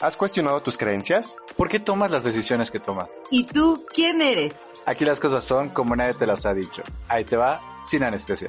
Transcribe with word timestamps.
¿Has 0.00 0.16
cuestionado 0.16 0.62
tus 0.62 0.78
creencias? 0.78 1.36
¿Por 1.58 1.68
qué 1.68 1.78
tomas 1.78 2.10
las 2.10 2.24
decisiones 2.24 2.70
que 2.70 2.80
tomas? 2.80 3.20
¿Y 3.30 3.44
tú 3.44 3.84
quién 3.92 4.22
eres? 4.22 4.54
Aquí 4.86 5.04
las 5.04 5.20
cosas 5.20 5.44
son 5.44 5.68
como 5.68 5.94
nadie 5.94 6.14
te 6.14 6.26
las 6.26 6.46
ha 6.46 6.54
dicho. 6.54 6.82
Ahí 7.06 7.24
te 7.24 7.36
va, 7.36 7.60
sin 7.84 8.02
anestesia. 8.02 8.48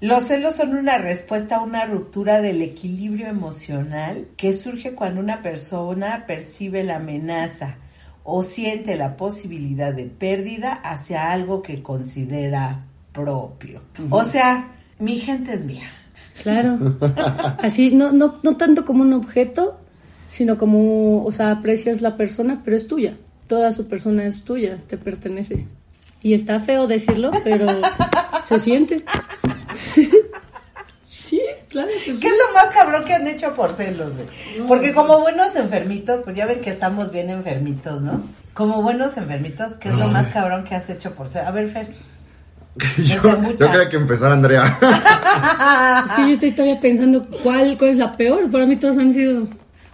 Los 0.00 0.24
celos 0.24 0.56
son 0.56 0.74
una 0.76 0.96
respuesta 0.96 1.56
a 1.56 1.60
una 1.60 1.84
ruptura 1.84 2.40
del 2.40 2.62
equilibrio 2.62 3.26
emocional 3.26 4.28
que 4.38 4.54
surge 4.54 4.94
cuando 4.94 5.20
una 5.20 5.42
persona 5.42 6.24
percibe 6.26 6.84
la 6.84 6.96
amenaza 6.96 7.76
o 8.24 8.44
siente 8.44 8.96
la 8.96 9.18
posibilidad 9.18 9.92
de 9.92 10.04
pérdida 10.04 10.72
hacia 10.72 11.30
algo 11.30 11.60
que 11.60 11.82
considera 11.82 12.86
propio. 13.12 13.82
O 14.08 14.24
sea, 14.24 14.72
mi 14.98 15.18
gente 15.18 15.52
es 15.52 15.66
mía. 15.66 15.90
Claro. 16.42 16.96
Así, 17.62 17.90
no, 17.90 18.10
no, 18.10 18.40
no 18.42 18.56
tanto 18.56 18.86
como 18.86 19.02
un 19.02 19.12
objeto, 19.12 19.81
sino 20.32 20.56
como, 20.56 21.24
o 21.26 21.30
sea, 21.30 21.50
aprecias 21.50 22.00
la 22.00 22.16
persona, 22.16 22.62
pero 22.64 22.74
es 22.74 22.88
tuya. 22.88 23.18
Toda 23.48 23.70
su 23.72 23.86
persona 23.86 24.24
es 24.24 24.44
tuya, 24.44 24.78
te 24.88 24.96
pertenece. 24.96 25.66
Y 26.22 26.32
está 26.32 26.58
feo 26.58 26.86
decirlo, 26.86 27.32
pero 27.44 27.66
se 28.44 28.58
siente. 28.58 29.04
sí, 31.04 31.38
claro 31.68 31.90
que 32.02 32.14
sí. 32.14 32.18
¿Qué 32.18 32.28
es 32.28 32.32
lo 32.32 32.54
más 32.54 32.70
cabrón 32.70 33.04
que 33.04 33.12
han 33.12 33.26
hecho 33.26 33.54
por 33.54 33.74
celos, 33.74 34.12
güey? 34.14 34.66
Porque 34.66 34.94
como 34.94 35.20
buenos 35.20 35.54
enfermitos, 35.54 36.22
pues 36.24 36.34
ya 36.34 36.46
ven 36.46 36.62
que 36.62 36.70
estamos 36.70 37.12
bien 37.12 37.28
enfermitos, 37.28 38.00
¿no? 38.00 38.22
Como 38.54 38.80
buenos 38.80 39.14
enfermitos, 39.18 39.74
¿qué 39.74 39.90
es 39.90 39.96
lo 39.96 40.08
más 40.08 40.28
cabrón 40.28 40.64
que 40.64 40.74
has 40.74 40.88
hecho 40.88 41.12
por 41.12 41.28
celos? 41.28 41.48
A 41.48 41.50
ver, 41.50 41.68
Fer. 41.68 41.88
yo, 43.04 43.22
yo 43.58 43.70
creo 43.70 43.88
que 43.90 43.96
empezar 43.96 44.32
Andrea. 44.32 44.64
es 46.06 46.12
que 46.12 46.22
yo 46.22 46.32
estoy 46.32 46.52
todavía 46.52 46.80
pensando 46.80 47.22
cuál, 47.42 47.76
cuál 47.76 47.90
es 47.90 47.96
la 47.98 48.12
peor. 48.12 48.50
Para 48.50 48.64
mí 48.64 48.76
todos 48.76 48.96
han 48.96 49.12
sido... 49.12 49.46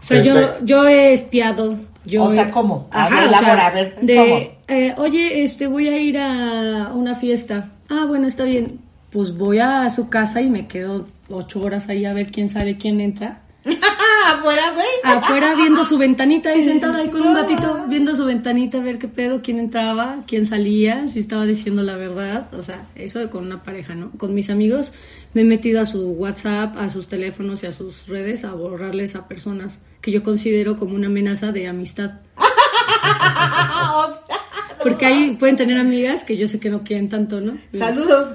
O 0.09 0.15
sea, 0.15 0.23
yo, 0.23 0.65
yo 0.65 0.89
he 0.89 1.13
espiado. 1.13 1.79
Yo 2.07 2.25
o 2.25 2.33
sea, 2.33 2.51
¿cómo? 2.51 2.89
Ajá, 2.91 3.27
o 3.27 3.29
sea, 3.29 3.67
a 3.67 3.71
ver, 3.71 4.01
de, 4.01 4.17
¿cómo? 4.17 4.37
eh, 4.69 4.95
oye, 4.97 5.45
este, 5.45 5.67
voy 5.67 5.89
a 5.89 5.99
ir 5.99 6.17
a 6.17 6.93
una 6.95 7.15
fiesta. 7.15 7.73
Ah, 7.91 8.07
bueno, 8.09 8.27
está 8.27 8.45
bien. 8.45 8.81
Pues 9.11 9.37
voy 9.37 9.59
a 9.59 9.91
su 9.91 10.09
casa 10.09 10.41
y 10.41 10.49
me 10.49 10.67
quedo 10.67 11.07
ocho 11.29 11.61
horas 11.61 11.91
ahí 11.91 12.07
a 12.07 12.15
ver 12.15 12.27
quién 12.33 12.49
sale, 12.49 12.79
quién 12.79 13.01
entra. 13.01 13.41
Afuera, 14.27 14.73
güey. 14.73 14.87
Afuera 15.05 15.55
viendo 15.55 15.85
su 15.85 15.99
ventanita 15.99 16.51
ahí 16.51 16.63
sentada 16.63 16.99
ahí 16.99 17.09
con 17.09 17.23
un 17.23 17.35
gatito, 17.35 17.85
viendo 17.89 18.15
su 18.15 18.25
ventanita 18.25 18.79
a 18.79 18.83
ver 18.83 18.99
qué 18.99 19.09
pedo, 19.09 19.41
quién 19.43 19.59
entraba, 19.59 20.25
quién 20.27 20.47
salía, 20.47 21.09
si 21.09 21.21
estaba 21.21 21.47
diciendo 21.47 21.83
la 21.83 21.97
verdad. 21.97 22.53
O 22.55 22.63
sea, 22.63 22.87
eso 22.95 23.19
de 23.19 23.31
con 23.31 23.47
una 23.47 23.63
pareja, 23.63 23.95
¿no? 23.95 24.11
Con 24.13 24.35
mis 24.35 24.51
amigos 24.51 24.93
me 25.35 25.43
he 25.43 25.45
metido 25.45 25.81
a 25.81 25.87
su 25.87 26.11
WhatsApp, 26.13 26.77
a 26.79 26.89
sus 26.89 27.09
teléfonos 27.09 27.63
y 27.63 27.67
a 27.67 27.73
sus 27.73 28.09
redes 28.09 28.45
a 28.45 28.53
borrarles 28.53 29.15
a 29.15 29.29
personas 29.29 29.79
que 30.01 30.13
yo 30.13 30.23
considero 30.23 30.79
como 30.79 30.95
una 30.95 31.09
amenaza 31.09 31.53
de 31.53 31.69
amistad. 31.69 32.13
Porque 34.83 35.07
ahí 35.07 35.37
pueden 35.39 35.57
tener 35.57 35.79
amigas 35.79 36.25
que 36.25 36.37
yo 36.37 36.47
sé 36.47 36.61
que 36.61 36.71
no 36.71 36.85
quieren 36.85 37.09
tanto, 37.09 37.41
¿no? 37.41 37.59
Saludos. 37.73 38.35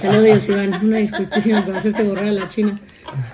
Saludos, 0.00 0.48
Iván. 0.48 0.84
Una 0.84 0.98
disculpísima 0.98 1.64
por 1.64 1.76
hacerte 1.76 2.02
borrar 2.02 2.24
a 2.24 2.32
la 2.32 2.48
china. 2.48 2.80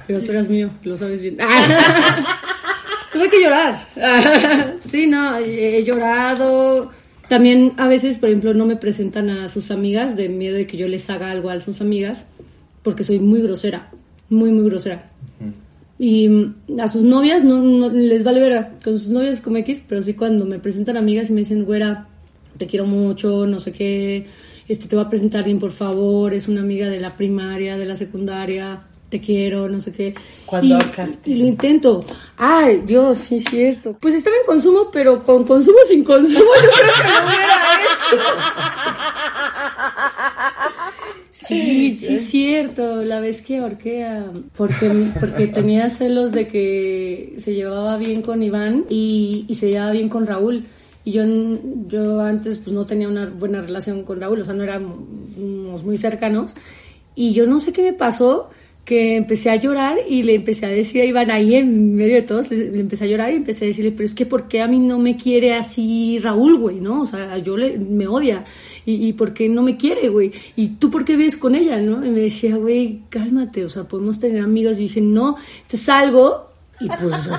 Pero 0.07 0.21
tú 0.21 0.31
eras 0.33 0.49
mío, 0.49 0.71
lo 0.83 0.97
sabes 0.97 1.21
bien. 1.21 1.37
Tuve 3.13 3.29
que 3.29 3.43
llorar. 3.43 3.87
Sí, 4.85 5.07
no, 5.07 5.37
he 5.39 5.83
llorado. 5.85 6.91
También 7.29 7.75
a 7.77 7.87
veces, 7.87 8.19
por 8.19 8.29
ejemplo, 8.29 8.55
no 8.55 8.67
me 8.67 8.77
presentan 8.77 9.31
a 9.31 9.49
sus 9.49 9.71
amigas 9.71 10.17
de 10.17 10.29
miedo 10.29 10.57
de 10.57 10.67
que 10.67 10.77
yo 10.77 10.89
les 10.89 11.09
haga 11.11 11.31
algo 11.31 11.51
a 11.51 11.61
sus 11.61 11.81
amigas 11.81 12.27
porque 12.83 13.05
soy 13.05 13.19
muy 13.19 13.43
grosera, 13.43 13.91
muy, 14.29 14.51
muy 14.51 14.65
grosera. 14.65 15.11
Y 15.99 16.29
mm, 16.29 16.81
a 16.81 16.89
sus 16.89 17.03
novias 17.03 17.45
no, 17.45 17.59
no 17.59 17.89
les 17.91 18.25
vale 18.25 18.41
ver 18.41 18.67
con 18.83 18.99
sus 18.99 19.11
novias 19.11 19.41
como 19.41 19.59
X, 19.59 19.83
pero 19.89 20.03
sí 20.03 20.15
cuando 20.15 20.45
me 20.45 20.59
presentan 20.59 20.97
amigas 20.97 21.31
y 21.31 21.33
me 21.33 21.41
dicen, 21.41 21.65
güera, 21.65 22.09
te 22.57 22.67
quiero 22.67 22.87
mucho, 22.87 23.47
no 23.47 23.59
sé 23.59 23.73
qué, 23.73 24.27
este 24.67 24.89
te 24.89 24.97
voy 24.97 25.05
a 25.05 25.09
presentar 25.09 25.41
alguien, 25.41 25.59
por 25.59 25.73
favor, 25.73 26.33
es 26.33 26.49
una 26.49 26.63
amiga 26.63 26.89
de 26.89 27.01
la 27.01 27.17
primaria, 27.17 27.77
de 27.77 27.87
la 27.87 27.97
secundaria, 27.97 28.81
te 29.11 29.21
quiero, 29.21 29.69
no 29.69 29.81
sé 29.81 29.93
qué. 29.93 30.15
Cuando 30.47 30.79
y, 31.25 31.35
lo 31.35 31.47
intento. 31.47 32.05
Ay, 32.37 32.83
Dios, 32.87 33.19
sí 33.19 33.37
es 33.37 33.45
cierto. 33.45 33.97
Pues 34.01 34.15
estaba 34.15 34.37
en 34.37 34.47
consumo, 34.47 34.91
pero 34.93 35.23
con 35.23 35.45
consumo 35.45 35.79
sin 35.87 36.03
consumo 36.05 36.39
yo 36.39 36.71
creo 36.71 36.95
que 36.95 37.03
lo 37.03 37.11
hubiera 37.27 37.55
hecho. 37.85 38.17
Sí, 41.33 41.97
sí 41.99 42.15
es 42.15 42.25
cierto. 42.27 43.03
La 43.03 43.19
vez 43.19 43.43
que 43.43 43.59
ahorqué 43.59 44.05
a... 44.05 44.29
Porque, 44.57 44.89
porque 45.19 45.49
tenía 45.49 45.91
celos 45.91 46.31
de 46.31 46.47
que 46.47 47.35
se 47.39 47.55
llevaba 47.55 47.97
bien 47.97 48.23
con 48.23 48.41
Iván 48.43 48.85
y, 48.89 49.47
y 49.49 49.57
se 49.57 49.71
llevaba 49.71 49.91
bien 49.91 50.09
con 50.09 50.27
Raúl. 50.27 50.67
Y 51.05 51.11
yo, 51.13 51.25
yo 51.89 52.21
antes 52.21 52.59
pues 52.59 52.73
no 52.73 52.87
tenía 52.87 53.09
una 53.09 53.27
buena 53.27 53.63
relación 53.63 54.05
con 54.05 54.21
Raúl, 54.21 54.43
o 54.43 54.45
sea, 54.45 54.55
no 54.55 54.63
éramos 54.63 55.83
muy 55.83 55.99
cercanos. 55.99 56.55
Y 57.15 57.33
yo 57.33 57.47
no 57.47 57.59
sé 57.59 57.73
qué 57.73 57.83
me 57.83 57.93
pasó, 57.93 58.51
que 58.91 59.15
empecé 59.15 59.51
a 59.51 59.55
llorar 59.55 59.99
y 60.09 60.25
le 60.25 60.35
empecé 60.35 60.67
a 60.67 60.69
decir 60.69 61.01
a 61.01 61.05
Iván 61.05 61.31
ahí 61.31 61.55
en 61.55 61.95
medio 61.95 62.17
de 62.17 62.23
todos, 62.23 62.51
le, 62.51 62.73
le 62.73 62.81
empecé 62.81 63.05
a 63.05 63.07
llorar 63.07 63.33
y 63.33 63.37
empecé 63.37 63.65
a 63.65 63.69
decirle, 63.69 63.93
pero 63.93 64.05
es 64.05 64.17
que 64.17 64.27
¿por 64.27 64.49
qué 64.49 64.63
a 64.63 64.67
mí 64.67 64.81
no 64.81 64.99
me 64.99 65.17
quiere 65.17 65.55
así 65.55 66.19
Raúl, 66.19 66.59
güey? 66.59 66.81
¿No? 66.81 67.03
O 67.03 67.07
sea, 67.07 67.39
yo 67.39 67.57
le, 67.57 67.79
me 67.79 68.09
odia. 68.09 68.45
¿Y, 68.85 69.07
¿Y 69.07 69.13
por 69.13 69.33
qué 69.33 69.49
no 69.49 69.63
me 69.63 69.77
quiere, 69.77 70.09
güey? 70.09 70.33
¿Y 70.57 70.71
tú 70.71 70.91
por 70.91 71.05
qué 71.05 71.17
vives 71.17 71.37
con 71.37 71.55
ella, 71.55 71.81
no? 71.81 72.05
Y 72.05 72.11
me 72.11 72.23
decía, 72.23 72.57
güey, 72.57 73.03
cálmate, 73.11 73.65
o 73.65 73.69
sea, 73.69 73.85
podemos 73.85 74.19
tener 74.19 74.43
amigas. 74.43 74.81
Y 74.81 74.89
dije, 74.89 75.01
no. 75.01 75.37
Entonces 75.39 75.83
salgo 75.83 76.51
y 76.81 76.89
pues, 76.89 77.31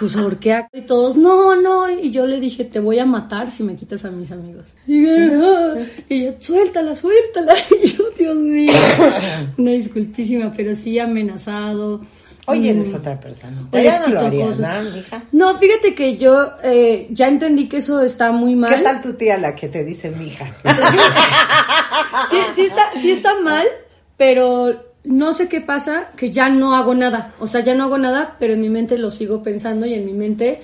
pues 0.00 0.16
ahorqué 0.16 0.64
y 0.72 0.80
todos, 0.80 1.16
no, 1.16 1.54
no. 1.54 1.90
Y 1.90 2.10
yo 2.10 2.26
le 2.26 2.40
dije, 2.40 2.64
te 2.64 2.80
voy 2.80 2.98
a 2.98 3.04
matar 3.04 3.50
si 3.50 3.62
me 3.62 3.76
quitas 3.76 4.04
a 4.06 4.10
mis 4.10 4.32
amigos. 4.32 4.64
Y, 4.86 5.04
yo, 5.04 5.76
yo, 6.08 6.32
suéltala, 6.40 6.96
suéltala. 6.96 7.54
Y 7.84 7.88
yo, 7.88 8.04
Dios 8.18 8.38
mío. 8.38 8.72
Una 9.58 9.72
disculpísima, 9.72 10.52
pero 10.56 10.74
sí 10.74 10.98
amenazado. 10.98 12.00
Oye, 12.46 12.72
Mm. 12.72 12.80
eres 12.80 12.94
otra 12.94 13.20
persona. 13.20 13.68
Ya 13.72 14.00
no 14.00 14.08
lo 14.08 14.20
harías. 14.20 14.58
¿no, 14.58 14.90
mija? 14.90 15.22
No, 15.32 15.54
fíjate 15.58 15.94
que 15.94 16.16
yo 16.16 16.52
eh, 16.64 17.06
ya 17.10 17.28
entendí 17.28 17.68
que 17.68 17.76
eso 17.76 18.00
está 18.00 18.32
muy 18.32 18.56
mal. 18.56 18.74
¿Qué 18.74 18.82
tal 18.82 19.02
tu 19.02 19.12
tía 19.12 19.36
la 19.36 19.54
que 19.54 19.68
te 19.68 19.84
dice 19.84 20.10
mija? 20.10 20.46
Sí, 22.30 22.36
sí 22.56 22.62
está, 22.66 22.90
sí 23.00 23.10
está 23.12 23.40
mal, 23.40 23.66
pero 24.16 24.89
no 25.04 25.32
sé 25.32 25.48
qué 25.48 25.60
pasa, 25.60 26.08
que 26.16 26.30
ya 26.30 26.48
no 26.48 26.74
hago 26.76 26.94
nada. 26.94 27.34
O 27.40 27.46
sea, 27.46 27.60
ya 27.62 27.74
no 27.74 27.84
hago 27.84 27.98
nada, 27.98 28.36
pero 28.38 28.54
en 28.54 28.60
mi 28.60 28.68
mente 28.68 28.98
lo 28.98 29.10
sigo 29.10 29.42
pensando 29.42 29.86
y 29.86 29.94
en 29.94 30.04
mi 30.06 30.12
mente 30.12 30.60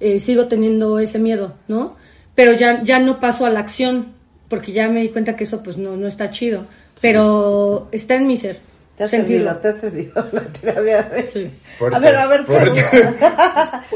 eh, 0.00 0.18
sigo 0.20 0.46
teniendo 0.46 0.98
ese 0.98 1.18
miedo, 1.18 1.54
¿no? 1.68 1.96
Pero 2.34 2.52
ya, 2.52 2.82
ya 2.82 2.98
no 3.00 3.20
paso 3.20 3.44
a 3.46 3.50
la 3.50 3.60
acción, 3.60 4.12
porque 4.48 4.72
ya 4.72 4.88
me 4.88 5.02
di 5.02 5.08
cuenta 5.10 5.36
que 5.36 5.44
eso 5.44 5.62
pues 5.62 5.76
no, 5.78 5.96
no 5.96 6.06
está 6.06 6.30
chido. 6.30 6.64
Pero 7.00 7.88
está 7.92 8.14
en 8.16 8.26
mi 8.26 8.36
ser. 8.36 8.58
¿Te 8.96 9.04
has 9.04 9.10
sentirlo. 9.10 9.50
servido? 9.52 9.60
¿Te 9.62 9.68
has 9.68 9.80
servido 9.80 10.26
la 10.32 10.40
terapia? 10.42 11.00
A 11.00 11.08
ver, 11.08 11.30
Sí. 11.32 11.50
A 11.92 11.98
ver, 11.98 12.14
a 12.16 12.26
ver, 12.26 12.44
fuerte. 12.44 12.84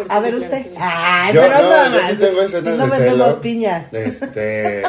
a 0.08 0.20
ver 0.20 0.34
usted. 0.36 0.66
Ay, 0.78 1.34
Yo, 1.34 1.42
pero 1.42 1.58
no, 1.62 1.88
no, 1.90 1.96
yo 1.96 2.00
sí 2.08 2.16
tengo 2.16 2.42
no 2.78 2.84
de 2.86 2.90
vendemos 2.98 3.28
celo. 3.28 3.40
piñas. 3.42 3.92
Este. 3.92 4.82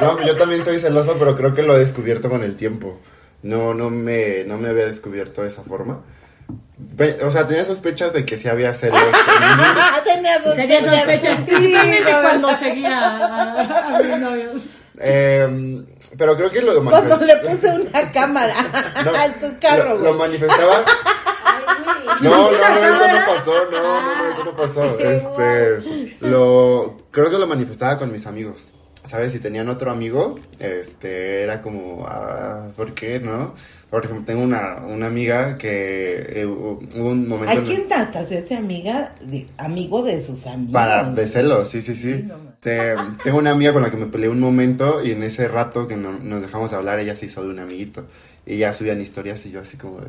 No, 0.00 0.20
yo 0.26 0.36
también 0.36 0.64
soy 0.64 0.78
celoso, 0.78 1.16
pero 1.18 1.36
creo 1.36 1.54
que 1.54 1.62
lo 1.62 1.74
he 1.76 1.78
descubierto 1.78 2.28
con 2.28 2.42
el 2.42 2.56
tiempo. 2.56 2.98
No, 3.42 3.74
no 3.74 3.90
me, 3.90 4.44
no 4.44 4.58
me 4.58 4.68
había 4.68 4.86
descubierto 4.86 5.42
de 5.42 5.48
esa 5.48 5.62
forma. 5.62 6.02
O 7.22 7.30
sea, 7.30 7.46
tenía 7.46 7.64
sospechas 7.64 8.12
de 8.12 8.24
que 8.24 8.36
sí 8.36 8.48
había 8.48 8.74
celos. 8.74 8.98
Ah, 9.14 10.00
tenía 10.04 10.42
Tenía 10.42 10.80
sospechas, 10.90 11.40
principalmente 11.42 12.12
no. 12.12 12.20
cuando 12.20 12.56
seguía 12.56 12.98
a, 13.96 13.98
mis 14.02 14.18
novios. 14.18 14.62
Eh, 14.98 15.84
pero 16.18 16.36
creo 16.36 16.50
que 16.50 16.60
lo 16.60 16.82
Cuando 16.84 17.16
manifest- 17.16 17.26
le 17.26 17.36
puse 17.36 17.68
una 17.70 18.12
cámara 18.12 18.54
no, 19.04 19.22
en 19.22 19.40
su 19.40 19.58
carro, 19.58 19.94
lo, 19.96 20.04
lo 20.04 20.14
manifestaba. 20.14 20.84
No, 22.20 22.30
no, 22.30 22.50
no, 22.50 22.56
eso 22.58 23.08
no 23.08 23.26
pasó, 23.26 23.54
no, 23.70 23.82
no, 23.82 24.16
no, 24.16 24.30
eso 24.32 24.44
no 24.44 24.56
pasó. 24.56 24.98
Este, 24.98 26.16
lo, 26.20 26.98
creo 27.10 27.30
que 27.30 27.38
lo 27.38 27.46
manifestaba 27.46 27.98
con 27.98 28.12
mis 28.12 28.26
amigos. 28.26 28.74
¿Sabes? 29.06 29.32
Si 29.32 29.38
tenían 29.40 29.68
otro 29.68 29.90
amigo, 29.90 30.38
este, 30.58 31.42
era 31.42 31.60
como, 31.62 32.04
ah, 32.06 32.70
¿por 32.76 32.92
qué, 32.92 33.18
no? 33.18 33.54
Por 33.90 34.04
ejemplo, 34.04 34.24
tengo 34.26 34.42
una, 34.42 34.84
una 34.86 35.06
amiga 35.06 35.58
que 35.58 36.40
eh, 36.42 36.46
hubo 36.46 36.78
un 36.94 37.26
momento 37.26 37.60
¿A 37.60 37.64
quién 37.64 37.92
hasta 37.92 38.24
se 38.24 38.38
hace 38.38 38.54
amiga, 38.54 39.14
de, 39.20 39.48
amigo 39.56 40.02
de 40.02 40.20
sus 40.20 40.46
amigos? 40.46 40.72
para 40.74 41.10
de 41.10 41.26
celos, 41.26 41.68
sí, 41.70 41.82
sí, 41.82 41.96
sí. 41.96 42.24
Te- 42.60 42.94
tengo 43.24 43.38
una 43.38 43.50
amiga 43.50 43.72
con 43.72 43.82
la 43.82 43.90
que 43.90 43.96
me 43.96 44.06
peleé 44.06 44.28
un 44.28 44.38
momento 44.38 45.02
y 45.02 45.12
en 45.12 45.22
ese 45.22 45.48
rato 45.48 45.88
que 45.88 45.96
no- 45.96 46.18
nos 46.18 46.42
dejamos 46.42 46.70
de 46.70 46.76
hablar, 46.76 46.98
ella 47.00 47.16
se 47.16 47.26
hizo 47.26 47.42
de 47.42 47.48
un 47.48 47.58
amiguito. 47.58 48.06
Y 48.46 48.58
ya 48.58 48.72
subían 48.72 49.00
historias 49.00 49.44
y 49.46 49.50
yo 49.50 49.60
así 49.60 49.76
como 49.76 50.00
de... 50.00 50.08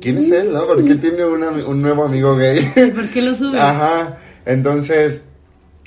¿Quién 0.00 0.18
es 0.18 0.30
él, 0.30 0.52
no? 0.52 0.66
¿Por 0.66 0.82
qué 0.84 0.94
tiene 0.94 1.24
un, 1.26 1.40
ami- 1.42 1.64
un 1.66 1.82
nuevo 1.82 2.04
amigo 2.04 2.36
gay? 2.36 2.64
¿Por 2.94 3.08
qué 3.10 3.20
lo 3.22 3.34
sube? 3.34 3.58
Ajá, 3.58 4.18
entonces 4.46 5.24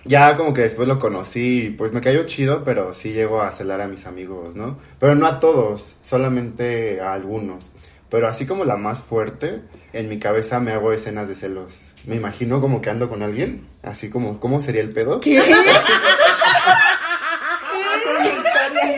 ya 0.05 0.35
como 0.35 0.53
que 0.53 0.61
después 0.61 0.87
lo 0.87 0.99
conocí 0.99 1.73
pues 1.77 1.91
me 1.93 2.01
cayó 2.01 2.23
chido, 2.25 2.63
pero 2.63 2.93
sí 2.93 3.13
llego 3.13 3.41
a 3.41 3.51
celar 3.51 3.81
a 3.81 3.87
mis 3.87 4.05
amigos, 4.05 4.55
¿no? 4.55 4.77
Pero 4.99 5.15
no 5.15 5.25
a 5.27 5.39
todos, 5.39 5.95
solamente 6.03 6.99
a 7.01 7.13
algunos. 7.13 7.71
Pero 8.09 8.27
así 8.27 8.45
como 8.45 8.63
la 8.65 8.75
más 8.77 8.99
fuerte, 8.99 9.61
en 9.91 10.07
mi 10.09 10.19
cabeza 10.19 10.59
me 10.59 10.71
hago 10.71 10.91
escenas 10.91 11.27
de 11.27 11.35
celos. 11.35 11.73
Me 12.05 12.15
imagino 12.15 12.59
como 12.61 12.81
que 12.81 12.89
ando 12.89 13.09
con 13.09 13.23
alguien, 13.23 13.65
así 13.81 14.09
como, 14.09 14.39
¿cómo 14.39 14.59
sería 14.61 14.81
el 14.81 14.91
pedo? 14.91 15.19
¿Qué? 15.21 15.39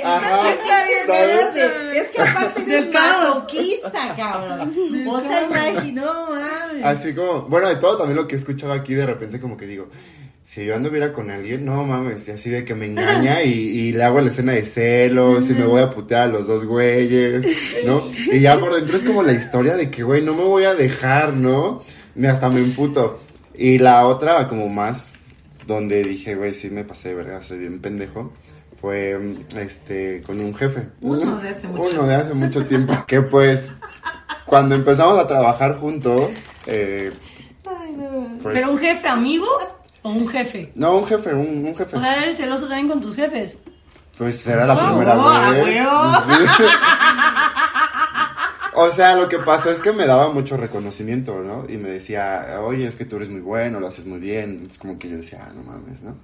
Ajá, 0.03 0.49
Es 0.51 0.57
que- 1.53 1.99
Es 1.99 2.07
que 2.09 2.21
aparte 2.21 2.89
masoquista, 2.93 4.15
cabrón. 4.15 4.73
O 5.07 5.21
sea. 5.21 5.47
Así 6.83 7.13
como, 7.15 7.43
bueno, 7.43 7.67
de 7.69 7.75
todo 7.77 7.97
también 7.97 8.17
lo 8.17 8.27
que 8.27 8.35
he 8.35 8.37
escuchado 8.37 8.73
aquí, 8.73 8.93
de 8.93 9.05
repente 9.05 9.39
como 9.39 9.55
que 9.57 9.65
digo, 9.65 9.87
si 10.55 10.63
yo 10.63 10.73
anduviera 10.77 11.11
con 11.11 11.29
alguien, 11.31 11.65
no 11.65 11.83
mames, 11.83 12.25
y 12.29 12.31
así 12.31 12.49
de 12.49 12.63
que 12.63 12.75
me 12.75 12.85
engaña 12.85 13.43
y, 13.43 13.49
y 13.51 13.91
le 13.91 14.01
hago 14.05 14.21
la 14.21 14.29
escena 14.29 14.53
de 14.53 14.63
celos 14.65 15.49
y 15.49 15.53
me 15.53 15.65
voy 15.65 15.81
a 15.81 15.89
putear 15.89 16.29
a 16.29 16.31
los 16.31 16.47
dos 16.47 16.63
güeyes, 16.63 17.45
¿no? 17.85 18.07
Y 18.31 18.39
ya 18.39 18.57
por 18.57 18.73
dentro 18.73 18.95
es 18.95 19.03
como 19.03 19.21
la 19.21 19.33
historia 19.33 19.75
de 19.75 19.91
que, 19.91 20.03
güey, 20.03 20.23
no 20.23 20.33
me 20.33 20.43
voy 20.45 20.63
a 20.63 20.73
dejar, 20.73 21.33
¿no? 21.33 21.81
Y 22.15 22.25
hasta 22.25 22.47
me 22.47 22.61
emputo. 22.61 23.19
Y 23.53 23.79
la 23.79 24.07
otra, 24.07 24.47
como 24.47 24.69
más, 24.69 25.03
donde 25.67 26.01
dije, 26.03 26.35
güey, 26.35 26.53
sí 26.53 26.69
me 26.69 26.85
pasé 26.85 27.09
de 27.09 27.15
verga, 27.15 27.41
soy 27.41 27.57
bien 27.59 27.81
pendejo, 27.81 28.31
fue, 28.79 29.19
este, 29.59 30.21
con 30.25 30.39
un 30.39 30.55
jefe. 30.55 30.87
Uno 31.01 31.35
de 31.37 31.49
hace 31.49 31.67
mucho. 31.67 31.83
Uno 31.83 32.07
de 32.07 32.15
hace 32.15 32.33
mucho 32.33 32.65
tiempo. 32.65 32.93
Que 33.05 33.21
pues, 33.21 33.73
cuando 34.45 34.73
empezamos 34.75 35.19
a 35.19 35.27
trabajar 35.27 35.75
juntos, 35.75 36.29
eh, 36.65 37.11
Ay, 37.65 37.91
no. 37.91 38.37
pues- 38.41 38.53
¿Pero 38.55 38.71
un 38.71 38.77
jefe 38.77 39.05
amigo 39.09 39.47
o 40.05 40.09
un 40.11 40.27
jefe? 40.27 40.71
no, 40.75 40.97
un 40.99 41.05
jefe, 41.07 41.33
un, 41.33 41.65
un 41.65 41.75
jefe. 41.75 41.97
O 41.97 41.99
sea, 41.99 42.23
eres 42.23 42.37
celoso 42.37 42.67
también 42.67 42.87
con 42.87 43.01
tus 43.01 43.15
jefes. 43.15 43.57
Pues 44.17 44.45
era 44.47 44.65
la 44.67 44.73
Ah, 44.73 44.87
primera 44.91 45.17
oh, 45.17 45.23
ah, 45.27 45.51
vez. 45.51 46.49
Sí. 46.57 46.63
O 48.77 48.91
sea, 48.91 49.15
lo 49.15 49.29
que 49.29 49.39
pasó 49.39 49.69
es 49.71 49.79
que 49.79 49.93
me 49.93 50.05
daba 50.05 50.29
mucho 50.31 50.57
reconocimiento, 50.57 51.41
¿no? 51.41 51.65
Y 51.69 51.77
me 51.77 51.87
decía, 51.89 52.59
oye, 52.61 52.85
es 52.85 52.97
que 52.97 53.05
tú 53.05 53.15
eres 53.15 53.29
muy 53.29 53.39
bueno, 53.39 53.79
lo 53.79 53.87
haces 53.87 54.05
muy 54.05 54.19
bien. 54.19 54.63
Es 54.69 54.77
como 54.77 54.97
que 54.97 55.07
yo 55.07 55.15
decía, 55.15 55.47
ah, 55.47 55.53
no 55.55 55.63
mames, 55.63 56.01
¿no? 56.01 56.17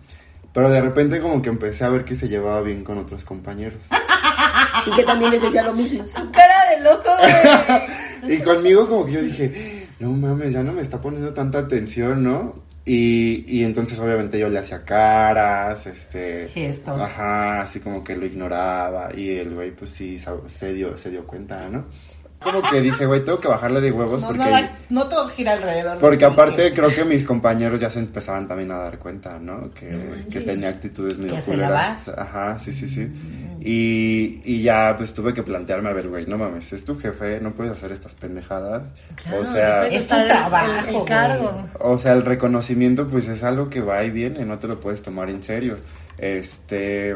Pero 0.54 0.70
de 0.70 0.82
repente 0.82 1.22
como 1.22 1.42
que 1.42 1.48
empecé 1.48 1.86
a 1.86 1.90
ver 1.90 2.04
que 2.04 2.14
se 2.14 2.28
llevaba 2.28 2.62
bien 2.62 2.84
con 2.84 2.98
otros 2.98 3.24
compañeros. 3.24 3.84
Y 4.86 4.92
que 4.92 5.04
también 5.04 5.32
les 5.32 5.42
decía 5.42 5.64
lo 5.64 5.74
mismo. 5.74 6.06
Su 6.08 6.30
cara 6.32 6.72
de 6.72 6.84
loco, 6.84 7.10
güey. 7.20 8.36
Y 8.38 8.42
conmigo 8.42 8.88
como 8.90 9.06
que 9.06 9.12
yo 9.14 9.22
dije, 9.22 9.88
no 10.00 10.10
mames, 10.10 10.54
ya 10.54 10.64
no 10.64 10.74
me 10.74 10.82
está 10.82 11.00
poniendo 11.00 11.34
tanta 11.34 11.60
atención, 11.60 12.24
¿no? 12.24 12.56
Y, 12.84 13.44
y 13.48 13.64
entonces 13.64 14.00
obviamente 14.00 14.40
yo 14.40 14.50
le 14.50 14.60
hacía 14.60 14.84
caras, 14.84 15.86
este... 15.86 16.48
Gestos. 16.48 17.00
Ajá, 17.00 17.62
así 17.62 17.80
como 17.80 18.04
que 18.04 18.18
lo 18.18 18.26
ignoraba 18.26 19.12
y 19.16 19.30
el 19.38 19.54
güey 19.54 19.72
pues 19.72 19.92
sí 19.92 20.18
se 20.48 20.74
dio, 20.74 20.98
se 20.98 21.12
dio 21.12 21.26
cuenta, 21.28 21.70
¿no? 21.70 21.86
Como 22.42 22.60
que 22.64 22.82
dije, 22.82 23.06
güey, 23.06 23.24
tengo 23.24 23.40
que 23.40 23.48
bajarle 23.48 23.82
de 23.82 23.92
huevos 23.92 24.20
No, 24.20 24.28
porque... 24.28 24.44
no, 24.44 24.62
no 24.90 25.08
todo 25.08 25.28
gira 25.30 25.54
alrededor. 25.54 25.96
de 25.96 26.02
Porque 26.02 26.26
aparte 26.26 26.74
creo 26.74 26.90
que 26.90 27.06
mis 27.06 27.24
compañeros 27.24 27.80
ya 27.80 27.90
se 27.90 28.00
empezaban 28.00 28.48
también 28.48 28.72
a 28.72 28.78
dar 28.78 28.98
cuenta, 28.98 29.38
¿no? 29.38 29.72
Que, 29.72 30.26
que 30.32 30.42
tenía 30.42 30.70
actitudes 30.70 31.20
medio 31.20 31.40
culeras. 31.40 32.10
Ajá, 32.10 32.58
sí, 32.58 32.74
sí, 32.74 32.88
sí. 32.88 33.08
Y, 33.64 34.42
y 34.44 34.64
ya 34.64 34.96
pues 34.98 35.14
tuve 35.14 35.36
que 35.36 35.44
plantearme, 35.44 35.90
a 35.90 35.94
ver, 35.94 36.08
güey, 36.10 36.26
no 36.26 36.36
mames, 36.38 36.74
es 36.74 36.84
tu 36.84 36.98
jefe, 36.98 37.40
no 37.40 37.54
puedes 37.54 37.72
hacer 37.74 37.92
estas 37.92 38.16
pendejadas. 38.16 38.92
o 39.32 39.46
sea, 39.46 39.88
Es 39.88 40.08
tu 40.08 40.16
trabajo, 40.26 40.80
el, 40.80 40.86
el 40.88 40.94
güey. 40.94 41.06
cargo. 41.06 41.70
o 41.80 42.00
sea, 42.00 42.14
el 42.14 42.26
reconocimiento 42.26 43.08
pues 43.08 43.28
es 43.28 43.44
algo 43.44 43.70
que 43.70 43.82
va 43.82 44.04
y 44.04 44.10
viene, 44.10 44.46
no 44.46 44.58
te 44.58 44.68
lo 44.68 44.80
puedes 44.80 45.04
tomar 45.04 45.30
en 45.30 45.44
serio. 45.44 45.76
Este, 46.18 47.16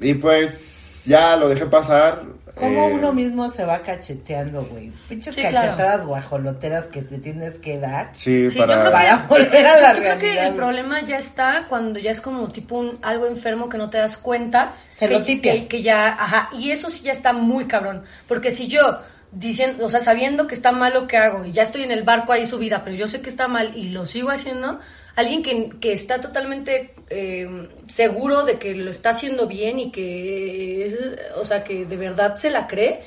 y 0.00 0.14
pues 0.14 0.79
ya 1.06 1.36
lo 1.36 1.48
dejé 1.48 1.66
pasar. 1.66 2.22
¿Cómo 2.56 2.88
eh, 2.88 2.92
uno 2.94 3.12
mismo 3.12 3.48
se 3.48 3.64
va 3.64 3.78
cacheteando, 3.80 4.64
güey? 4.64 4.90
Pinches 5.08 5.34
Sí, 5.34 5.40
claro. 5.40 5.68
cachetadas 5.68 6.04
guajoloteras 6.04 6.86
que 6.88 7.00
te 7.02 7.18
tienes 7.18 7.56
que 7.58 7.78
dar 7.78 8.10
Sí, 8.12 8.50
Sí, 8.50 8.58
para... 8.58 8.74
yo 8.74 8.80
creo 8.80 8.92
para 8.92 9.16
volver 9.28 9.66
a 9.66 9.80
la 9.80 9.92
Yo 9.94 9.98
creo 10.00 10.14
que 10.18 10.20
realidad. 10.26 10.46
el 10.48 10.54
problema 10.54 11.00
ya 11.02 11.16
está 11.18 11.66
cuando 11.68 11.98
ya 12.00 12.10
es 12.10 12.20
como 12.20 12.48
tipo 12.48 12.76
un 12.78 12.98
algo 13.02 13.26
enfermo 13.26 13.68
que 13.68 13.78
no 13.78 13.88
te 13.88 13.98
das 13.98 14.16
cuenta. 14.18 14.72
Celotipia. 14.92 15.52
Que, 15.54 15.68
que 15.68 15.82
ya, 15.82 16.08
ajá, 16.08 16.50
y 16.52 16.70
eso 16.72 16.90
sí 16.90 17.02
ya 17.02 17.12
está 17.12 17.32
muy 17.32 17.66
cabrón. 17.66 18.02
Porque 18.28 18.50
si 18.50 18.66
yo 18.68 19.00
diciendo, 19.32 19.86
o 19.86 19.88
sea, 19.88 20.00
sabiendo 20.00 20.46
que 20.48 20.54
está 20.56 20.72
mal 20.72 20.92
lo 20.92 21.06
que 21.06 21.16
hago 21.16 21.44
y 21.44 21.52
ya 21.52 21.62
estoy 21.62 21.84
en 21.84 21.92
el 21.92 22.02
barco 22.02 22.32
ahí 22.32 22.46
subida, 22.46 22.82
pero 22.84 22.96
yo 22.96 23.06
sé 23.06 23.20
que 23.20 23.30
está 23.30 23.46
mal 23.48 23.76
y 23.76 23.90
lo 23.90 24.04
sigo 24.04 24.30
haciendo, 24.30 24.80
alguien 25.16 25.42
que, 25.42 25.70
que 25.80 25.92
está 25.92 26.20
totalmente 26.20 26.94
eh, 27.10 27.68
seguro 27.88 28.44
de 28.44 28.58
que 28.58 28.74
lo 28.74 28.90
está 28.90 29.10
haciendo 29.10 29.46
bien 29.46 29.78
y 29.78 29.90
que 29.90 30.84
es, 30.86 30.94
o 31.36 31.44
sea, 31.44 31.64
que 31.64 31.84
de 31.84 31.96
verdad 31.96 32.36
se 32.36 32.50
la 32.50 32.66
cree, 32.66 33.00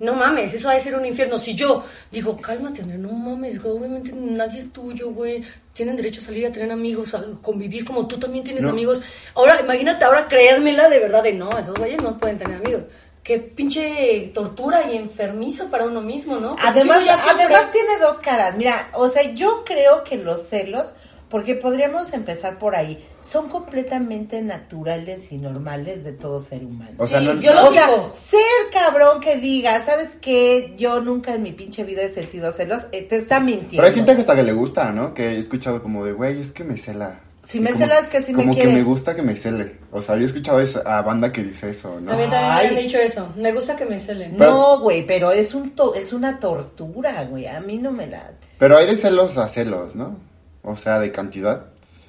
no 0.00 0.14
mames, 0.14 0.54
eso 0.54 0.70
ha 0.70 0.74
de 0.74 0.80
ser 0.80 0.94
un 0.94 1.04
infierno. 1.04 1.38
Si 1.38 1.54
yo 1.54 1.84
digo, 2.10 2.40
cálmate, 2.40 2.80
André, 2.80 2.96
no 2.96 3.12
mames, 3.12 3.62
güey, 3.62 3.76
obviamente 3.76 4.12
nadie 4.14 4.60
es 4.60 4.72
tuyo, 4.72 5.10
güey. 5.10 5.44
Tienen 5.74 5.94
derecho 5.94 6.20
a 6.22 6.24
salir 6.24 6.46
a 6.46 6.52
tener 6.52 6.72
amigos, 6.72 7.14
a 7.14 7.22
convivir 7.42 7.84
como 7.84 8.06
tú 8.08 8.18
también 8.18 8.42
tienes 8.42 8.64
No. 8.64 8.70
amigos. 8.70 9.02
Ahora, 9.34 9.60
imagínate 9.60 10.04
ahora 10.06 10.26
creérmela 10.26 10.88
de 10.88 10.98
verdad 11.00 11.22
de 11.22 11.34
no, 11.34 11.50
esos 11.58 11.74
güeyes 11.74 12.00
no 12.02 12.18
pueden 12.18 12.38
tener 12.38 12.56
amigos. 12.56 12.84
Qué 13.22 13.38
pinche 13.38 14.30
tortura 14.32 14.90
y 14.90 14.96
enfermizo 14.96 15.70
para 15.70 15.84
uno 15.84 16.00
mismo, 16.00 16.40
¿no? 16.40 16.52
Porque 16.52 16.66
Además, 16.66 17.02
si 17.02 17.08
además 17.10 17.70
tiene 17.70 17.98
dos 18.00 18.16
caras. 18.18 18.56
Mira, 18.56 18.88
o 18.94 19.06
sea, 19.10 19.22
yo 19.34 19.62
creo 19.66 20.02
que 20.04 20.16
los 20.16 20.40
celos, 20.48 20.94
porque 21.30 21.54
podríamos 21.54 22.12
empezar 22.12 22.58
por 22.58 22.74
ahí, 22.76 23.02
son 23.20 23.48
completamente 23.48 24.42
naturales 24.42 25.30
y 25.32 25.38
normales 25.38 26.04
de 26.04 26.12
todo 26.12 26.40
ser 26.40 26.64
humano. 26.64 26.92
O 26.98 27.06
sea, 27.06 27.20
Sí, 27.20 27.26
no- 27.26 27.34
yo 27.40 27.54
no- 27.54 27.62
lo 27.62 27.68
O 27.68 27.72
sea, 27.72 27.86
ser 28.20 28.40
cabrón 28.72 29.20
que 29.20 29.36
diga, 29.36 29.80
¿sabes 29.84 30.16
qué? 30.20 30.74
Yo 30.76 31.00
nunca 31.00 31.34
en 31.34 31.42
mi 31.42 31.52
pinche 31.52 31.84
vida 31.84 32.02
he 32.02 32.10
sentido 32.10 32.50
celos, 32.52 32.86
eh, 32.92 33.02
te 33.08 33.16
está 33.16 33.40
mintiendo. 33.40 33.76
Pero 33.76 33.86
hay 33.88 33.94
gente 33.94 34.14
que 34.14 34.20
hasta 34.22 34.36
que 34.36 34.42
le 34.42 34.52
gusta, 34.52 34.90
¿no? 34.90 35.14
Que 35.14 35.28
he 35.30 35.38
escuchado 35.38 35.82
como 35.82 36.04
de, 36.04 36.12
güey, 36.12 36.40
es 36.40 36.50
que 36.50 36.64
me 36.64 36.76
cela. 36.76 37.20
Si 37.46 37.58
me 37.58 37.70
como- 37.72 37.80
celas, 37.84 38.08
que 38.08 38.22
sí 38.22 38.32
me 38.32 38.42
Como 38.42 38.54
quiere. 38.54 38.68
que 38.70 38.76
me 38.76 38.82
gusta 38.84 39.14
que 39.14 39.22
me 39.22 39.34
cele. 39.34 39.76
O 39.90 40.00
sea, 40.02 40.14
yo 40.16 40.22
he 40.22 40.26
escuchado 40.26 40.60
esa- 40.60 40.80
a 40.82 41.02
banda 41.02 41.32
que 41.32 41.42
dice 41.42 41.70
eso, 41.70 41.98
¿no? 42.00 42.12
A 42.12 42.16
mí 42.16 42.22
también 42.22 42.30
me 42.42 42.48
Ay. 42.48 42.66
han 42.68 42.76
dicho 42.76 42.98
eso. 42.98 43.28
Me 43.36 43.52
gusta 43.52 43.74
que 43.76 43.86
me 43.86 43.98
celen. 43.98 44.36
No, 44.36 44.80
güey, 44.80 45.04
pero 45.06 45.32
es 45.32 45.52
un 45.54 45.70
to- 45.70 45.94
es 45.94 46.12
una 46.12 46.38
tortura, 46.38 47.24
güey. 47.24 47.46
A 47.46 47.58
mí 47.60 47.78
no 47.78 47.90
me 47.90 48.06
late. 48.06 48.46
Pero 48.58 48.76
hay 48.76 48.86
de 48.86 48.96
celos 48.96 49.36
a 49.38 49.48
celos, 49.48 49.96
¿no? 49.96 50.16
O 50.62 50.76
sea, 50.76 50.98
de 51.00 51.10
cantidad, 51.12 51.66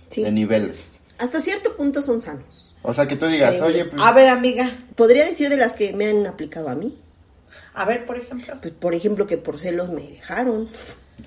Sí. 0.10 0.24
de 0.24 0.32
niveles. 0.32 1.00
Hasta 1.18 1.42
cierto 1.42 1.76
punto 1.78 2.02
son 2.02 2.20
sanos. 2.20 2.76
O 2.82 2.94
sea, 2.94 3.08
que 3.08 3.16
tú 3.16 3.28
digas, 3.28 3.58
Eh, 3.58 3.62
oye, 3.62 3.86
pues... 3.86 4.02
A 4.02 4.12
ver, 4.12 4.28
amiga. 4.30 4.72
Podría 4.96 5.26
decir 5.26 5.50
de 5.50 5.58
las 5.58 5.74
que 5.74 5.94
me 5.94 6.08
han 6.10 6.26
aplicado 6.26 6.68
a 6.70 6.76
mí. 6.76 6.98
A 7.74 7.86
ver, 7.86 8.06
por 8.06 8.18
ejemplo. 8.18 8.56
Pues, 8.62 8.74
por 8.74 8.94
ejemplo, 8.96 9.28
que 9.28 9.38
por 9.38 9.60
celos 9.60 9.90
me 9.90 10.02
dejaron. 10.02 10.70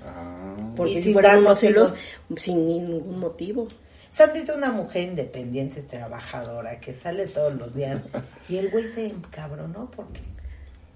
ah, 0.03 0.73
Porque 0.75 1.01
si 1.01 1.13
dar 1.13 1.39
unos 1.39 1.59
celos 1.59 1.95
sin 2.35 2.67
ningún 2.67 3.19
motivo. 3.19 3.67
Sandrita, 4.09 4.53
una 4.53 4.71
mujer 4.71 5.03
independiente, 5.03 5.81
trabajadora, 5.81 6.79
que 6.79 6.93
sale 6.93 7.27
todos 7.27 7.53
los 7.55 7.73
días. 7.73 8.03
Y 8.49 8.57
el 8.57 8.69
güey 8.69 8.87
se 8.87 9.07
encabronó 9.07 9.89
porque. 9.95 10.21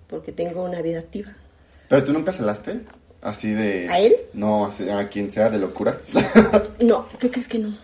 Porque 0.08 0.32
tengo 0.32 0.64
una 0.64 0.82
vida 0.82 1.00
activa. 1.00 1.32
Pero 1.88 2.04
tú 2.04 2.14
nunca 2.14 2.32
celaste, 2.34 2.82
así 3.22 3.50
de... 3.52 3.88
¿A 3.90 4.00
él? 4.00 4.16
No, 4.34 4.66
así, 4.68 4.88
a 4.90 5.08
quien 5.10 5.32
sea 5.32 5.50
de 5.50 5.60
locura. 5.60 6.00
No, 6.82 7.08
¿qué 7.20 7.30
crees 7.30 7.48
que 7.48 7.60
no? 7.60 7.76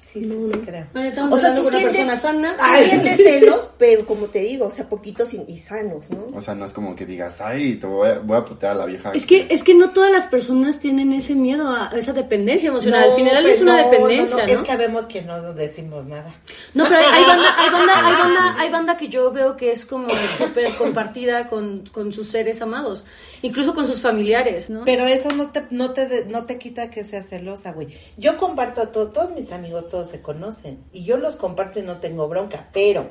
Sí, 0.00 0.22
sí, 0.22 0.46
te 0.52 0.60
creo. 0.60 0.86
Bueno, 0.92 1.08
estamos 1.08 1.32
O 1.32 1.36
sea, 1.38 1.48
hablando 1.48 1.70
sí 1.70 1.74
con 1.76 1.82
una 1.84 1.90
sientes- 1.92 2.06
persona 2.20 2.56
sana. 2.56 2.78
sí 2.78 2.88
sientes 2.90 3.16
celos, 3.16 3.70
pero 3.78 4.06
como 4.06 4.26
te 4.26 4.40
digo, 4.40 4.66
o 4.66 4.70
sea, 4.70 4.88
poquitos 4.88 5.34
y, 5.34 5.44
y 5.48 5.58
sanos, 5.58 6.10
¿no? 6.10 6.26
o 6.36 6.40
sea, 6.40 6.54
no 6.54 6.66
es 6.66 6.72
como 6.72 6.94
que 6.94 7.04
digas, 7.04 7.40
ay, 7.40 7.74
te 7.76 7.86
voy 7.88 8.10
a, 8.10 8.18
voy 8.20 8.36
a 8.36 8.44
putear 8.44 8.72
a 8.72 8.74
la 8.76 8.86
vieja. 8.86 9.10
Es 9.12 9.26
que, 9.26 9.48
es 9.50 9.64
que 9.64 9.74
no 9.74 9.90
todas 9.90 10.12
las 10.12 10.26
personas 10.26 10.78
tienen 10.78 11.12
ese 11.12 11.34
miedo 11.34 11.68
a 11.68 11.90
esa 11.96 12.12
dependencia 12.12 12.68
emocional. 12.68 13.02
Al 13.10 13.16
final 13.16 13.42
pues 13.42 13.56
es 13.56 13.62
una 13.62 13.82
no, 13.82 13.90
dependencia, 13.90 14.36
no, 14.46 14.52
¿no? 14.54 14.60
Es 14.60 14.68
que 14.68 14.76
vemos 14.76 15.04
que 15.06 15.22
no 15.22 15.52
decimos 15.54 16.06
nada. 16.06 16.32
No, 16.74 16.84
pero 16.84 16.98
hay, 16.98 17.06
hay 17.06 17.24
banda, 17.24 17.54
hay 17.58 17.70
banda, 17.70 18.06
hay 18.06 18.14
banda, 18.14 18.54
hay 18.60 18.70
banda 18.70 18.96
que 18.96 19.08
yo 19.08 19.32
veo 19.32 19.56
que 19.56 19.72
es 19.72 19.84
como 19.84 20.06
súper 20.38 20.68
compartida 20.74 21.48
con, 21.48 21.88
con 21.90 22.12
sus 22.12 22.28
seres 22.28 22.62
amados, 22.62 23.04
incluso 23.46 23.74
con 23.74 23.86
sus 23.86 24.00
familiares, 24.00 24.70
¿no? 24.70 24.84
Pero 24.84 25.06
eso 25.06 25.30
no 25.32 25.50
te, 25.50 25.64
no 25.70 25.92
te, 25.92 26.24
no 26.26 26.46
te 26.46 26.58
quita 26.58 26.88
que 26.90 27.04
seas 27.04 27.28
celosa, 27.28 27.72
güey. 27.72 27.88
Yo 28.16 28.36
comparto 28.38 28.80
a 28.80 28.90
to- 28.90 29.08
todos 29.12 29.30
mis 29.32 29.52
amigos, 29.52 29.88
todos 29.88 30.08
se 30.08 30.20
conocen. 30.22 30.78
Y 30.92 31.04
yo 31.04 31.16
los 31.18 31.36
comparto 31.36 31.78
y 31.78 31.82
no 31.82 31.98
tengo 31.98 32.26
bronca, 32.28 32.68
pero, 32.72 33.06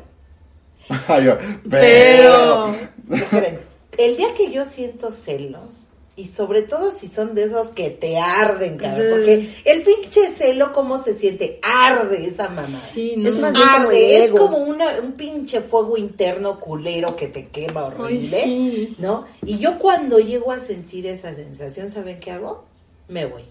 Pero- 1.70 2.76
¿qué 3.10 3.24
creen? 3.26 3.60
El 3.98 4.18
día 4.18 4.34
que 4.36 4.52
yo 4.52 4.66
siento 4.66 5.12
celos, 5.12 5.90
y 6.16 6.28
sobre 6.28 6.62
todo 6.62 6.92
si 6.92 7.08
son 7.08 7.34
de 7.34 7.46
esos 7.46 7.70
que 7.70 7.90
te 7.90 8.20
arden, 8.20 8.78
cabrón, 8.78 9.08
porque 9.10 9.56
el 9.66 9.82
pinche 9.82 10.30
celo, 10.30 10.72
¿cómo 10.72 11.02
se 11.02 11.16
siente? 11.16 11.60
Arde 11.64 12.28
esa 12.28 12.50
mamá. 12.50 12.68
Sí, 12.68 13.16
no. 13.18 13.30
Es 13.30 13.36
más 13.38 13.52
bien 13.52 13.64
como 13.66 13.88
Arde, 13.88 14.24
es 14.24 14.32
como 14.32 14.58
una, 14.58 15.00
un 15.02 15.14
pinche 15.14 15.62
fuego 15.62 15.98
interno 15.98 16.60
culero 16.60 17.16
que 17.16 17.30
te 17.30 17.48
quema 17.48 17.86
horrible, 17.86 18.14
Ay, 18.14 18.20
sí. 18.20 18.96
¿no? 19.00 19.26
Y 19.44 19.58
yo 19.58 19.80
cuando 19.80 20.20
llego 20.20 20.52
a 20.52 20.60
sentir 20.60 21.08
esa 21.08 21.34
sensación, 21.34 21.90
¿saben 21.90 22.20
qué 22.20 22.32
hago? 22.32 22.64
Me 23.08 23.26
voy. 23.26 23.46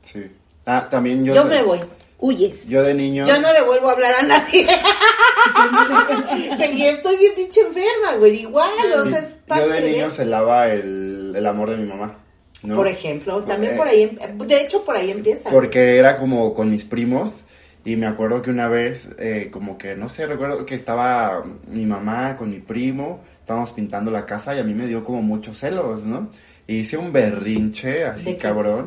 Sí. 0.00 0.24
Ah, 0.64 0.88
también 0.90 1.24
yo... 1.24 1.34
Yo, 1.34 1.42
sé- 1.42 1.48
me 1.48 1.62
voy. 1.62 1.80
Huyes. 2.20 2.68
Yo 2.68 2.82
de 2.82 2.94
niño... 2.94 3.26
Yo 3.26 3.40
no 3.40 3.52
le 3.52 3.62
vuelvo 3.62 3.90
a 3.90 3.92
hablar 3.92 4.14
a 4.18 4.22
nadie. 4.22 4.66
y 6.74 6.82
estoy 6.84 7.16
bien 7.16 7.32
pinche 7.36 7.60
enferma, 7.60 8.16
güey. 8.18 8.40
Igual, 8.40 8.72
o 8.92 9.08
sea, 9.08 9.20
es 9.20 9.34
parte 9.46 9.66
Yo 9.66 9.72
de 9.72 9.80
niño 9.82 10.08
de... 10.08 10.14
celaba 10.14 10.68
el 10.68 11.07
el, 11.28 11.36
el 11.36 11.46
amor 11.46 11.70
de 11.70 11.76
mi 11.76 11.86
mamá. 11.86 12.18
¿no? 12.62 12.74
Por 12.74 12.88
ejemplo, 12.88 13.42
también 13.44 13.74
Eh, 13.74 13.76
por 13.76 13.86
ahí, 13.86 14.02
em- 14.20 14.38
de 14.38 14.60
hecho 14.60 14.84
por 14.84 14.96
ahí 14.96 15.10
empieza. 15.10 15.48
Porque 15.50 15.96
era 15.96 16.16
como 16.18 16.54
con 16.54 16.70
mis 16.70 16.84
primos 16.84 17.42
y 17.84 17.96
me 17.96 18.06
acuerdo 18.06 18.42
que 18.42 18.50
una 18.50 18.68
vez, 18.68 19.08
eh, 19.18 19.48
como 19.52 19.78
que, 19.78 19.94
no 19.94 20.08
sé, 20.08 20.26
recuerdo 20.26 20.66
que 20.66 20.74
estaba 20.74 21.44
mi 21.68 21.86
mamá 21.86 22.36
con 22.36 22.50
mi 22.50 22.58
primo, 22.58 23.20
estábamos 23.40 23.70
pintando 23.72 24.10
la 24.10 24.26
casa 24.26 24.54
y 24.56 24.58
a 24.58 24.64
mí 24.64 24.74
me 24.74 24.86
dio 24.86 25.04
como 25.04 25.22
muchos 25.22 25.58
celos, 25.58 26.02
¿no? 26.02 26.28
Hice 26.66 26.96
un 26.98 27.12
berrinche 27.12 28.04
así 28.04 28.34
cabrón, 28.34 28.86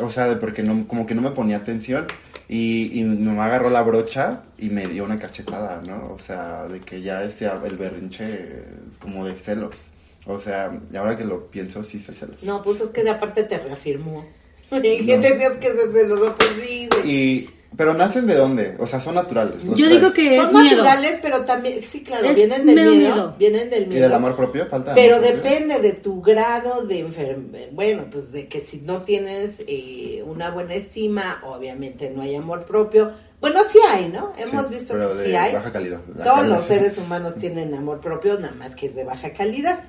o 0.00 0.10
sea, 0.10 0.28
de 0.28 0.36
porque 0.36 0.62
no, 0.62 0.86
como 0.86 1.06
que 1.06 1.14
no 1.14 1.22
me 1.22 1.30
ponía 1.30 1.56
atención 1.56 2.06
y, 2.48 3.00
y 3.00 3.02
mi 3.02 3.16
mamá 3.16 3.46
agarró 3.46 3.70
la 3.70 3.82
brocha 3.82 4.42
y 4.58 4.68
me 4.68 4.86
dio 4.86 5.04
una 5.04 5.18
cachetada, 5.18 5.80
¿no? 5.88 6.12
O 6.14 6.18
sea, 6.18 6.68
de 6.68 6.80
que 6.80 7.00
ya 7.02 7.24
ese, 7.24 7.46
el 7.64 7.76
berrinche 7.76 8.62
como 9.00 9.24
de 9.24 9.36
celos. 9.38 9.88
O 10.26 10.40
sea, 10.40 10.76
y 10.92 10.96
ahora 10.96 11.16
que 11.16 11.24
lo 11.24 11.46
pienso, 11.46 11.82
sí 11.82 12.00
soy 12.00 12.14
celos. 12.14 12.42
No, 12.42 12.62
pues 12.62 12.80
es 12.80 12.90
que 12.90 13.04
de 13.04 13.10
aparte 13.10 13.44
te 13.44 13.58
reafirmó. 13.58 14.24
Que 14.70 15.18
tenías 15.22 15.52
que 15.58 15.68
ser 15.68 15.92
celoso, 15.92 16.34
pues 16.36 16.50
sí, 16.60 16.88
güey. 16.90 17.10
Y, 17.10 17.50
pero 17.76 17.94
nacen 17.94 18.26
de 18.26 18.34
dónde? 18.34 18.74
O 18.80 18.86
sea, 18.86 19.00
son 19.00 19.14
naturales. 19.14 19.62
los 19.64 19.78
Yo 19.78 19.86
tres. 19.86 20.00
digo 20.00 20.12
que 20.12 20.36
es 20.38 20.42
Son 20.42 20.54
miedo. 20.62 20.82
naturales, 20.82 21.18
pero 21.22 21.44
también, 21.44 21.82
sí, 21.84 22.02
claro, 22.02 22.26
Es 22.26 22.36
vienen 22.36 22.66
del 22.66 22.74
miedo, 22.74 22.90
miedo. 23.14 23.34
Vienen 23.38 23.70
del 23.70 23.82
¿Y 23.84 23.86
miedo. 23.86 24.02
del 24.02 24.12
amor 24.14 24.34
propio? 24.34 24.66
Falta 24.66 24.94
Pero 24.94 25.16
amor 25.16 25.28
propio? 25.28 25.42
depende 25.50 25.78
de 25.80 25.92
tu 25.92 26.20
grado 26.22 26.84
de 26.84 26.98
enfermedad. 27.00 27.68
Bueno, 27.72 28.06
pues 28.10 28.32
de 28.32 28.48
que 28.48 28.60
si 28.60 28.78
no 28.78 29.02
tienes 29.02 29.62
eh, 29.68 30.22
una 30.26 30.50
buena 30.50 30.74
estima, 30.74 31.42
obviamente 31.44 32.10
no 32.10 32.22
hay 32.22 32.34
amor 32.34 32.64
propio. 32.66 33.12
Bueno, 33.40 33.60
sí 33.62 33.78
hay, 33.86 34.08
¿no? 34.08 34.32
Hemos 34.38 34.66
Sí, 34.68 34.74
visto 34.74 34.94
pero 34.94 35.08
que 35.10 35.14
de 35.16 35.26
sí 35.28 35.34
hay. 35.36 35.52
baja 35.52 35.70
calidad. 35.70 36.00
Todos 36.00 36.24
calidad. 36.26 36.56
los 36.56 36.64
seres 36.64 36.98
humanos 36.98 37.34
tienen 37.36 37.72
amor 37.74 38.00
propio, 38.00 38.38
nada 38.40 38.54
más 38.54 38.74
que 38.74 38.86
es 38.86 38.94
de 38.96 39.04
baja 39.04 39.32
calidad. 39.32 39.80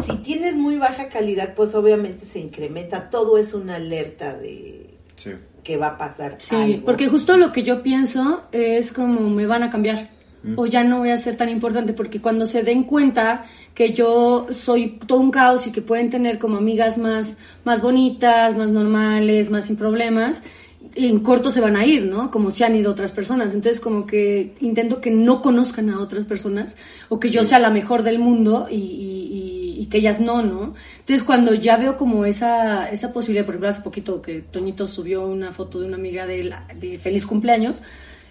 Si 0.00 0.16
tienes 0.18 0.56
muy 0.56 0.76
baja 0.76 1.08
calidad, 1.08 1.54
pues 1.54 1.74
obviamente 1.74 2.24
se 2.24 2.38
incrementa. 2.40 3.10
Todo 3.10 3.36
es 3.38 3.52
una 3.54 3.76
alerta 3.76 4.36
de 4.36 4.90
Sí. 5.16 5.30
que 5.62 5.76
va 5.76 5.88
a 5.88 5.98
pasar. 5.98 6.36
Sí, 6.38 6.54
algo. 6.54 6.84
porque 6.84 7.08
justo 7.08 7.36
lo 7.36 7.52
que 7.52 7.62
yo 7.62 7.82
pienso 7.82 8.42
es 8.52 8.92
como 8.92 9.28
me 9.30 9.46
van 9.46 9.62
a 9.62 9.70
cambiar 9.70 10.10
o 10.56 10.66
ya 10.66 10.82
no 10.82 10.98
voy 10.98 11.10
a 11.10 11.16
ser 11.18 11.36
tan 11.36 11.48
importante 11.48 11.92
porque 11.92 12.20
cuando 12.20 12.46
se 12.46 12.64
den 12.64 12.82
cuenta 12.82 13.44
que 13.74 13.92
yo 13.92 14.48
soy 14.50 14.98
todo 15.06 15.20
un 15.20 15.30
caos 15.30 15.68
y 15.68 15.70
que 15.72 15.82
pueden 15.82 16.10
tener 16.10 16.40
como 16.40 16.56
amigas 16.56 16.98
más 16.98 17.38
más 17.64 17.80
bonitas, 17.80 18.56
más 18.56 18.70
normales, 18.70 19.50
más 19.50 19.66
sin 19.66 19.76
problemas, 19.76 20.42
en 20.96 21.20
corto 21.20 21.48
se 21.50 21.60
van 21.60 21.76
a 21.76 21.86
ir, 21.86 22.04
¿no? 22.06 22.32
Como 22.32 22.50
se 22.50 22.64
han 22.64 22.74
ido 22.74 22.90
otras 22.90 23.12
personas. 23.12 23.54
Entonces 23.54 23.78
como 23.78 24.04
que 24.04 24.54
intento 24.60 25.00
que 25.00 25.12
no 25.12 25.40
conozcan 25.42 25.88
a 25.90 26.00
otras 26.00 26.24
personas 26.24 26.76
o 27.08 27.20
que 27.20 27.30
yo 27.30 27.44
sea 27.44 27.60
la 27.60 27.70
mejor 27.70 28.02
del 28.02 28.18
mundo 28.18 28.66
y, 28.68 28.74
y- 28.74 28.78
y- 29.32 29.51
y 29.82 29.86
que 29.86 29.98
ellas 29.98 30.20
no, 30.20 30.42
¿no? 30.42 30.74
Entonces 31.00 31.24
cuando 31.24 31.54
ya 31.54 31.76
veo 31.76 31.96
como 31.96 32.24
esa, 32.24 32.88
esa 32.90 33.12
posibilidad, 33.12 33.44
por 33.44 33.54
ejemplo, 33.54 33.68
hace 33.68 33.80
poquito 33.80 34.22
que 34.22 34.40
Toñito 34.40 34.86
subió 34.86 35.26
una 35.26 35.50
foto 35.52 35.80
de 35.80 35.86
una 35.86 35.96
amiga 35.96 36.24
de, 36.26 36.44
la- 36.44 36.66
de 36.78 36.98
feliz 36.98 37.26
cumpleaños, 37.26 37.82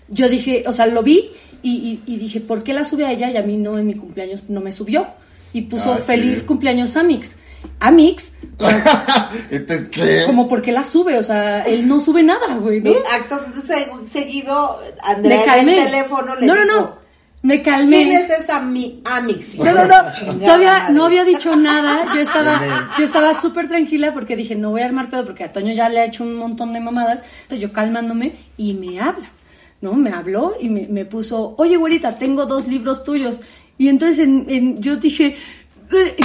yo 0.08 0.30
dije, 0.30 0.64
o 0.68 0.74
sea, 0.74 0.86
lo 0.86 1.04
vi 1.04 1.32
y, 1.62 2.02
y- 2.06 2.14
y 2.14 2.18
dije, 2.18 2.40
¿por 2.42 2.64
qué 2.64 2.74
la 2.74 2.84
sube 2.86 3.06
a 3.06 3.12
ella 3.12 3.30
y 3.30 3.38
a 3.38 3.42
mí 3.44 3.58
no 3.58 3.78
en 3.78 3.88
mi 3.88 3.96
cumpleaños 3.96 4.44
no 4.50 4.62
me 4.62 4.72
subió? 4.72 5.08
Y 5.54 5.64
puso 5.64 5.94
Ah, 5.94 5.98
sí. 5.98 6.04
feliz 6.04 6.44
cumpleaños 6.44 6.96
Amix. 6.96 7.36
Amix, 7.80 8.34
¿Y 9.52 9.60
tú 9.60 9.74
qué? 9.92 10.24
como 10.26 10.48
porque 10.48 10.72
la 10.72 10.84
sube, 10.84 11.18
o 11.20 11.24
sea, 11.24 11.64
él 11.64 11.88
no 11.88 12.00
sube 12.00 12.24
nada, 12.24 12.56
güey, 12.56 12.82
¿no? 12.82 12.92
Actos 13.14 13.42
se- 13.64 13.88
seguido, 14.08 14.80
Andrea 15.04 15.60
en 15.60 15.70
el 15.70 15.86
teléfono 15.86 16.36
le 16.36 16.46
no, 16.48 16.56
no, 16.56 16.66
no, 16.66 16.96
me 17.44 17.62
calmé. 17.64 18.04
¿Quién 18.04 18.12
es 18.12 18.30
esa 18.30 18.62
mi 18.62 19.02
Amix? 19.06 19.58
No, 19.58 19.66
no, 19.66 19.86
no, 19.86 20.12
Chingada 20.14 20.40
todavía 20.40 20.74
madre. 20.80 20.94
no 20.94 21.06
había 21.06 21.24
dicho 21.26 21.56
nada, 21.56 22.06
yo 22.14 22.22
estaba, 22.22 22.92
yo 22.98 23.04
estaba 23.04 23.34
súper 23.34 23.68
tranquila 23.68 24.14
porque 24.14 24.36
dije, 24.36 24.56
no 24.56 24.70
voy 24.72 24.82
a 24.82 24.86
armar 24.86 25.10
pedo 25.10 25.26
porque 25.26 25.44
a 25.44 25.52
Toño 25.52 25.74
ya 25.74 25.90
le 25.90 26.00
ha 26.00 26.06
hecho 26.06 26.24
un 26.24 26.36
montón 26.36 26.72
de 26.74 26.80
mamadas, 26.80 27.22
entonces 27.44 27.60
yo 27.68 27.74
calmándome 27.74 28.34
y 28.58 28.74
me 28.76 29.00
habla, 29.00 29.32
¿no? 29.82 29.94
Me 29.94 30.12
habló 30.12 30.54
y 30.62 30.70
me, 30.70 30.88
me 30.88 31.06
puso, 31.06 31.56
oye 31.58 31.78
güerita, 31.78 32.18
tengo 32.18 32.46
dos 32.46 32.68
libros 32.68 33.04
tuyos, 33.04 33.40
y 33.78 33.88
entonces 33.88 34.20
en, 34.20 34.46
en- 34.48 34.78
yo 34.82 34.98
dije, 34.98 35.36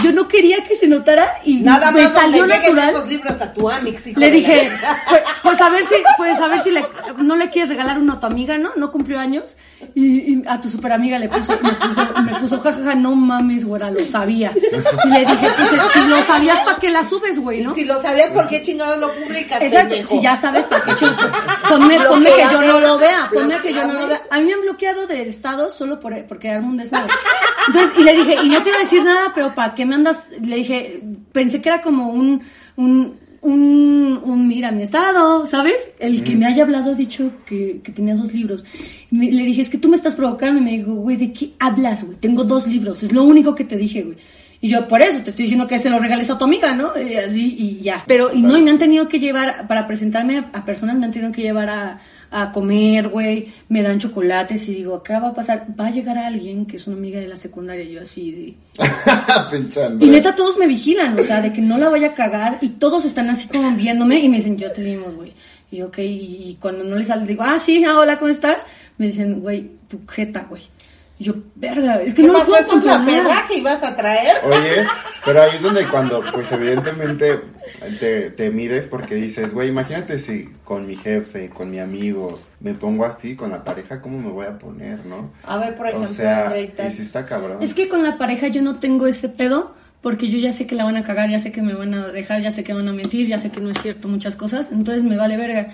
yo 0.03 0.13
no 0.13 0.29
quería 0.29 0.63
que 0.65 0.77
se 0.77 0.87
notara 0.87 1.35
y 1.45 1.61
Nada 1.61 1.91
me 1.91 2.05
más 2.05 2.13
salió 2.13 2.47
natural. 2.47 2.89
esos 2.91 3.09
libros 3.09 3.41
a 3.41 3.53
tu 3.53 3.69
Amix, 3.69 4.07
hijo 4.07 4.21
Le 4.21 4.31
dije, 4.31 4.71
pues, 5.09 5.23
pues 5.43 5.61
a 5.61 5.69
ver 5.69 5.85
si, 5.85 5.95
pues 6.17 6.41
a 6.41 6.49
ver 6.49 6.61
si 6.61 6.71
le, 6.71 6.85
no 7.19 7.37
le 7.37 7.51
quieres 7.51 7.69
regalar 7.71 7.99
uno 7.99 8.15
a 8.15 8.21
tu 8.21 8.27
amiga, 8.27 8.59
¿no? 8.59 8.71
No 8.77 8.91
cumplió 8.93 9.19
años. 9.19 9.57
Y, 9.95 10.33
y 10.33 10.43
a 10.47 10.61
tu 10.61 10.69
super 10.71 10.93
amiga 10.93 11.19
le 11.19 11.29
puso, 11.29 11.59
me 11.63 11.73
puso, 11.73 12.07
me 12.23 12.35
puso, 12.41 12.61
jajaja, 12.61 12.95
no 12.95 13.15
mames, 13.15 13.65
güera, 13.65 13.91
lo 13.91 14.05
sabía. 14.05 14.53
Y 15.05 15.09
le 15.09 15.21
dije, 15.21 15.49
pues 15.57 15.69
si 15.93 16.09
lo 16.09 16.23
sabías, 16.23 16.61
¿para 16.61 16.79
qué 16.79 16.91
la 16.91 17.03
subes, 17.03 17.39
güey, 17.39 17.63
no? 17.63 17.75
Si 17.75 17.85
lo 17.85 18.01
sabías, 18.01 18.31
¿por 18.31 18.49
qué 18.49 18.63
chingados 18.63 18.99
lo 18.99 19.13
publicas, 19.13 19.61
Exacto, 19.61 19.95
si 20.09 20.21
ya 20.21 20.37
sabes, 20.37 20.65
¿para 20.65 20.83
qué 20.85 20.95
chingo? 20.95 21.15
Ponme, 21.69 21.99
ponme 22.01 22.31
que 22.31 22.43
yo 22.53 22.61
no 22.63 22.81
lo 22.81 22.99
vea, 22.99 23.29
ponme 23.33 23.59
que 23.61 23.73
yo 23.75 23.87
no 23.87 23.95
lo 23.95 24.07
vea. 24.07 24.23
A 24.31 24.39
mí 24.39 24.47
me 24.47 24.55
han 24.55 24.61
bloqueado 24.63 25.07
del 25.07 25.29
estado 25.29 25.71
solo 25.71 25.99
por, 26.01 26.15
porque 26.25 26.51
armo 26.51 26.69
un 26.69 26.77
desmadre. 26.77 27.13
Entonces, 27.67 27.93
y 27.99 28.03
le 28.05 28.13
dije, 28.13 28.37
y 28.45 28.49
no 28.49 28.63
te 28.63 28.69
iba 28.69 28.79
a 28.79 28.83
decir 28.83 29.05
nada, 29.05 29.33
pero 29.35 29.55
¿para 29.57 29.75
qué 29.75 29.85
me 29.85 29.97
andas? 29.97 30.29
Le 30.41 30.55
dije, 30.57 31.01
pensé 31.33 31.61
que 31.61 31.69
era 31.71 31.81
como 31.81 32.11
un, 32.11 32.43
un, 32.77 33.15
un, 33.43 34.21
un 34.25 34.47
mira 34.49 34.71
mi 34.71 34.83
estado, 34.85 35.45
¿sabes? 35.47 35.89
El 35.99 36.23
que 36.23 36.37
me 36.37 36.47
haya 36.47 36.63
hablado 36.63 36.93
ha 36.93 36.95
dicho 36.95 37.33
que, 37.47 37.81
que 37.83 37.91
tenía 37.91 38.15
dos 38.15 38.33
libros. 38.33 38.65
Me- 39.11 39.33
le 39.33 39.43
dije, 39.45 39.63
es 39.63 39.71
que 39.71 39.79
tú 39.79 39.89
me 39.89 39.97
estás 39.97 40.15
provocando. 40.15 40.61
Y 40.61 40.65
me 40.65 40.71
dijo, 40.77 40.95
güey, 40.95 41.17
¿de 41.17 41.33
qué 41.33 41.51
hablas, 41.59 42.05
güey? 42.05 42.17
Tengo 42.19 42.45
dos 42.45 42.69
libros, 42.69 43.03
es 43.03 43.13
lo 43.13 43.25
único 43.25 43.55
que 43.57 43.65
te 43.65 43.77
dije, 43.77 44.03
güey. 44.03 44.17
Y 44.61 44.69
yo, 44.69 44.89
por 44.89 45.01
eso, 45.03 45.21
te 45.21 45.31
estoy 45.31 45.45
diciendo 45.45 45.67
que 45.67 45.79
se 45.79 45.91
lo 45.91 45.99
regales 45.99 46.31
a 46.31 46.39
tu 46.39 46.45
amiga, 46.45 46.75
¿no? 46.75 46.93
Y 47.01 47.15
así, 47.17 47.57
y 47.59 47.83
ya. 47.83 48.05
Pero, 48.07 48.33
y 48.33 48.41
no, 48.41 48.57
y 48.57 48.63
me 48.63 48.71
han 48.71 48.79
tenido 48.79 49.07
que 49.09 49.19
llevar, 49.21 49.67
para 49.69 49.87
presentarme 49.87 50.39
a, 50.39 50.51
a 50.55 50.65
personas, 50.65 50.97
me 50.97 51.05
han 51.05 51.13
tenido 51.13 51.31
que 51.33 51.43
llevar 51.43 51.69
a, 51.69 52.01
a 52.31 52.53
comer, 52.53 53.09
güey. 53.09 53.53
Me 53.69 53.83
dan 53.83 53.99
chocolates 53.99 54.69
y 54.69 54.75
digo, 54.75 54.95
acá 54.95 55.19
va 55.21 55.29
a 55.29 55.35
pasar, 55.35 55.67
va 55.79 55.87
a 55.87 55.91
llegar 55.91 56.19
alguien 56.19 56.67
que 56.67 56.77
es 56.77 56.87
una 56.87 56.97
amiga 56.97 57.21
de 57.21 57.29
la 57.29 57.37
secundaria. 57.37 57.85
Y 57.85 57.93
yo 57.93 58.03
así 58.03 58.31
de... 58.31 58.55
Y 60.01 60.11
neta, 60.11 60.35
todos 60.35 60.57
me 60.59 60.67
vigilan, 60.67 61.19
o 61.19 61.23
sea, 61.23 61.41
de 61.41 61.53
que 61.53 61.61
no 61.61 61.79
la 61.79 61.89
vaya 61.89 62.09
a 62.09 62.15
cagar. 62.15 62.59
Y 62.61 62.71
todos 62.71 63.05
están 63.05 63.31
así 63.31 63.49
como 63.49 63.71
viéndome 63.77 64.19
y 64.19 64.29
me 64.29 64.37
dicen, 64.37 64.57
yo 64.57 64.71
te 64.73 64.83
vimos, 64.83 65.15
güey. 65.15 65.33
Y 65.71 65.79
yo, 65.79 65.87
ok, 65.87 65.99
y 65.99 66.59
cuando 66.61 66.85
no 66.85 66.97
les 66.97 67.09
sale, 67.09 67.27
digo, 67.27 67.43
ah, 67.43 67.59
sí, 67.59 67.85
ah, 67.85 67.99
hola, 67.99 68.19
¿cómo 68.19 68.31
estás? 68.31 68.65
Me 68.99 69.07
dicen, 69.07 69.41
güey, 69.41 69.71
tu 69.89 70.07
jeta, 70.07 70.47
güey. 70.49 70.63
Y 71.19 71.25
yo, 71.25 71.35
verga, 71.55 72.03
es 72.03 72.13
que 72.13 72.23
¿Qué 72.23 72.29
no 72.29 72.35
lo 72.35 72.41
pasó? 72.41 72.57
¿Esta 72.59 72.77
es 72.77 72.85
la 72.85 73.05
perra 73.05 73.47
que 73.49 73.59
ibas 73.59 73.83
a 73.83 73.97
traer? 73.97 74.37
Oye, 74.45 74.87
pero 75.25 75.43
ahí 75.43 75.57
es 75.57 75.63
donde 75.63 75.87
cuando, 75.87 76.23
pues 76.33 76.53
evidentemente 76.53 77.41
te, 77.99 78.31
te 78.31 78.51
mides 78.51 78.87
porque 78.87 79.15
dices, 79.15 79.53
güey, 79.55 79.69
imagínate 79.69 80.19
si 80.19 80.51
con 80.63 80.87
mi 80.87 80.95
jefe, 80.95 81.49
con 81.49 81.71
mi 81.71 81.79
amigo, 81.79 82.39
me 82.61 82.75
pongo 82.75 83.07
así, 83.07 83.35
con 83.35 83.51
la 83.51 83.65
pareja, 83.65 84.03
¿cómo 84.03 84.19
me 84.19 84.31
voy 84.31 84.47
a 84.47 84.59
poner, 84.59 85.07
no? 85.07 85.31
A 85.45 85.57
ver, 85.57 85.75
por 85.75 85.87
ejemplo, 85.87 86.11
o 86.11 86.13
sea, 86.13 86.55
y 86.59 86.91
si 86.93 87.03
está 87.03 87.25
cabrón. 87.25 87.63
Es 87.63 87.73
que 87.73 87.89
con 87.89 88.03
la 88.03 88.19
pareja 88.19 88.49
yo 88.49 88.61
no 88.61 88.77
tengo 88.77 89.07
ese 89.07 89.31
pedo 89.31 89.75
porque 90.07 90.29
yo 90.29 90.39
ya 90.39 90.53
sé 90.53 90.69
que 90.69 90.77
la 90.77 90.85
van 90.85 90.97
a 90.97 91.03
cagar, 91.03 91.29
ya 91.29 91.41
sé 91.41 91.51
que 91.51 91.63
me 91.63 91.75
van 91.75 91.93
a 91.93 92.07
dejar, 92.13 92.41
ya 92.41 92.53
sé 92.53 92.63
que 92.63 92.73
van 92.73 92.87
a 92.87 92.93
mentir, 92.93 93.27
ya 93.27 93.41
sé 93.41 93.51
que 93.51 93.61
no 93.61 93.71
es 93.71 93.83
cierto 93.83 94.07
muchas 94.07 94.37
cosas, 94.37 94.69
entonces 94.71 95.03
me 95.03 95.17
vale 95.17 95.37
verga. 95.37 95.71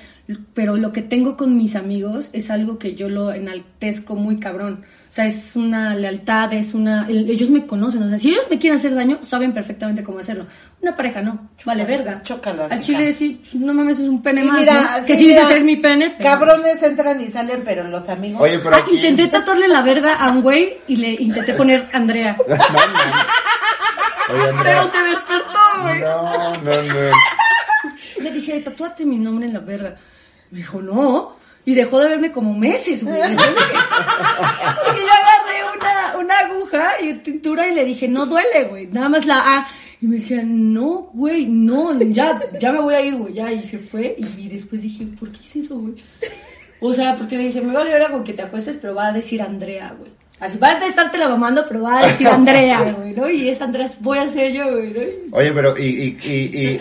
Pero 0.54 0.78
lo 0.78 0.90
que 0.90 1.02
tengo 1.02 1.36
con 1.36 1.54
mis 1.54 1.76
amigos 1.76 2.30
es 2.32 2.50
algo 2.50 2.78
que 2.78 2.94
yo 2.94 3.10
lo 3.10 3.30
enaltezco 3.34 4.14
muy 4.14 4.38
cabrón. 4.40 4.84
O 5.10 5.14
sea, 5.14 5.26
es 5.26 5.54
una 5.54 5.94
lealtad, 5.94 6.50
es 6.54 6.72
una... 6.72 7.06
el- 7.10 7.28
Ellos 7.28 7.50
me 7.50 7.66
conocen, 7.66 8.04
o 8.04 8.08
sea, 8.08 8.16
si 8.16 8.30
ellos 8.30 8.46
me 8.48 8.58
quieren 8.58 8.78
hacer 8.78 8.94
daño, 8.94 9.18
saben 9.20 9.52
perfectamente 9.52 10.02
cómo 10.02 10.20
hacerlo. 10.20 10.46
Una 10.80 10.96
pareja 10.96 11.20
no, 11.20 11.50
vale 11.66 11.84
verga. 11.84 12.22
Chócalas, 12.22 12.72
Al 12.72 12.80
chile 12.80 13.12
sí, 13.12 13.42
no 13.52 13.74
mames, 13.74 13.98
es 13.98 14.08
un 14.08 14.22
pene 14.22 14.40
Sí, 14.40 14.48
más, 14.48 14.60
mira, 14.60 14.96
¿no? 15.00 15.04
Que 15.06 15.14
sí, 15.14 15.24
si 15.24 15.28
dices 15.28 15.50
es 15.50 15.62
mi 15.64 15.76
pene, 15.76 16.14
pero- 16.16 16.30
Cabrones 16.30 16.82
entran 16.82 17.20
y 17.20 17.28
salen, 17.28 17.60
pero 17.66 17.84
los 17.86 18.08
amigos... 18.08 18.40
Oye, 18.40 18.58
pero 18.60 18.76
Ah, 18.76 18.78
aquí... 18.78 18.94
intenté 18.96 19.26
tatuarle 19.28 19.68
la 19.68 19.82
verga 19.82 20.14
a 20.14 20.30
un 20.30 20.40
güey 20.40 20.78
y 20.88 20.96
le 20.96 21.12
intenté 21.12 21.52
poner 21.52 21.84
Andrea. 21.92 22.34
No. 24.32 24.40
Oye, 24.40 24.48
Andrea. 24.50 24.80
Pero 24.80 24.88
se 24.88 25.02
despertó, 25.02 25.82
güey. 25.82 26.00
No, 26.00 26.56
no, 26.56 26.82
no. 26.82 27.10
Le 28.20 28.30
dije, 28.30 28.60
tatúate 28.60 29.04
mi 29.04 29.18
nombre 29.18 29.46
en 29.46 29.52
la 29.52 29.60
verga. 29.60 29.96
Me 30.50 30.58
dijo, 30.58 30.80
no. 30.80 31.36
Y 31.64 31.74
dejó 31.74 32.00
de 32.00 32.08
verme 32.08 32.32
como 32.32 32.54
meses, 32.54 33.04
güey. 33.04 33.20
Porque 33.20 33.36
yo 35.00 35.12
agarré 35.12 35.62
una, 35.76 36.16
una 36.18 36.38
aguja 36.38 37.00
y 37.00 37.14
tintura 37.18 37.68
y 37.68 37.74
le 37.74 37.84
dije, 37.84 38.08
no 38.08 38.26
duele, 38.26 38.64
güey. 38.68 38.86
Nada 38.88 39.08
más 39.08 39.26
la 39.26 39.58
A. 39.58 39.68
Y 40.00 40.06
me 40.06 40.16
decía, 40.16 40.42
no, 40.44 41.10
güey, 41.12 41.46
no, 41.46 41.96
ya, 42.00 42.40
ya 42.60 42.72
me 42.72 42.80
voy 42.80 42.94
a 42.94 43.00
ir, 43.00 43.14
güey, 43.14 43.34
ya. 43.34 43.52
Y 43.52 43.62
se 43.62 43.78
fue. 43.78 44.16
Y 44.18 44.48
después 44.48 44.82
dije, 44.82 45.06
¿por 45.18 45.30
qué 45.30 45.38
hice 45.44 45.60
eso, 45.60 45.78
güey? 45.78 45.94
O 46.80 46.92
sea, 46.92 47.14
porque 47.14 47.36
le 47.36 47.44
dije, 47.44 47.60
me 47.60 47.72
vale 47.72 47.92
verga 47.92 48.10
con 48.10 48.24
que 48.24 48.32
te 48.32 48.42
acuestes, 48.42 48.76
pero 48.76 48.96
va 48.96 49.06
a 49.06 49.12
decir 49.12 49.40
Andrea, 49.40 49.94
güey. 49.96 50.10
Así 50.42 50.58
va 50.58 50.70
a 50.70 50.86
estarte 50.88 51.18
la 51.18 51.28
mamando, 51.28 51.64
pero 51.68 51.82
va 51.82 52.00
a 52.00 52.06
decir 52.08 52.26
Andrea, 52.26 52.92
güey, 52.98 53.12
¿no? 53.12 53.30
Y 53.30 53.48
esa 53.48 53.64
Andrea 53.64 53.88
voy 54.00 54.18
a 54.18 54.26
ser 54.26 54.52
yo, 54.52 54.68
güey, 54.72 54.92
¿no? 54.92 55.36
Oye, 55.36 55.52
pero, 55.52 55.78
¿y, 55.78 55.84
y, 55.84 56.18
y, 56.24 56.58
y, 56.60 56.80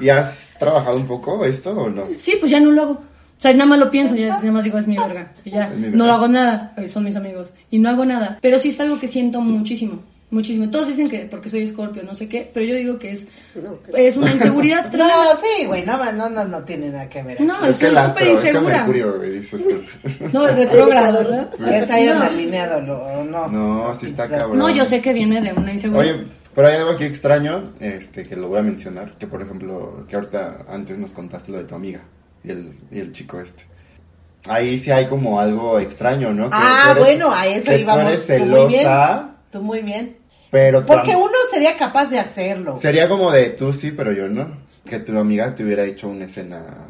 ¿y 0.00 0.08
has 0.08 0.50
trabajado 0.60 0.96
un 0.96 1.08
poco 1.08 1.44
esto 1.44 1.72
o 1.72 1.90
no? 1.90 2.04
Sí, 2.16 2.36
pues 2.38 2.52
ya 2.52 2.60
no 2.60 2.70
lo 2.70 2.82
hago. 2.82 2.92
O 2.92 3.40
sea, 3.42 3.52
nada 3.52 3.66
más 3.66 3.80
lo 3.80 3.90
pienso, 3.90 4.14
ya 4.14 4.28
nada 4.28 4.52
más 4.52 4.62
digo, 4.62 4.78
es 4.78 4.86
mi 4.86 4.96
verga. 4.96 5.32
Y 5.44 5.50
ya, 5.50 5.70
no 5.70 6.06
lo 6.06 6.12
hago 6.12 6.28
nada, 6.28 6.72
son 6.86 7.02
mis 7.02 7.16
amigos. 7.16 7.52
Y 7.72 7.80
no 7.80 7.88
hago 7.88 8.04
nada. 8.04 8.38
Pero 8.40 8.60
sí 8.60 8.68
es 8.68 8.78
algo 8.78 9.00
que 9.00 9.08
siento 9.08 9.40
muchísimo. 9.40 10.04
Muchísimo. 10.32 10.70
Todos 10.70 10.88
dicen 10.88 11.08
que 11.08 11.26
porque 11.30 11.48
soy 11.50 11.62
escorpio, 11.62 12.02
no 12.02 12.14
sé 12.14 12.26
qué, 12.28 12.50
pero 12.52 12.64
yo 12.66 12.74
digo 12.74 12.98
que 12.98 13.12
es, 13.12 13.28
No, 13.54 13.78
es 13.96 14.16
una 14.16 14.32
inseguridad. 14.32 14.90
No, 14.92 15.06
sí, 15.36 15.66
güey, 15.66 15.84
no, 15.84 16.12
no, 16.12 16.30
no, 16.30 16.44
no 16.46 16.64
tiene 16.64 16.88
nada 16.88 17.08
que 17.08 17.22
ver. 17.22 17.40
No, 17.42 17.54
Es 17.66 17.82
el 17.82 17.90
súper 17.90 17.98
astro, 17.98 18.24
es 18.24 18.40
que 18.40 18.48
insegura. 18.48 18.76
Mercurio, 18.78 19.16
güey, 19.18 19.30
dices 19.38 19.62
tú. 19.62 20.28
No, 20.32 20.48
es 20.48 20.56
retrógrado, 20.56 21.18
¿verdad? 21.18 21.50
Es 21.70 21.90
ahí 21.90 22.06
no. 22.06 22.16
un 22.16 22.22
alineado, 22.22 22.80
lo- 22.80 23.02
o 23.04 23.24
no. 23.24 23.46
No, 23.48 23.92
sí 23.92 24.06
está 24.06 24.28
cabrón. 24.28 24.58
No, 24.58 24.70
yo 24.70 24.84
sé 24.86 25.00
que 25.02 25.12
viene 25.12 25.40
de 25.42 25.52
una 25.52 25.72
inseguridad. 25.72 26.14
Oye, 26.16 26.24
pero 26.54 26.68
hay 26.68 26.76
algo 26.76 26.90
aquí 26.92 27.04
extraño, 27.04 27.72
este, 27.80 28.26
que 28.26 28.34
lo 28.34 28.48
voy 28.48 28.58
a 28.58 28.62
mencionar, 28.62 29.16
que 29.18 29.26
por 29.26 29.42
ejemplo, 29.42 30.04
que 30.08 30.16
ahorita 30.16 30.64
antes 30.66 30.98
nos 30.98 31.10
contaste 31.12 31.52
lo 31.52 31.58
de 31.58 31.64
tu 31.64 31.74
amiga 31.74 32.00
y 32.42 32.50
el, 32.52 32.74
y 32.90 33.00
el 33.00 33.12
chico 33.12 33.38
este. 33.38 33.64
Ahí 34.48 34.76
sí 34.78 34.90
hay 34.90 35.06
como 35.06 35.38
algo 35.38 35.78
extraño, 35.78 36.32
¿no? 36.32 36.48
Que 36.48 36.56
Ah, 36.58 36.88
eres- 36.92 37.02
bueno, 37.04 37.30
a 37.34 37.46
eso 37.46 37.70
que 37.70 37.78
íbamos. 37.80 38.04
Tú 38.04 38.08
eres 38.08 38.26
Tú 38.26 38.44
muy 38.46 38.66
bien. 38.68 38.80
celosa, 38.80 39.28
Tú 39.52 39.62
muy 39.62 39.80
bien. 39.82 40.16
Pero 40.52 40.84
Porque 40.84 41.16
uno 41.16 41.32
sería 41.50 41.78
capaz 41.78 42.10
de 42.10 42.18
hacerlo. 42.18 42.78
Sería 42.78 43.08
como 43.08 43.32
de 43.32 43.48
tú 43.48 43.72
sí, 43.72 43.90
pero 43.90 44.12
yo 44.12 44.28
no. 44.28 44.54
Que 44.84 44.98
tu 44.98 45.18
amiga 45.18 45.54
te 45.54 45.64
hubiera 45.64 45.82
hecho 45.84 46.08
una 46.08 46.26
escena 46.26 46.88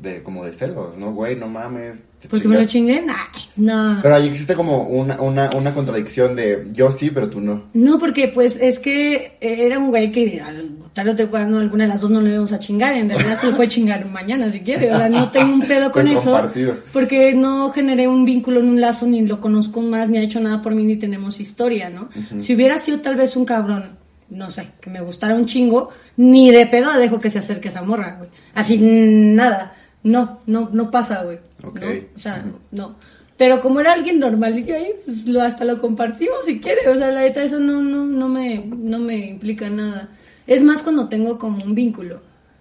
de 0.00 0.22
como 0.22 0.44
de 0.44 0.52
celos, 0.52 0.96
¿no? 0.96 1.12
Güey, 1.12 1.36
no 1.36 1.48
mames. 1.48 2.04
Porque 2.30 2.48
me 2.48 2.58
lo 2.58 2.64
chingué. 2.66 3.04
Ay, 3.08 3.42
no. 3.56 4.00
Pero 4.02 4.14
ahí 4.16 4.26
existe 4.26 4.54
como 4.54 4.82
una, 4.88 5.20
una, 5.20 5.50
una 5.50 5.72
contradicción 5.72 6.34
de 6.34 6.66
yo 6.72 6.90
sí, 6.90 7.10
pero 7.10 7.30
tú 7.30 7.40
no. 7.40 7.64
No, 7.72 7.98
porque 7.98 8.28
pues 8.28 8.56
es 8.60 8.78
que 8.80 9.36
era 9.40 9.78
un 9.78 9.88
güey 9.90 10.10
que 10.10 10.40
al- 10.40 10.70
tarde 10.92 11.10
o 11.12 11.16
temprano 11.16 11.58
alguna 11.58 11.84
de 11.84 11.88
las 11.90 12.00
dos 12.00 12.10
no 12.10 12.20
le 12.20 12.30
íbamos 12.32 12.52
a 12.52 12.58
chingar. 12.58 12.94
En 12.96 13.08
realidad 13.10 13.38
se 13.38 13.46
lo 13.50 13.54
puede 13.56 13.68
chingar 13.68 14.04
mañana 14.06 14.50
si 14.50 14.60
quiere. 14.60 14.90
O 14.92 14.96
sea, 14.96 15.08
no 15.08 15.30
tengo 15.30 15.52
un 15.52 15.60
pedo 15.60 15.92
con 15.92 16.08
eso. 16.08 16.24
compartido. 16.32 16.74
Porque 16.92 17.34
no 17.34 17.70
generé 17.70 18.08
un 18.08 18.24
vínculo 18.24 18.58
en 18.60 18.70
un 18.70 18.80
lazo, 18.80 19.06
ni 19.06 19.24
lo 19.24 19.40
conozco 19.40 19.80
más, 19.82 20.08
ni 20.08 20.18
ha 20.18 20.22
hecho 20.22 20.40
nada 20.40 20.62
por 20.62 20.74
mí, 20.74 20.84
ni 20.84 20.96
tenemos 20.96 21.38
historia, 21.38 21.90
¿no? 21.90 22.08
Si 22.40 22.54
hubiera 22.54 22.78
sido 22.78 23.00
tal 23.00 23.14
vez 23.16 23.36
un 23.36 23.44
cabrón, 23.44 23.98
no 24.30 24.50
sé, 24.50 24.70
que 24.80 24.90
me 24.90 25.00
gustara 25.00 25.34
un 25.36 25.46
chingo, 25.46 25.90
ni 26.16 26.50
de 26.50 26.66
pedo 26.66 26.92
dejo 26.94 27.20
que 27.20 27.30
se 27.30 27.38
acerque 27.38 27.68
esa 27.68 27.82
morra, 27.82 28.16
güey. 28.18 28.30
Así, 28.54 28.78
nada. 28.80 29.75
No, 30.06 30.38
no, 30.46 30.70
no 30.72 30.88
pasa, 30.92 31.24
güey. 31.24 31.38
Ok. 31.64 31.80
¿no? 31.80 31.88
O 32.14 32.18
sea, 32.18 32.44
no. 32.70 32.94
Pero 33.36 33.60
como 33.60 33.80
era 33.80 33.92
alguien 33.92 34.20
normalito 34.20 34.72
ahí, 34.72 34.92
pues 35.04 35.26
lo, 35.26 35.42
hasta 35.42 35.64
lo 35.64 35.80
compartimos 35.80 36.46
si 36.46 36.60
quiere. 36.60 36.88
O 36.88 36.94
sea, 36.94 37.10
la 37.10 37.22
neta, 37.22 37.42
eso 37.42 37.58
no, 37.58 37.82
no, 37.82 38.06
no, 38.06 38.28
me, 38.28 38.64
no 38.64 39.00
me 39.00 39.26
implica 39.26 39.68
nada. 39.68 40.10
Es 40.46 40.62
más 40.62 40.82
cuando 40.82 41.08
tengo 41.08 41.40
como 41.40 41.64
un 41.64 41.74
vínculo. 41.74 42.20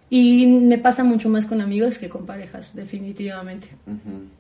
Y 0.10 0.48
me 0.48 0.80
pasa 0.80 1.04
mucho 1.04 1.30
más 1.30 1.46
con 1.46 1.62
amigos 1.62 2.00
que 2.00 2.10
con 2.10 2.26
parejas, 2.26 2.76
definitivamente. 2.76 3.70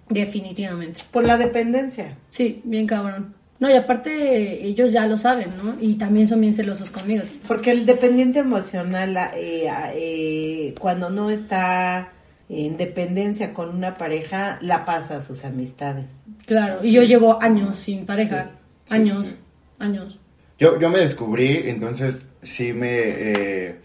Definitivamente. 0.10 1.04
Por 1.12 1.26
la 1.26 1.38
dependencia. 1.38 2.18
Sí, 2.30 2.62
bien 2.64 2.88
cabrón. 2.88 3.36
No, 3.60 3.70
y 3.70 3.74
aparte 3.74 4.66
ellos 4.66 4.92
ya 4.92 5.06
lo 5.06 5.18
saben, 5.20 5.50
¿no? 5.64 5.76
Y 5.80 5.94
también 5.94 6.28
son 6.28 6.42
bien 6.42 6.56
celosos 6.56 6.90
conmigo. 6.90 7.24
Porque 7.48 7.70
el 7.70 7.86
dependiente 7.86 8.40
emocional, 8.40 9.16
eh, 9.36 9.70
eh, 9.94 10.76
cuando 10.80 11.10
no 11.12 11.30
está 11.30 12.12
en 12.50 12.78
dependencia 12.78 13.54
con 13.54 13.70
una 13.76 13.96
pareja, 13.96 14.60
la 14.62 14.86
pasa 14.86 15.18
a 15.18 15.22
sus 15.22 15.44
amistades. 15.46 16.06
Claro, 16.46 16.84
y 16.84 16.92
yo 16.92 17.04
llevo 17.04 17.42
años 17.42 17.76
sin 17.78 18.06
pareja. 18.06 18.52
Sí, 18.88 18.94
años, 18.94 19.26
sí, 19.26 19.36
años. 19.80 20.20
Yo, 20.60 20.80
yo 20.80 20.90
me 20.90 21.00
descubrí, 21.00 21.64
entonces 21.66 22.20
sí 22.42 22.74
me... 22.74 22.90
eh, 22.92 23.82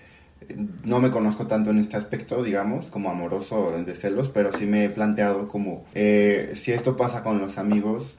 no 0.85 1.01
me 1.01 1.11
conozco 1.11 1.47
tanto 1.47 1.71
en 1.71 1.79
este 1.79 1.97
aspecto, 1.97 2.43
digamos, 2.43 2.87
como 2.87 3.11
amoroso 3.11 3.73
de 3.85 3.95
celos, 3.95 4.31
pero 4.35 4.53
sí 4.53 4.67
me 4.67 4.85
he 4.85 4.91
planteado 4.91 5.49
como, 5.49 5.85
eh, 5.95 6.53
si 6.55 6.73
esto 6.73 6.97
pasa 6.97 7.23
con 7.23 7.39
los 7.39 7.57
amigos, 7.57 8.17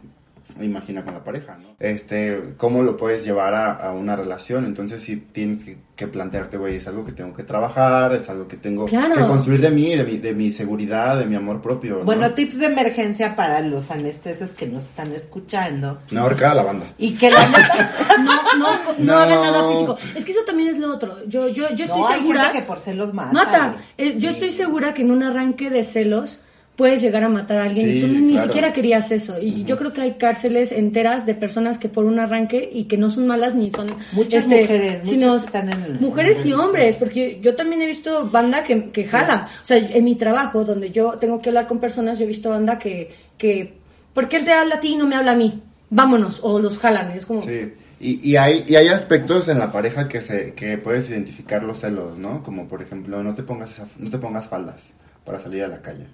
imagina 0.62 1.04
con 1.06 1.14
la 1.14 1.24
pareja, 1.24 1.58
¿no? 1.58 1.76
Este, 1.80 2.54
¿cómo 2.58 2.84
lo 2.84 2.98
puedes 2.98 3.24
llevar 3.24 3.54
a, 3.54 3.74
a 3.74 3.92
una 3.94 4.16
relación? 4.16 4.66
Entonces 4.66 5.02
sí 5.04 5.18
tienes 5.32 5.64
que, 5.64 5.78
que 5.96 6.08
plantearte, 6.08 6.58
güey, 6.58 6.76
es 6.78 6.88
algo 6.88 7.06
que 7.06 7.12
tengo 7.12 7.34
que 7.34 7.44
trabajar, 7.44 8.14
es 8.14 8.30
algo 8.30 8.48
que 8.48 8.58
tengo 8.58 8.86
Claro. 8.86 9.16
que 9.16 9.22
construir 9.22 9.62
de 9.62 9.72
mí, 9.72 9.96
de 9.96 10.04
mi, 10.04 10.18
de 10.18 10.34
mi 10.34 10.52
seguridad, 10.52 11.18
de 11.20 11.26
mi 11.26 11.36
amor 11.36 11.62
propio, 11.62 12.00
¿no? 12.00 12.04
Bueno, 12.06 12.32
tips 12.32 12.60
de 12.60 12.66
emergencia 12.68 13.36
para 13.36 13.62
los 13.62 13.92
anestesios 13.92 14.52
que 14.52 14.68
nos 14.68 14.84
están 14.86 15.12
escuchando. 15.14 16.00
no 16.12 16.22
ahorcar 16.22 16.52
a 16.52 16.56
la 16.56 16.64
banda. 16.64 16.86
Y 16.98 17.14
que 17.16 17.30
la. 17.32 17.46
No, 17.48 18.36
no, 18.58 18.74
no, 18.84 18.94
No. 19.00 19.14
hagan 19.18 19.42
nada 19.42 19.70
físico. 19.72 19.98
Es 20.16 20.26
que 20.26 20.32
eso 20.32 20.42
también 20.46 20.70
es 20.70 20.78
lo 20.78 20.94
otro. 20.94 21.26
Yo, 21.28 21.48
yo, 21.50 21.70
yo 21.76 21.86
estoy 21.86 22.02
no, 22.02 22.08
hay 22.08 22.20
segura. 22.20 22.44
gente 22.46 22.60
que 22.60 22.66
por 22.66 22.80
celos 22.80 23.14
mata. 23.14 23.76
Eh, 23.98 24.16
yo 24.18 24.30
Sí. 24.30 24.36
estoy 24.36 24.50
segura 24.52 24.94
que 24.94 25.02
en 25.04 25.12
un 25.12 25.24
arranque 25.24 25.70
de 25.70 25.84
celos 25.84 26.40
puedes 26.82 27.00
llegar 27.00 27.24
a 27.24 27.30
matar 27.30 27.60
a 27.60 27.66
alguien 27.66 27.88
y 27.90 27.94
Sí, 27.94 28.02
tú 28.02 28.08
ni 28.08 28.32
claro. 28.34 28.48
siquiera 28.48 28.74
querías 28.74 29.12
eso. 29.12 29.40
Y 29.40 29.64
yo 29.66 29.78
creo 29.78 29.94
que 29.94 30.02
hay 30.02 30.14
cárceles 30.14 30.72
enteras 30.72 31.28
de 31.28 31.36
personas 31.36 31.78
que 31.78 31.90
por 31.90 32.06
un 32.06 32.18
arranque 32.18 32.68
y 32.74 32.86
que 32.86 32.98
no 32.98 33.12
son 33.12 33.28
malas 33.28 33.54
ni 33.54 33.70
son 33.70 33.86
Muchas 34.14 34.46
este, 34.46 34.62
mujeres, 34.62 35.00
sino 35.08 35.28
muchas 35.28 35.44
están 35.46 35.70
en- 35.72 36.02
mujeres 36.02 36.44
y 36.44 36.54
hombres, 36.54 36.98
porque 36.98 37.38
yo 37.40 37.56
también 37.56 37.84
he 37.84 37.86
visto 37.86 38.28
banda 38.32 38.64
que, 38.64 38.90
que 38.90 39.04
jala. 39.04 39.48
O 39.64 39.66
sea, 39.68 39.78
en 39.78 40.04
mi 40.04 40.16
trabajo 40.16 40.66
donde 40.66 40.90
yo 40.90 41.12
tengo 41.20 41.40
que 41.40 41.50
hablar 41.50 41.68
con 41.68 41.80
personas, 41.80 42.18
yo 42.18 42.26
he 42.26 42.28
visto 42.28 42.50
banda 42.50 42.80
que 42.80 43.12
que 43.38 43.74
¿por 44.16 44.28
qué 44.28 44.38
él 44.38 44.46
te 44.46 44.52
habla 44.54 44.76
a 44.78 44.80
ti 44.80 44.94
y 44.94 44.96
no 44.96 45.06
me 45.06 45.16
habla 45.16 45.34
a 45.34 45.36
mí? 45.36 45.62
Vámonos 45.92 46.40
o 46.42 46.58
los 46.58 46.80
jalan, 46.80 47.14
y 47.14 47.18
es 47.20 47.28
como 47.28 47.44
Sí, 47.44 47.74
y, 48.00 48.32
y, 48.32 48.36
hay, 48.38 48.64
y 48.68 48.76
hay 48.76 48.88
aspectos 48.88 49.48
en 49.50 49.60
la 49.60 49.72
pareja 49.72 50.08
que 50.08 50.22
se 50.22 50.54
que 50.56 50.80
puedes 50.80 51.08
identificar 51.12 51.62
los 51.64 51.80
celos, 51.82 52.18
¿no? 52.18 52.42
Como 52.42 52.68
por 52.68 52.82
ejemplo, 52.82 53.22
no 53.22 53.36
te 53.36 53.44
pongas 53.44 53.70
esa- 53.72 53.88
no 54.00 54.10
te 54.10 54.18
pongas 54.18 54.48
faldas 54.48 54.82
para 55.26 55.38
salir 55.38 55.64
a 55.64 55.68
la 55.68 55.82
calle. 55.84 56.08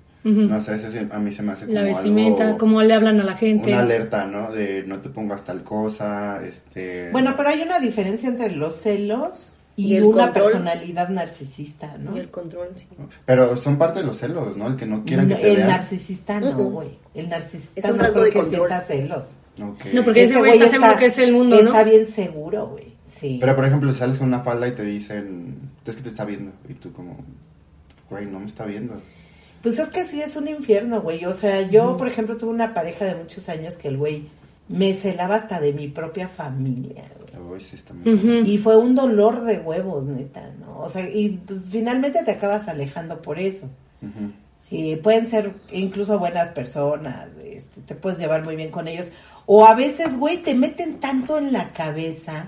No 0.47 0.61
sé, 0.61 0.75
eso 0.75 0.91
sí- 0.91 1.07
a 1.09 1.19
mí 1.19 1.31
se 1.31 1.41
me 1.43 1.53
hace 1.53 1.65
como 1.65 1.75
la 1.79 1.83
vestimenta, 1.83 2.45
algo- 2.47 2.57
cómo 2.57 2.81
le 2.81 2.93
hablan 2.93 3.19
a 3.21 3.23
la 3.23 3.35
gente. 3.35 3.69
una 3.69 3.79
alerta, 3.79 4.25
¿no? 4.25 4.51
De 4.51 4.83
no 4.83 4.99
te 4.99 5.09
pongas 5.09 5.43
tal 5.43 5.63
cosa, 5.63 6.39
este... 6.45 7.09
Bueno, 7.11 7.33
pero 7.37 7.49
hay 7.49 7.61
una 7.61 7.79
diferencia 7.79 8.29
entre 8.29 8.51
los 8.51 8.75
celos 8.75 9.53
y, 9.75 9.93
Y 9.93 9.97
el 9.97 10.03
una 10.05 10.25
control. 10.25 10.43
personalidad 10.45 11.09
narcisista, 11.09 11.97
¿no? 11.99 12.15
Y 12.15 12.19
el 12.19 12.29
control, 12.31 12.69
sí. 12.75 12.87
Pero 13.25 13.55
son 13.55 13.77
parte 13.77 13.99
de 13.99 14.05
los 14.05 14.17
celos, 14.17 14.57
¿no? 14.57 14.67
El 14.67 14.75
que 14.75 14.85
no 14.85 15.03
quieran 15.03 15.27
que 15.27 15.35
te 15.35 15.49
el 15.51 15.55
vean. 15.57 15.67
narcisista 15.69 16.39
no, 16.39 16.53
güey. 16.55 16.97
El 17.13 17.29
narcisista 17.29 17.79
Es 17.79 17.93
un 17.93 17.97
no 17.97 18.21
de 18.21 18.29
que 18.31 18.43
sienta 18.45 18.81
celos. 18.81 19.27
Ok. 19.61 19.85
No, 19.93 20.03
porque 20.03 20.23
ese 20.23 20.37
güey 20.37 20.53
está 20.53 20.69
seguro 20.69 20.95
que 20.97 21.05
es 21.07 21.17
el 21.19 21.31
mundo, 21.31 21.55
¿no? 21.55 21.61
Está 21.61 21.83
bien 21.83 22.07
seguro, 22.11 22.67
güey. 22.67 22.95
Sí. 23.05 23.37
Pero 23.39 23.55
por 23.55 23.65
ejemplo, 23.65 23.91
sales 23.93 24.17
con 24.19 24.27
una 24.27 24.41
falda 24.41 24.67
y 24.67 24.71
te 24.71 24.83
dicen, 24.83 25.55
es 25.85 25.95
que 25.95 26.01
te 26.03 26.09
está 26.09 26.25
viendo. 26.25 26.51
Y 26.67 26.73
tú 26.73 26.91
como, 26.91 27.17
güey, 28.09 28.25
no 28.25 28.39
me 28.39 28.45
está 28.45 28.65
viendo. 28.65 28.99
Pues 29.61 29.79
es 29.79 29.89
que 29.89 30.05
sí 30.05 30.21
es 30.21 30.35
un 30.35 30.47
infierno, 30.47 31.01
güey. 31.01 31.25
O 31.25 31.33
sea, 31.33 31.61
yo, 31.61 31.97
por 31.97 32.07
ejemplo, 32.07 32.37
tuve 32.37 32.51
una 32.51 32.73
pareja 32.73 33.05
de 33.05 33.15
muchos 33.15 33.49
años 33.49 33.75
que 33.75 33.87
el 33.87 33.97
güey 33.97 34.29
me 34.69 34.93
celaba 34.93 35.35
hasta 35.35 35.59
de 35.59 35.73
mi 35.73 35.87
propia 35.87 36.27
familia, 36.27 37.09
güey. 37.19 37.27
Muy... 37.93 38.13
Ujú. 38.13 38.49
Y 38.49 38.57
fue 38.57 38.77
un 38.77 38.95
dolor 38.95 39.43
de 39.43 39.59
huevos, 39.59 40.05
neta, 40.05 40.51
¿no? 40.59 40.79
O 40.79 40.89
sea, 40.89 41.09
y 41.09 41.41
pues 41.45 41.65
finalmente 41.69 42.23
te 42.23 42.31
acabas 42.31 42.67
alejando 42.67 43.21
por 43.21 43.39
eso. 43.39 43.69
Y 44.69 44.97
pueden 44.97 45.25
ser 45.25 45.53
incluso 45.71 46.19
buenas 46.19 46.49
personas, 46.49 47.35
este, 47.43 47.81
te 47.81 47.95
puedes 47.95 48.19
llevar 48.19 48.43
muy 48.43 48.55
bien 48.55 48.69
con 48.69 48.87
ellos. 48.87 49.11
O 49.45 49.65
a 49.65 49.73
veces, 49.75 50.17
güey, 50.17 50.43
te 50.43 50.53
meten 50.53 50.99
tanto 50.99 51.37
en 51.37 51.53
la 51.53 51.71
cabeza, 51.71 52.47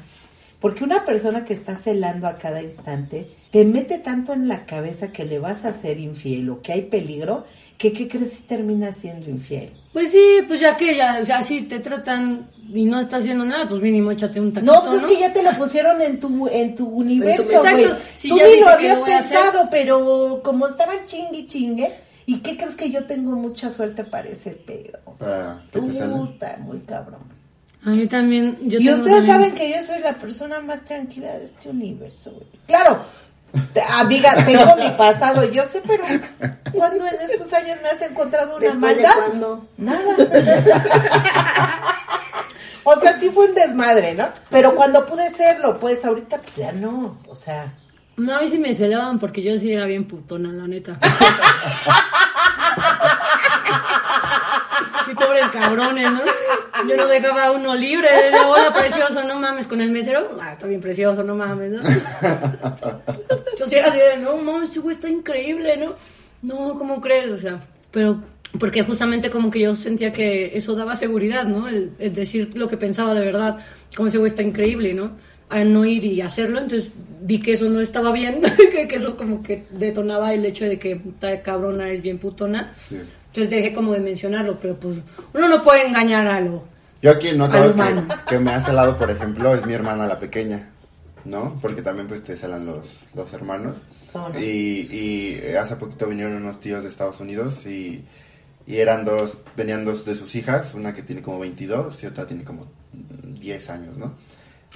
porque 0.59 0.83
una 0.83 1.05
persona 1.05 1.45
que 1.45 1.53
está 1.53 1.75
celando 1.75 2.27
a 2.27 2.37
cada 2.37 2.61
instante, 2.61 3.29
te 3.51 3.65
mete 3.65 3.97
tanto 3.97 4.33
en 4.33 4.47
la 4.47 4.65
cabeza 4.65 5.11
que 5.11 5.25
le 5.25 5.39
vas 5.39 5.65
a 5.65 5.73
ser 5.73 5.99
infiel 5.99 6.49
o 6.49 6.61
que 6.61 6.73
hay 6.73 6.81
peligro, 6.83 7.45
que 7.77 7.93
¿qué 7.93 8.09
crees 8.09 8.33
si 8.33 8.43
termina 8.43 8.91
siendo 8.91 9.29
infiel? 9.29 9.71
Pues 9.93 10.11
sí, 10.11 10.21
pues 10.47 10.59
ya 10.59 10.75
que 10.75 10.95
ya, 10.95 11.19
o 11.21 11.25
sea, 11.25 11.41
si 11.43 11.61
te 11.61 11.79
tratan 11.79 12.49
y 12.73 12.85
no 12.85 12.99
estás 12.99 13.21
haciendo 13.23 13.45
nada, 13.45 13.67
pues 13.67 13.81
mínimo 13.81 14.11
échate 14.11 14.39
un 14.39 14.51
taquito, 14.53 14.73
No, 14.73 14.83
pues 14.83 15.01
es 15.01 15.07
que 15.07 15.19
ya 15.19 15.31
te 15.31 15.41
lo 15.41 15.51
pusieron 15.53 16.01
en 16.01 16.19
tu, 16.19 16.47
en 16.49 16.75
tu 16.75 16.87
universo, 16.87 17.43
Exacto. 17.43 17.77
güey. 17.77 17.91
Si 18.17 18.29
Tú 18.29 18.37
ya 18.37 18.43
ni 18.43 18.59
lo 18.59 18.67
habías 18.67 18.99
pensado, 18.99 19.69
pero 19.71 20.41
como 20.43 20.67
estaban 20.67 21.05
chingue 21.05 21.47
chingue, 21.47 21.95
¿y 22.25 22.39
qué 22.39 22.57
crees 22.57 22.75
que 22.75 22.91
yo 22.91 23.05
tengo 23.05 23.31
mucha 23.31 23.71
suerte 23.71 24.03
para 24.03 24.27
ese 24.27 24.51
pedo? 24.51 24.99
Celen. 25.71 26.11
Puta, 26.11 26.57
muy 26.59 26.79
cabrón. 26.81 27.38
A 27.85 27.89
mí 27.91 28.07
también, 28.07 28.57
yo 28.63 28.79
y 28.79 28.85
tengo 28.85 28.97
ustedes 28.97 29.25
también- 29.25 29.27
saben 29.27 29.55
que 29.55 29.69
yo 29.71 29.81
soy 29.83 29.99
la 30.01 30.17
persona 30.17 30.59
más 30.59 30.83
tranquila 30.83 31.37
de 31.37 31.45
este 31.45 31.69
universo, 31.69 32.31
güey. 32.31 32.47
Claro, 32.67 33.05
amiga, 33.99 34.35
tengo 34.45 34.75
mi 34.75 34.89
pasado, 34.97 35.49
yo 35.49 35.63
sé, 35.63 35.81
pero 35.87 36.03
¿cuándo 36.73 37.05
en 37.07 37.21
estos 37.21 37.51
años 37.53 37.77
me 37.81 37.89
has 37.89 38.01
encontrado 38.01 38.57
una 38.57 38.73
maldad? 38.75 39.11
cuándo. 39.15 39.65
Nada. 39.77 40.01
o 42.83 42.99
sea, 42.99 43.17
sí 43.17 43.29
fue 43.29 43.47
un 43.47 43.55
desmadre, 43.55 44.13
¿no? 44.13 44.27
Pero 44.49 44.75
cuando 44.75 45.05
pude 45.05 45.29
serlo, 45.31 45.79
pues 45.79 46.03
ahorita 46.03 46.37
pues 46.41 46.57
ya 46.57 46.73
no, 46.73 47.17
o 47.27 47.35
sea... 47.35 47.71
No, 48.17 48.35
a 48.35 48.41
mí 48.41 48.49
sí 48.49 48.59
me 48.59 48.75
celaban 48.75 49.19
porque 49.19 49.41
yo 49.41 49.57
sí 49.57 49.71
era 49.71 49.85
bien 49.85 50.05
putona, 50.05 50.51
la 50.51 50.67
neta. 50.67 50.99
Pobres 55.29 55.47
cabrones, 55.49 56.11
¿no? 56.11 56.21
Yo 56.89 56.97
no 56.97 57.07
dejaba 57.07 57.45
a 57.45 57.51
uno 57.51 57.75
libre. 57.75 58.07
de, 58.07 58.37
Hola, 58.47 58.73
precioso, 58.73 59.23
no 59.23 59.39
mames, 59.39 59.67
con 59.67 59.79
el 59.79 59.91
mesero. 59.91 60.37
Ah, 60.41 60.53
está 60.53 60.65
bien 60.65 60.81
precioso, 60.81 61.23
no 61.23 61.35
mames, 61.35 61.71
¿no? 61.71 61.79
Yo 63.59 63.67
sí 63.67 63.75
era 63.75 63.89
así 63.89 63.99
no 64.21 64.37
mames, 64.37 64.69
este 64.69 64.79
güey 64.79 64.95
está 64.95 65.07
increíble, 65.07 65.77
¿no? 65.77 65.95
No, 66.41 66.77
¿cómo 66.79 66.99
crees? 66.99 67.29
O 67.29 67.37
sea, 67.37 67.59
pero 67.91 68.19
porque 68.57 68.81
justamente 68.81 69.29
como 69.29 69.51
que 69.51 69.59
yo 69.59 69.75
sentía 69.75 70.11
que 70.11 70.57
eso 70.57 70.75
daba 70.75 70.95
seguridad, 70.95 71.45
¿no? 71.45 71.67
El, 71.67 71.95
decir 71.99 72.51
lo 72.55 72.67
que 72.67 72.77
pensaba 72.77 73.13
de 73.13 73.23
verdad, 73.23 73.57
como 73.95 74.07
ese 74.07 74.17
güey 74.17 74.31
está 74.31 74.41
increíble, 74.41 74.95
¿no? 74.95 75.11
A 75.49 75.63
no 75.63 75.85
ir 75.85 76.05
y 76.05 76.21
hacerlo, 76.21 76.59
entonces 76.59 76.91
vi 77.21 77.39
que 77.39 77.53
eso 77.53 77.69
no 77.69 77.81
estaba 77.81 78.11
bien, 78.11 78.41
que, 78.71 78.87
que 78.87 78.95
eso 78.95 79.15
como 79.15 79.43
que 79.43 79.65
detonaba 79.69 80.33
el 80.33 80.43
hecho 80.45 80.65
de 80.65 80.79
que 80.79 80.93
esta 80.93 81.43
cabrona 81.43 81.91
es 81.91 82.01
bien 82.01 82.17
putona. 82.17 82.73
Sí. 82.77 82.97
Entonces 83.29 83.49
dejé 83.51 83.73
como 83.73 83.93
de 83.93 83.99
mencionarlo, 83.99 84.57
pero 84.59 84.75
pues 84.75 84.97
uno 85.33 85.47
no 85.47 85.61
puede 85.61 85.87
engañar 85.87 86.27
a 86.27 86.37
algo. 86.37 86.63
Yo 87.01 87.11
aquí 87.11 87.31
noto 87.31 87.57
Al 87.57 87.75
que, 87.75 88.03
que 88.27 88.39
me 88.39 88.51
ha 88.51 88.59
celado, 88.59 88.97
por 88.97 89.09
ejemplo, 89.09 89.53
es 89.55 89.65
mi 89.65 89.73
hermana 89.73 90.07
la 90.07 90.19
pequeña, 90.19 90.69
¿no? 91.25 91.57
Porque 91.61 91.81
también 91.81 92.07
pues 92.07 92.23
te 92.23 92.35
celan 92.35 92.65
los, 92.65 93.05
los 93.13 93.31
hermanos. 93.33 93.77
¿Cómo 94.11 94.29
no? 94.29 94.39
Y, 94.39 94.89
y 94.91 95.55
hace 95.55 95.75
poquito 95.75 96.07
vinieron 96.07 96.35
unos 96.35 96.59
tíos 96.59 96.83
de 96.83 96.89
Estados 96.89 97.19
Unidos 97.19 97.65
y, 97.65 98.03
y 98.65 98.77
eran 98.77 99.05
dos, 99.05 99.37
venían 99.55 99.85
dos 99.85 100.03
de 100.03 100.15
sus 100.15 100.35
hijas, 100.35 100.73
una 100.73 100.93
que 100.93 101.03
tiene 101.03 101.21
como 101.21 101.39
22 101.39 102.03
y 102.03 102.07
otra 102.07 102.25
tiene 102.25 102.43
como 102.43 102.65
mm, 102.93 103.35
10 103.35 103.69
años, 103.69 103.95
¿no? 103.95 104.15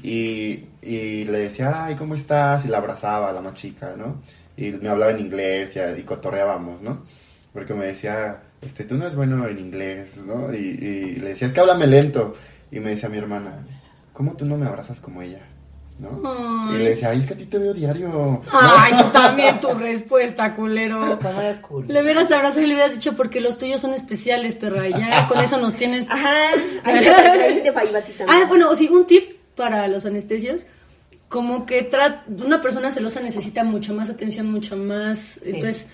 Y, 0.01 0.65
y 0.81 1.25
le 1.25 1.39
decía, 1.39 1.85
ay, 1.85 1.95
¿cómo 1.95 2.15
estás? 2.15 2.65
Y 2.65 2.69
la 2.69 2.77
abrazaba, 2.77 3.33
la 3.33 3.41
más 3.41 3.55
chica, 3.55 3.95
¿no? 3.97 4.21
Y 4.55 4.71
me 4.71 4.89
hablaba 4.89 5.11
en 5.11 5.19
inglés 5.19 5.75
y, 5.75 5.99
y 5.99 6.03
cotorreábamos, 6.03 6.81
¿no? 6.81 7.03
Porque 7.53 7.73
me 7.73 7.85
decía, 7.85 8.41
este, 8.61 8.83
tú 8.83 8.95
no 8.95 9.03
eres 9.03 9.15
bueno 9.15 9.47
en 9.47 9.59
inglés, 9.59 10.17
¿no? 10.17 10.53
Y, 10.53 10.57
y 10.57 11.15
le 11.17 11.29
decía, 11.29 11.47
es 11.47 11.53
que 11.53 11.59
háblame 11.59 11.85
lento. 11.87 12.33
Y 12.71 12.79
me 12.79 12.89
decía 12.91 13.09
mi 13.09 13.19
hermana, 13.19 13.63
¿cómo 14.13 14.35
tú 14.35 14.45
no 14.45 14.57
me 14.57 14.65
abrazas 14.65 14.99
como 14.99 15.21
ella? 15.21 15.41
¿No? 15.99 16.21
Ay. 16.25 16.75
Y 16.75 16.83
le 16.83 16.89
decía, 16.89 17.09
ay, 17.11 17.19
es 17.19 17.27
que 17.27 17.35
a 17.35 17.37
ti 17.37 17.45
te 17.45 17.59
veo 17.59 17.71
diario. 17.75 18.41
Ay, 18.51 18.93
tú 18.97 19.09
también 19.13 19.59
tu 19.59 19.69
respuesta, 19.75 20.55
culero. 20.55 21.19
¿Cómo 21.21 21.39
eres 21.39 21.59
cool? 21.59 21.85
Le 21.87 22.01
hubieras 22.01 22.31
abrazado 22.31 22.61
y 22.63 22.65
le 22.67 22.73
hubieras 22.73 22.93
dicho 22.95 23.15
porque 23.15 23.39
los 23.39 23.59
tuyos 23.59 23.79
son 23.81 23.93
especiales, 23.93 24.55
perra. 24.55 24.87
y 24.87 24.91
Ya 24.93 25.27
con 25.27 25.39
eso 25.39 25.59
nos 25.59 25.75
tienes. 25.75 26.09
Ajá, 26.09 26.33
ahí 26.83 26.99
te, 27.03 27.09
ahí 27.11 27.61
te 27.63 27.71
falló 27.71 27.95
a 27.95 28.01
ti 28.01 28.13
también. 28.13 28.41
Ah, 28.41 28.45
bueno, 28.49 28.75
sí, 28.75 28.87
un 28.91 29.05
tip 29.05 29.37
para 29.55 29.87
los 29.87 30.07
anestesios. 30.07 30.65
Como 31.29 31.67
que 31.67 31.89
tra- 31.91 32.21
una 32.43 32.61
persona 32.61 32.91
celosa 32.91 33.19
necesita 33.21 33.63
mucho 33.63 33.93
más 33.93 34.09
atención, 34.09 34.51
mucho 34.51 34.75
más. 34.75 35.39
Entonces, 35.43 35.89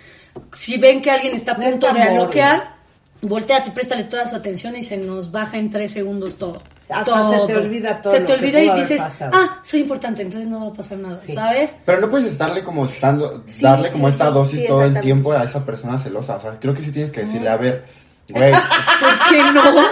si 0.54 0.78
ven 0.78 1.02
que 1.02 1.12
alguien 1.12 1.36
está 1.36 1.52
a 1.54 1.58
No 1.58 1.64
punto 1.70 1.88
está 1.88 1.94
de 2.00 2.04
amor, 2.04 2.20
aloquear, 2.22 2.76
volteate, 3.22 3.72
préstale 3.72 4.04
toda 4.06 4.28
su 4.28 4.36
atención 4.36 4.76
y 4.76 4.84
se 4.84 4.98
nos 4.98 5.32
baja 5.32 5.58
en 5.58 5.70
tres 5.70 5.92
segundos 5.92 6.38
todo. 6.38 6.62
Hasta 6.92 7.06
Todo. 7.06 7.48
se 7.48 7.54
te 7.54 7.60
olvida 7.60 8.02
todo 8.02 8.12
Se 8.14 8.22
te 8.22 8.34
olvida 8.34 8.60
y 8.64 8.80
dices, 8.80 9.00
pasado. 9.00 9.32
ah, 9.36 9.60
soy 9.64 9.82
importante, 9.82 10.24
entonces 10.24 10.48
no 10.50 10.60
va 10.66 10.68
a 10.72 10.74
pasar 10.74 10.98
nada, 10.98 11.20
Sí. 11.20 11.34
¿sabes? 11.34 11.76
Pero 11.86 12.02
no 12.02 12.10
puedes 12.10 12.32
estarle 12.32 12.64
como 12.64 12.86
estando, 12.88 13.44
Sí, 13.46 13.62
darle 13.62 13.90
sí, 13.90 13.94
como 13.94 14.08
esta 14.08 14.30
sí, 14.30 14.34
dosis 14.34 14.60
sí, 14.62 14.68
todo 14.68 14.84
el 14.84 15.00
tiempo 15.00 15.32
a 15.34 15.44
esa 15.44 15.64
persona 15.64 16.00
celosa. 16.00 16.38
O 16.38 16.42
sea, 16.42 16.60
creo 16.60 16.74
que 16.74 16.82
sí 16.84 16.92
tienes 16.92 17.12
que 17.12 17.22
decirle, 17.22 17.50
a 17.50 17.58
ver, 17.58 17.86
güey, 18.34 18.52
¿Por 18.52 19.30
qué 19.30 19.44
no? 19.54 19.72
güey, 19.74 19.86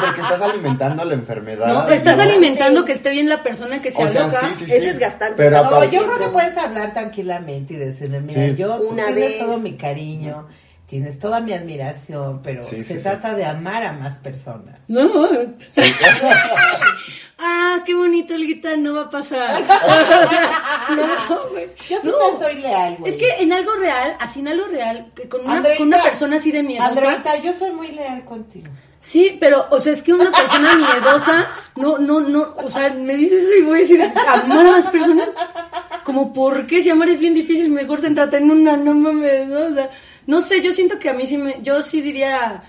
porque 0.00 0.20
estás 0.20 0.40
alimentando 0.40 1.04
la 1.04 1.14
enfermedad. 1.14 1.66
No, 1.66 1.88
estás 1.88 2.16
¿no? 2.16 2.22
alimentando 2.24 2.84
que 2.84 2.92
esté 2.92 3.10
bien 3.10 3.28
la 3.28 3.42
persona 3.42 3.80
que 3.82 3.90
se 3.90 4.02
O 4.02 4.08
sea, 4.08 4.24
aloca. 4.24 4.40
sí, 4.40 4.54
sí, 4.60 4.66
sí. 4.66 4.72
Es 4.72 4.80
desgastante, 4.84 5.34
Pero. 5.36 5.62
No, 5.64 5.84
yo 5.84 6.02
creo 6.06 6.18
que 6.18 6.28
puedes 6.28 6.56
hablar 6.56 6.92
tranquilamente 6.94 7.74
y 7.74 7.76
decirle, 7.76 8.20
mira, 8.20 8.46
Sí. 8.48 8.56
yo 8.56 8.76
tú 8.78 8.88
Una 8.90 9.06
tienes 9.06 9.38
todo 9.38 9.58
mi 9.58 9.76
cariño, 9.76 10.48
tienes 10.86 11.18
toda 11.18 11.40
mi 11.40 11.52
admiración, 11.52 12.40
pero 12.42 12.62
Sí, 12.62 12.82
se 12.82 12.96
sí, 12.96 13.02
trata 13.02 13.34
de 13.34 13.44
amar 13.44 13.82
a 13.84 13.92
más 13.92 14.16
personas. 14.16 14.78
No. 14.88 15.28
ah, 17.82 17.84
qué 17.86 17.94
bonito, 17.94 18.34
Olguita, 18.34 18.76
no 18.76 18.94
va 18.94 19.02
a 19.02 19.10
pasar. 19.10 19.50
no, 20.96 21.48
güey. 21.50 21.68
Yo 21.88 21.98
sí 22.00 22.08
No. 22.08 22.38
soy 22.38 22.54
leal, 22.56 22.96
güey. 22.98 23.12
Es 23.12 23.18
que 23.18 23.42
en 23.42 23.52
algo 23.52 23.74
real, 23.76 24.16
así 24.20 24.40
en 24.40 24.48
algo 24.48 24.66
real, 24.66 25.10
que 25.14 25.28
con 25.28 25.42
una, 25.42 25.56
Andreita, 25.56 25.78
con 25.78 25.86
una 25.88 26.02
persona 26.02 26.36
así 26.36 26.50
de 26.52 26.62
miedosa. 26.62 26.88
Andreita, 26.88 27.36
yo 27.42 27.52
soy 27.52 27.70
muy 27.72 27.88
leal 27.92 28.24
contigo. 28.24 28.68
Sí, 29.00 29.36
pero, 29.40 29.66
o 29.70 29.80
sea, 29.80 29.92
es 29.92 30.02
que 30.02 30.12
una 30.12 30.30
persona 30.30 30.76
miedosa, 30.76 31.48
no, 31.74 31.98
no, 31.98 32.20
no, 32.20 32.54
o 32.56 32.70
sea, 32.70 32.90
me 32.90 33.16
dices 33.16 33.42
eso 33.42 33.54
y 33.58 33.62
voy 33.62 33.78
a 33.78 33.82
decir, 33.82 34.00
amar 34.28 34.66
a 34.66 34.70
más 34.70 34.86
personas. 34.86 35.28
Como, 36.04 36.32
¿por 36.32 36.66
qué? 36.68 36.82
Si 36.82 36.90
amar 36.90 37.08
es 37.08 37.18
bien 37.18 37.34
difícil, 37.34 37.68
mejor 37.70 38.00
céntrate 38.00 38.36
en 38.36 38.50
una, 38.50 38.76
no 38.76 38.94
mames, 38.94 39.48
¿no? 39.48 39.66
O 39.66 39.72
sea, 39.72 39.90
no 40.26 40.40
sé, 40.40 40.60
yo 40.60 40.72
siento 40.72 41.00
que 41.00 41.10
a 41.10 41.14
mí 41.14 41.26
sí 41.26 41.36
me, 41.36 41.56
yo 41.62 41.82
sí 41.82 42.00
diría, 42.00 42.62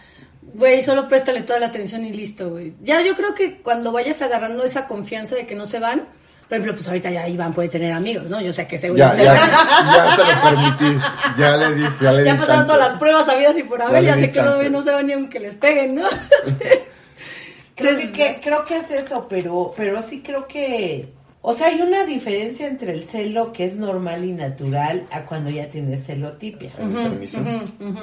güey, 0.54 0.82
solo 0.84 1.08
préstale 1.08 1.42
toda 1.42 1.60
la 1.60 1.68
atención 1.68 2.06
y 2.06 2.12
listo, 2.14 2.50
güey. 2.50 2.74
Ya 2.82 3.02
yo 3.02 3.16
creo 3.16 3.34
que 3.36 3.58
cuando 3.62 3.92
vayas 3.92 4.22
agarrando 4.22 4.64
esa 4.64 4.88
confianza 4.88 5.36
de 5.36 5.46
que 5.46 5.56
no 5.56 5.66
se 5.66 5.80
van, 5.80 6.02
por 6.50 6.58
ejemplo, 6.58 6.74
pues 6.76 6.88
ahorita 6.88 7.10
ya 7.10 7.28
Iván 7.28 7.54
puede 7.54 7.70
tener 7.70 7.92
amigos, 7.94 8.30
¿no? 8.30 8.40
Yo 8.42 8.54
sé 8.54 8.68
que 8.68 8.78
güey 8.78 8.96
Ya, 8.96 9.08
no 9.08 9.14
se 9.16 9.24
ya, 9.24 9.34
ya 9.36 10.16
se 10.16 10.22
lo 10.22 10.42
permití. 10.50 11.02
Ya 11.38 11.58
le 11.58 11.76
dije, 11.76 11.90
ya 12.02 12.12
le 12.12 12.26
Ya 12.26 12.34
di 12.34 12.40
pasaron 12.40 12.62
chance. 12.62 12.74
todas 12.74 12.92
las 12.92 13.00
pruebas 13.00 13.30
habidas 13.30 13.58
y 13.58 13.64
por 13.64 13.82
haber, 13.82 14.04
ya 14.04 14.16
sé 14.18 14.32
que 14.32 14.42
no, 14.42 14.70
no 14.70 14.82
se 14.84 14.92
van 14.92 15.08
ni 15.08 15.14
aunque 15.14 15.40
les 15.40 15.56
peguen, 15.56 15.96
¿no? 15.96 16.08
Creo 17.76 17.98
que, 17.98 18.12
que- 18.12 18.40
creo 18.44 18.66
que 18.66 18.78
es 18.78 18.92
eso, 18.92 19.26
pero, 19.28 19.74
pero 19.76 20.02
sí 20.04 20.22
creo 20.22 20.48
que, 20.48 21.10
o 21.42 21.54
sea, 21.54 21.68
hay 21.68 21.82
una 21.82 22.06
diferencia 22.06 22.68
entre 22.68 22.92
el 22.94 23.04
celo 23.04 23.52
que 23.52 23.66
es 23.66 23.74
normal 23.76 24.24
y 24.26 24.32
natural 24.32 25.08
a 25.10 25.22
cuando 25.26 25.50
ya 25.50 25.68
tienes 25.70 26.06
celotipia, 26.06 26.72
Con 26.74 26.94
permiso. 26.94 27.40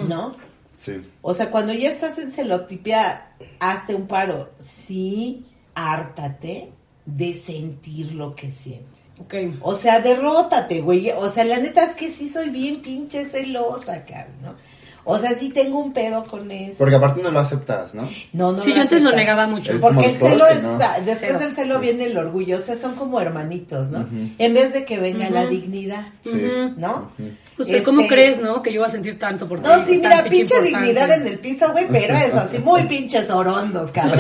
¿no? 0.09 0.37
Sí. 0.81 1.01
O 1.21 1.35
sea, 1.35 1.51
cuando 1.51 1.73
ya 1.75 1.91
estás 1.91 2.19
en 2.19 2.31
celotipia, 2.33 3.35
hazte 3.61 3.95
un 3.95 4.07
paro. 4.07 4.51
Sí, 4.59 5.47
hártate 5.75 6.73
de 7.05 7.35
sentir 7.35 8.15
lo 8.15 8.35
que 8.35 8.51
sientes. 8.51 9.03
Ok. 9.21 9.35
O 9.61 9.75
sea, 9.75 10.01
derrótate, 10.01 10.81
güey. 10.81 11.11
O 11.11 11.29
sea, 11.29 11.45
la 11.45 11.59
neta 11.59 11.85
es 11.85 11.95
que 11.95 12.09
sí 12.09 12.29
soy 12.29 12.49
bien 12.49 12.81
pinche 12.81 13.27
celosa, 13.27 14.05
cabrón, 14.07 14.37
¿no? 14.43 14.55
O 15.05 15.19
sea, 15.19 15.35
sí 15.35 15.51
tengo 15.51 15.79
un 15.81 15.93
pedo 15.93 16.25
con 16.25 16.51
eso. 16.51 16.77
Porque 16.79 16.95
aparte 16.97 17.23
no 17.23 17.31
lo 17.31 17.41
aceptas, 17.41 17.95
¿no? 17.95 18.09
No, 18.33 18.53
no 18.53 18.63
Sí, 18.63 18.71
lo 18.71 18.77
yo 18.77 18.83
antes 18.83 19.01
lo 19.03 19.09
aceptas. 19.09 19.17
negaba 19.27 19.47
mucho. 19.47 19.73
Es 19.73 19.81
Porque 19.81 20.07
el 20.07 20.19
celo 20.19 20.47
es, 20.47 20.63
no. 20.63 20.79
después 20.79 21.19
Cero. 21.21 21.39
del 21.39 21.55
celo 21.55 21.79
viene 21.81 22.05
el 22.05 22.19
orgullo, 22.19 22.57
o 22.57 22.61
sea, 22.61 22.77
son 22.77 22.95
como 22.95 23.21
hermanitos, 23.21 23.91
¿no? 23.91 24.07
En 24.39 24.55
vez 24.55 24.73
de 24.73 24.85
que 24.85 24.99
venga 24.99 25.31
la 25.31 25.47
dignidad, 25.47 26.07
Sí. 26.23 26.31
¿no? 26.77 27.13
Pues, 27.57 27.69
Este- 27.69 27.83
¿cómo 27.83 28.07
crees, 28.07 28.41
no? 28.41 28.63
Que 28.63 28.73
yo 28.73 28.81
voy 28.81 28.89
a 28.89 28.93
sentir 28.93 29.19
tanto 29.19 29.47
por 29.47 29.61
ti. 29.61 29.69
No, 29.69 29.83
sí, 29.85 29.97
mira, 29.99 30.23
pinche 30.25 30.55
importante. 30.57 30.69
dignidad 30.69 31.11
en 31.13 31.27
el 31.27 31.39
piso, 31.39 31.71
güey, 31.73 31.87
pero 31.91 32.15
eso, 32.17 32.41
así, 32.41 32.59
muy 32.65 32.85
pinches 32.85 33.29
orondos, 33.31 33.91
cabrón, 33.91 34.19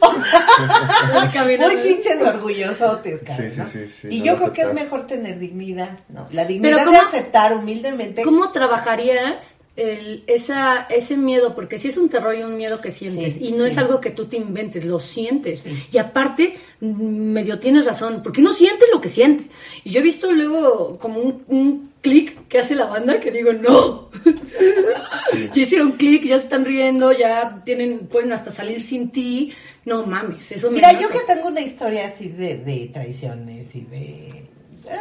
¿no? 0.00 0.08
O 0.08 0.12
sea, 0.12 1.44
muy 1.58 1.76
pinches 1.82 2.20
orgullosotes, 2.22 3.22
cabrón, 3.22 3.50
Sí, 3.50 3.56
sí, 3.56 3.62
sí, 3.72 3.94
sí, 4.02 4.08
y 4.10 4.18
no 4.20 4.24
yo 4.26 4.36
creo 4.36 4.52
que 4.52 4.60
es 4.62 4.66
aceptas. 4.68 4.84
mejor 4.84 5.06
tener 5.06 5.38
dignidad, 5.38 5.98
¿no? 6.08 6.26
La 6.32 6.44
dignidad 6.44 6.76
Pero 6.78 6.90
de 6.90 6.96
¿cómo- 6.96 7.08
aceptar 7.08 7.52
humildemente. 7.54 8.22
¿Cómo 8.22 8.50
trabajarías 8.50 9.56
el, 9.76 10.24
esa, 10.26 10.82
ese 10.90 11.16
miedo? 11.16 11.54
Porque 11.54 11.78
si 11.78 11.88
es 11.88 11.96
un 11.96 12.08
terror 12.08 12.34
y 12.36 12.42
un 12.42 12.56
miedo 12.56 12.80
que 12.80 12.90
sientes, 12.90 13.34
Sí, 13.34 13.46
y 13.48 13.52
no 13.52 13.64
sí. 13.64 13.70
es 13.70 13.78
algo 13.78 14.00
que 14.00 14.10
tú 14.10 14.26
te 14.26 14.36
inventes, 14.36 14.84
lo 14.84 15.00
sientes. 15.00 15.64
Y 15.92 15.98
aparte, 15.98 16.54
medio 16.80 17.58
tienes 17.60 17.84
razón, 17.86 18.20
porque 18.22 18.42
no 18.42 18.52
sientes 18.52 18.88
lo 18.92 19.00
que 19.00 19.08
sientes. 19.08 19.46
Y 19.84 19.90
yo 19.90 20.00
he 20.00 20.02
visto 20.02 20.30
luego 20.32 20.98
como 20.98 21.20
un, 21.20 21.42
un 21.48 21.90
clic 22.02 22.46
que 22.48 22.58
hace 22.58 22.74
la 22.74 22.86
banda 22.86 23.20
que 23.20 23.30
digo, 23.30 23.52
no. 23.52 24.10
ya 25.54 25.62
hicieron 25.62 25.92
clic, 25.92 26.24
ya 26.24 26.38
se 26.38 26.44
están 26.44 26.64
riendo, 26.64 27.12
ya 27.12 27.62
tienen, 27.64 28.00
pueden 28.08 28.32
hasta 28.32 28.50
salir 28.50 28.80
sin 28.82 29.10
ti. 29.10 29.52
No 29.84 30.04
mames, 30.04 30.52
eso 30.52 30.68
me 30.70 30.76
Mira, 30.76 30.92
mata. 30.92 31.02
yo 31.02 31.08
que 31.08 31.20
tengo 31.26 31.48
una 31.48 31.60
historia 31.62 32.06
así 32.06 32.28
de, 32.28 32.56
de 32.58 32.90
traiciones 32.92 33.74
y 33.74 33.80
de... 33.82 34.44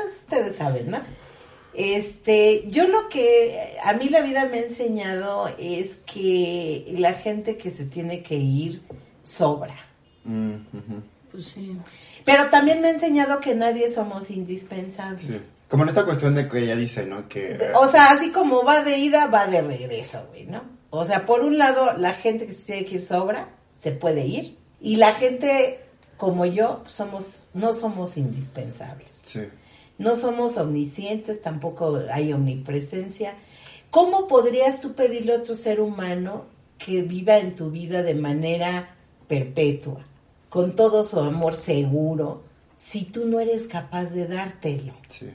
Ustedes 0.07 0.55
saben, 0.55 0.91
¿no? 0.91 0.99
Este, 1.81 2.65
yo 2.67 2.89
lo 2.89 3.07
que 3.07 3.77
a 3.81 3.93
mí 3.93 4.09
la 4.09 4.19
vida 4.19 4.43
me 4.51 4.57
ha 4.57 4.63
enseñado 4.63 5.49
es 5.57 6.01
que 6.05 6.93
la 6.97 7.13
gente 7.13 7.55
que 7.55 7.71
se 7.71 7.85
tiene 7.85 8.21
que 8.21 8.35
ir 8.35 8.81
sobra. 9.23 9.77
Mm. 10.25 10.55
Pues 11.31 11.45
sí. 11.45 11.77
Pero 12.25 12.49
también 12.49 12.81
me 12.81 12.89
ha 12.89 12.91
enseñado 12.91 13.39
que 13.39 13.55
nadie 13.55 13.89
somos 13.89 14.29
indispensables. 14.29 15.21
Sí. 15.45 15.51
Como 15.69 15.83
en 15.83 15.89
esta 15.89 16.03
cuestión 16.03 16.35
de 16.35 16.49
que 16.49 16.59
ella 16.59 16.75
dice, 16.75 17.05
¿no? 17.05 17.29
Que... 17.29 17.53
eh, 17.53 17.71
O 17.75 17.87
sea, 17.87 18.11
así 18.11 18.31
como 18.31 18.65
va 18.65 18.83
de 18.83 18.97
ida, 18.97 19.27
va 19.27 19.47
de 19.47 19.61
regreso, 19.61 20.27
güey, 20.31 20.47
¿no? 20.47 20.63
O 20.89 21.05
sea, 21.05 21.25
por 21.25 21.45
un 21.45 21.57
lado, 21.57 21.93
la 21.95 22.11
gente 22.11 22.45
que 22.45 22.51
se 22.51 22.65
tiene 22.65 22.85
que 22.85 22.95
ir 22.95 23.01
sobra, 23.01 23.51
se 23.77 23.93
puede 23.93 24.25
ir. 24.25 24.57
Y 24.81 24.97
la 24.97 25.13
gente 25.13 25.79
como 26.17 26.45
yo, 26.45 26.83
somos, 26.87 27.43
no 27.53 27.73
somos 27.73 28.17
indispensables. 28.17 29.21
Sí. 29.25 29.43
No 29.99 30.15
somos 30.15 30.57
omniscientes, 30.57 31.41
tampoco 31.41 31.99
hay 32.11 32.31
omnipresencia. 32.33 33.35
¿Cómo 33.91 34.27
podrías 34.27 34.79
tú 34.79 34.93
pedirle 34.93 35.33
a 35.33 35.39
otro 35.39 35.55
ser 35.55 35.81
humano 35.81 36.45
que 36.77 37.01
viva 37.01 37.37
en 37.37 37.55
tu 37.55 37.69
vida 37.69 38.01
de 38.01 38.15
manera 38.15 38.95
perpetua, 39.27 40.05
con 40.47 40.75
todo 40.75 41.03
su 41.03 41.19
amor 41.19 41.55
seguro, 41.55 42.43
si 42.77 43.03
tú 43.03 43.25
no 43.25 43.41
eres 43.41 43.67
capaz 43.67 44.11
de 44.13 44.25
dártelo? 44.25 44.93
Sí, 45.09 45.29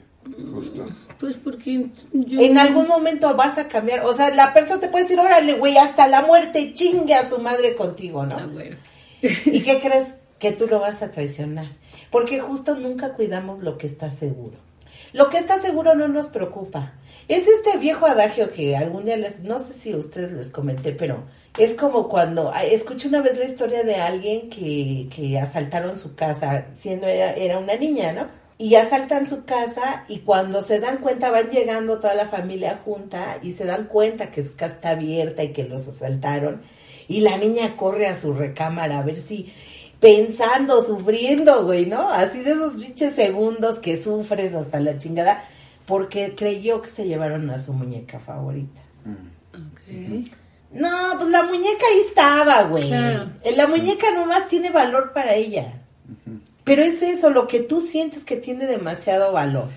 justo. 0.51 0.87
Pues 1.19 1.35
porque 1.35 1.91
yo... 2.11 2.41
En 2.41 2.57
algún 2.57 2.87
momento 2.87 3.35
vas 3.35 3.59
a 3.59 3.67
cambiar. 3.67 4.03
O 4.03 4.15
sea, 4.15 4.33
la 4.33 4.51
persona 4.51 4.81
te 4.81 4.87
puede 4.89 5.03
decir, 5.03 5.19
órale, 5.19 5.53
güey, 5.53 5.77
hasta 5.77 6.07
la 6.07 6.23
muerte 6.23 6.73
chingue 6.73 7.13
a 7.13 7.29
su 7.29 7.37
madre 7.37 7.75
contigo, 7.75 8.25
¿no? 8.25 8.37
Ah, 8.37 8.47
güey. 8.51 8.71
¿Y 9.21 9.61
qué 9.61 9.79
crees? 9.79 10.15
Que 10.39 10.51
tú 10.53 10.65
lo 10.65 10.79
vas 10.79 11.03
a 11.03 11.11
traicionar. 11.11 11.67
Porque 12.15 12.39
justo 12.39 12.75
nunca 12.75 13.11
cuidamos 13.11 13.59
lo 13.59 13.77
que 13.77 13.87
está 13.87 14.09
seguro. 14.09 14.55
Lo 15.11 15.29
que 15.29 15.37
está 15.37 15.59
seguro 15.59 15.95
no 15.95 16.07
nos 16.07 16.27
preocupa. 16.27 16.93
Es 17.27 17.45
este 17.45 17.77
viejo 17.77 18.05
adagio 18.05 18.53
que 18.53 18.77
algún 18.77 19.03
día 19.03 19.17
les, 19.17 19.43
no 19.43 19.59
sé 19.59 19.73
si 19.73 19.91
a 19.91 19.97
ustedes 19.97 20.31
les 20.31 20.49
comenté, 20.49 20.93
pero 20.93 21.25
es 21.57 21.75
como 21.75 22.07
cuando, 22.07 22.53
escuché 22.71 23.09
una 23.09 23.21
vez 23.21 23.37
la 23.37 23.43
historia 23.43 23.83
de 23.83 23.95
alguien 23.95 24.49
que, 24.49 25.09
que 25.13 25.37
asaltaron 25.37 25.99
su 25.99 26.15
casa, 26.15 26.67
siendo 26.73 27.05
era, 27.05 27.33
era 27.33 27.57
una 27.57 27.75
niña, 27.75 28.13
¿no? 28.13 28.27
Y 28.57 28.75
asaltan 28.75 29.27
su 29.27 29.43
casa 29.43 30.05
y 30.07 30.19
cuando 30.19 30.61
se 30.61 30.79
dan 30.79 30.99
cuenta 30.99 31.31
van 31.31 31.49
llegando 31.49 31.99
toda 31.99 32.13
la 32.13 32.27
familia 32.27 32.79
junta 32.85 33.39
y 33.43 33.51
se 33.51 33.65
dan 33.65 33.87
cuenta 33.87 34.31
que 34.31 34.41
su 34.41 34.55
casa 34.55 34.75
está 34.75 34.89
abierta 34.91 35.43
y 35.43 35.51
que 35.51 35.65
los 35.65 35.85
asaltaron 35.85 36.61
y 37.07 37.21
la 37.21 37.37
niña 37.37 37.75
corre 37.77 38.07
a 38.07 38.15
su 38.15 38.33
recámara 38.33 38.99
a 38.99 39.03
ver 39.03 39.17
si 39.17 39.53
pensando, 39.99 40.83
sufriendo, 40.83 41.65
güey, 41.65 41.85
¿no? 41.85 42.09
Así 42.09 42.41
de 42.41 42.51
esos 42.51 42.73
pinches 42.73 43.15
segundos 43.15 43.79
que 43.79 44.01
sufres 44.01 44.53
hasta 44.53 44.79
la 44.79 44.97
chingada 44.97 45.43
porque 45.85 46.35
creyó 46.35 46.81
que 46.81 46.89
se 46.89 47.07
llevaron 47.07 47.49
a 47.49 47.59
su 47.59 47.73
muñeca 47.73 48.19
favorita. 48.19 48.81
No, 50.71 50.89
pues 51.17 51.29
la 51.29 51.43
muñeca 51.43 51.85
ahí 51.91 51.99
estaba, 52.07 52.63
güey. 52.63 52.87
Claro. 52.87 53.29
La 53.55 53.67
muñeca 53.67 54.11
nomás 54.13 54.47
tiene 54.47 54.71
valor 54.71 55.13
para 55.13 55.35
ella. 55.35 55.81
Pero 56.63 56.81
es 56.81 57.01
eso, 57.01 57.29
lo 57.29 57.47
que 57.47 57.59
tú 57.59 57.79
sientes 57.79 58.25
que 58.25 58.37
tiene 58.37 58.65
demasiado 58.65 59.31
valor, 59.31 59.69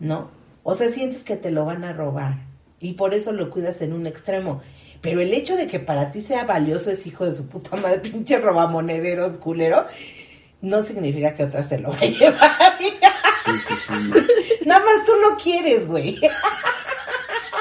¿no? 0.00 0.30
O 0.64 0.74
sea, 0.74 0.90
sientes 0.90 1.22
que 1.22 1.36
te 1.36 1.50
lo 1.50 1.64
van 1.64 1.84
a 1.84 1.92
robar. 1.92 2.38
Y 2.80 2.94
por 2.94 3.14
eso 3.14 3.32
lo 3.32 3.48
cuidas 3.48 3.80
en 3.80 3.92
un 3.92 4.06
extremo. 4.06 4.60
Pero 5.02 5.20
el 5.20 5.34
hecho 5.34 5.56
de 5.56 5.66
que 5.66 5.80
para 5.80 6.10
ti 6.10 6.20
sea 6.20 6.44
valioso 6.44 6.90
es 6.90 7.06
hijo 7.06 7.26
de 7.26 7.34
su 7.34 7.48
puta 7.48 7.76
madre, 7.76 7.98
pinche 8.10 8.38
robamonederos, 8.38 9.34
culero, 9.34 9.84
no 10.62 10.82
significa 10.82 11.34
que 11.34 11.44
otra 11.44 11.64
se 11.64 11.78
lo 11.78 11.90
va 11.90 11.98
a 11.98 12.06
llevar. 12.06 12.78
Sí, 12.78 13.52
sí, 13.68 13.74
sí. 13.86 14.64
Nada 14.66 14.80
más 14.84 15.04
tú 15.04 15.12
lo 15.28 15.36
quieres, 15.36 15.86
güey. 15.86 16.18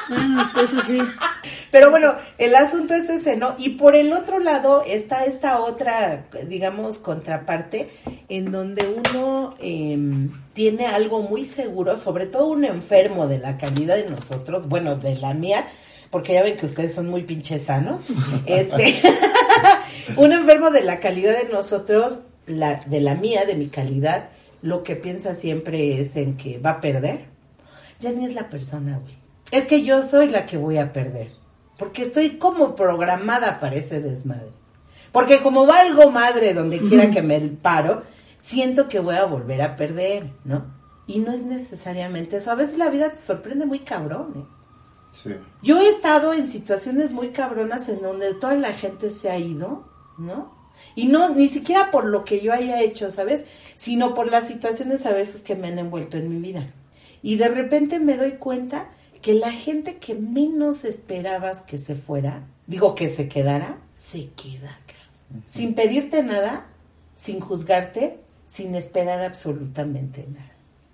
Bueno, 0.08 0.52
eso 0.62 0.82
sí. 0.82 1.00
Pero 1.72 1.90
bueno, 1.90 2.16
el 2.38 2.54
asunto 2.56 2.94
es 2.94 3.10
ese, 3.10 3.38
¿no? 3.38 3.56
Y 3.58 3.70
por 3.70 3.96
el 3.96 4.12
otro 4.12 4.40
lado 4.40 4.84
está 4.86 5.24
esta 5.24 5.62
otra, 5.62 6.26
digamos, 6.48 6.98
contraparte, 6.98 7.90
en 8.28 8.52
donde 8.52 9.02
uno 9.10 9.52
em, 9.60 10.32
tiene 10.54 10.88
algo 10.88 11.22
muy 11.22 11.46
seguro, 11.46 11.98
sobre 11.98 12.26
todo 12.28 12.48
un 12.48 12.66
enfermo 12.66 13.28
de 13.28 13.40
la 13.40 13.58
calidad 13.58 13.96
de 13.96 14.10
nosotros, 14.10 14.68
bueno, 14.68 14.98
de 14.98 15.16
la 15.16 15.34
mía, 15.34 15.66
porque 16.12 16.34
ya 16.34 16.44
ven 16.44 16.58
que 16.58 16.66
ustedes 16.66 16.94
son 16.94 17.10
muy 17.10 17.24
pinches 17.24 17.64
sanos. 17.64 18.04
Este, 18.46 19.02
un 20.18 20.34
enfermo 20.34 20.70
de 20.70 20.84
la 20.84 21.00
calidad 21.00 21.34
de 21.42 21.50
nosotros, 21.50 22.24
la, 22.46 22.84
de 22.86 23.00
la 23.00 23.16
mía, 23.16 23.46
de 23.46 23.56
mi 23.56 23.68
calidad, 23.68 24.30
lo 24.62 24.84
que 24.84 24.96
piensa 24.96 25.34
siempre 25.36 26.00
es 26.00 26.16
en 26.16 26.38
que 26.38 26.60
va 26.60 26.72
a 26.72 26.82
perder. 26.82 27.26
Ya 28.00 28.12
ni 28.12 28.26
es 28.26 28.34
la 28.34 28.50
persona, 28.50 29.00
güey. 29.00 29.16
Es 29.52 29.68
que 29.68 29.84
yo 29.84 30.04
soy 30.04 30.30
la 30.30 30.46
que 30.46 30.58
voy 30.58 30.78
a 30.78 30.94
perder. 30.94 31.30
Porque 31.78 32.04
estoy 32.04 32.38
como 32.38 32.76
programada 32.76 33.60
para 33.60 33.76
ese 33.76 34.02
desmadre. 34.02 34.52
Porque 35.12 35.40
como 35.40 35.66
valgo 35.66 36.12
madre 36.12 36.54
donde 36.54 36.80
quiera 36.80 37.12
que 37.12 37.22
me 37.22 37.40
paro, 37.40 38.04
siento 38.40 38.88
que 38.88 39.00
voy 39.00 39.16
a 39.16 39.26
volver 39.26 39.62
a 39.62 39.76
perder, 39.76 40.30
¿no? 40.46 40.66
Y 41.08 41.20
no 41.20 41.34
es 41.34 41.44
necesariamente 41.44 42.38
eso. 42.38 42.52
A 42.52 42.56
veces 42.56 42.78
la 42.78 42.90
vida 42.90 43.10
te 43.10 43.20
sorprende 43.20 43.66
muy 43.66 43.80
cabrón, 43.80 44.34
¿eh? 44.38 44.61
Sí. 45.12 45.32
Yo 45.62 45.80
he 45.80 45.90
estado 45.90 46.34
en 46.34 46.50
situaciones 46.50 47.12
muy 47.12 47.30
cabronas 47.30 47.90
en 47.90 48.02
donde 48.02 48.34
toda 48.34 48.56
la 48.56 48.74
gente 48.74 49.10
se 49.10 49.30
ha 49.30 49.38
ido, 49.38 49.88
¿no? 50.18 50.60
Y 50.96 51.08
no, 51.08 51.30
ni 51.30 51.48
siquiera 51.48 51.92
por 51.92 52.06
lo 52.06 52.24
que 52.26 52.42
yo 52.42 52.54
haya 52.54 52.82
hecho, 52.82 53.10
¿sabes? 53.10 53.46
Sino 53.76 54.14
por 54.14 54.30
las 54.30 54.48
situaciones 54.48 55.06
a 55.06 55.14
veces 55.14 55.42
que 55.42 55.56
me 55.56 55.68
han 55.68 55.80
envuelto 55.80 56.18
en 56.18 56.30
mi 56.30 56.40
vida. 56.40 56.74
Y 57.22 57.36
de 57.36 57.50
repente 57.50 58.00
me 58.00 58.18
doy 58.18 58.34
cuenta 58.34 58.90
que 59.22 59.34
la 59.34 59.52
gente 59.52 59.98
que 59.98 60.16
menos 60.16 60.84
esperabas 60.84 61.62
que 61.62 61.78
se 61.78 61.96
fuera, 61.96 62.48
digo 62.68 62.96
que 62.96 63.08
se 63.08 63.30
quedara, 63.30 63.78
se 63.94 64.30
queda 64.32 64.72
acá. 64.72 64.96
Sin 65.46 65.76
pedirte 65.76 66.24
nada, 66.24 66.66
sin 67.16 67.40
juzgarte, 67.40 68.20
sin 68.48 68.76
esperar 68.76 69.22
absolutamente 69.22 70.26
nada. 70.28 70.51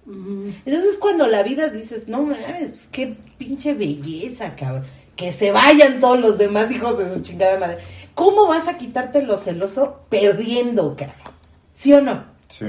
Entonces 0.08 0.98
cuando 1.00 1.28
la 1.28 1.44
vida 1.44 1.70
dices, 1.70 2.08
no 2.08 2.24
mames, 2.24 2.70
pues 2.70 2.90
qué 2.92 3.18
pinche 3.38 3.74
belleza, 3.74 4.56
cabrón. 4.56 4.86
Que 5.16 5.34
se 5.34 5.52
vayan 5.52 6.00
todos 6.00 6.20
los 6.20 6.38
demás 6.38 6.72
hijos 6.72 6.98
de 6.98 7.10
su 7.10 7.22
chingada 7.22 7.60
madre. 7.60 7.80
¿Cómo 8.14 8.48
vas 8.48 8.68
a 8.68 8.78
quitarte 8.78 9.22
lo 9.22 9.38
celoso 9.38 10.02
perdiendo, 10.10 10.96
cabrón? 10.96 11.18
¿Sí 11.74 11.94
o 11.94 12.02
no? 12.02 12.24
Sí. 12.48 12.66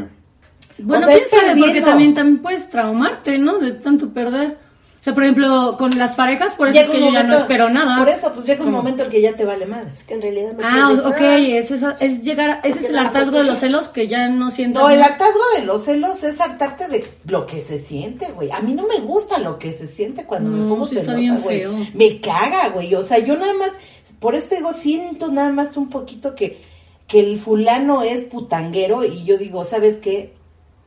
Bueno, 0.79 1.07
O 1.07 1.09
sea, 1.09 1.17
quién 1.17 1.29
sabe, 1.29 1.61
porque 1.61 1.81
también, 1.81 2.15
también 2.15 2.43
puedes 2.43 2.69
traumarte, 2.71 3.39
¿no? 3.39 3.59
De 3.59 3.73
tanto 3.73 4.13
perder. 4.13 4.59
O 5.01 5.05
sea, 5.05 5.15
por 5.15 5.23
ejemplo, 5.23 5.77
con 5.79 5.97
las 5.97 6.17
parejas, 6.17 6.57
por 6.57 6.69
eso 6.69 6.81
es 6.81 6.89
que 6.91 7.01
yo 7.01 7.13
ya 7.13 7.23
no 7.23 7.37
espero 7.37 7.71
nada. 7.71 7.99
Por 7.99 8.09
eso, 8.09 8.33
pues 8.35 8.47
llega 8.47 8.65
un 8.65 8.73
momento 8.73 9.05
en 9.05 9.11
que 9.11 9.21
ya 9.23 9.33
te 9.35 9.45
vale 9.45 9.65
madre. 9.65 9.91
Es 9.95 10.03
que 10.03 10.15
en 10.15 10.23
realidad 10.23 10.53
no 10.55 10.61
Ah, 10.67 10.91
ok, 11.07 11.21
es, 11.21 11.71
esa- 11.71 11.97
es 12.01 12.23
llegar, 12.25 12.51
a- 12.51 12.61
ese 12.65 12.81
es 12.81 12.89
el 12.91 12.99
hartazgo 12.99 13.39
de 13.39 13.45
los 13.45 13.59
celos 13.59 13.87
que 13.89 14.09
ya 14.09 14.29
no 14.29 14.51
siento. 14.51 14.81
No, 14.81 14.91
el 14.91 15.01
hartazgo 15.01 15.39
de 15.57 15.65
los 15.65 15.85
celos 15.85 16.25
es 16.25 16.41
hartarte 16.41 16.89
de 16.89 17.07
lo 17.27 17.47
que 17.47 17.63
se 17.63 17.79
siente, 17.79 18.27
güey. 18.35 18.51
A 18.51 18.61
mí 18.61 18.75
no 18.75 18.87
me 18.89 18.99
gusta 18.99 19.39
lo 19.39 19.59
que 19.61 19.73
se 19.73 19.87
siente 19.87 20.25
cuando 20.25 20.51
me 20.51 20.69
pongo 20.69 20.85
sí 20.85 20.97
está 20.97 21.13
celosa, 21.13 21.19
bien 21.21 21.41
güey. 21.43 21.61
feo. 21.61 21.75
Me 21.95 22.21
caga, 22.21 22.69
güey. 22.71 22.93
O 22.97 23.05
sea, 23.05 23.19
yo 23.19 23.37
nada 23.37 23.55
más, 23.55 23.71
por 24.19 24.35
eso 24.35 24.49
te 24.49 24.57
digo, 24.57 24.73
siento 24.73 25.31
nada 25.31 25.51
más 25.51 25.77
un 25.77 25.89
poquito 25.91 26.35
que, 26.35 26.61
que 27.07 27.21
el 27.21 27.39
fulano 27.39 28.03
es 28.03 28.25
putanguero 28.25 29.05
y 29.05 29.23
yo 29.25 29.39
digo, 29.39 29.63
¿sabes 29.65 29.95
qué? 29.97 30.35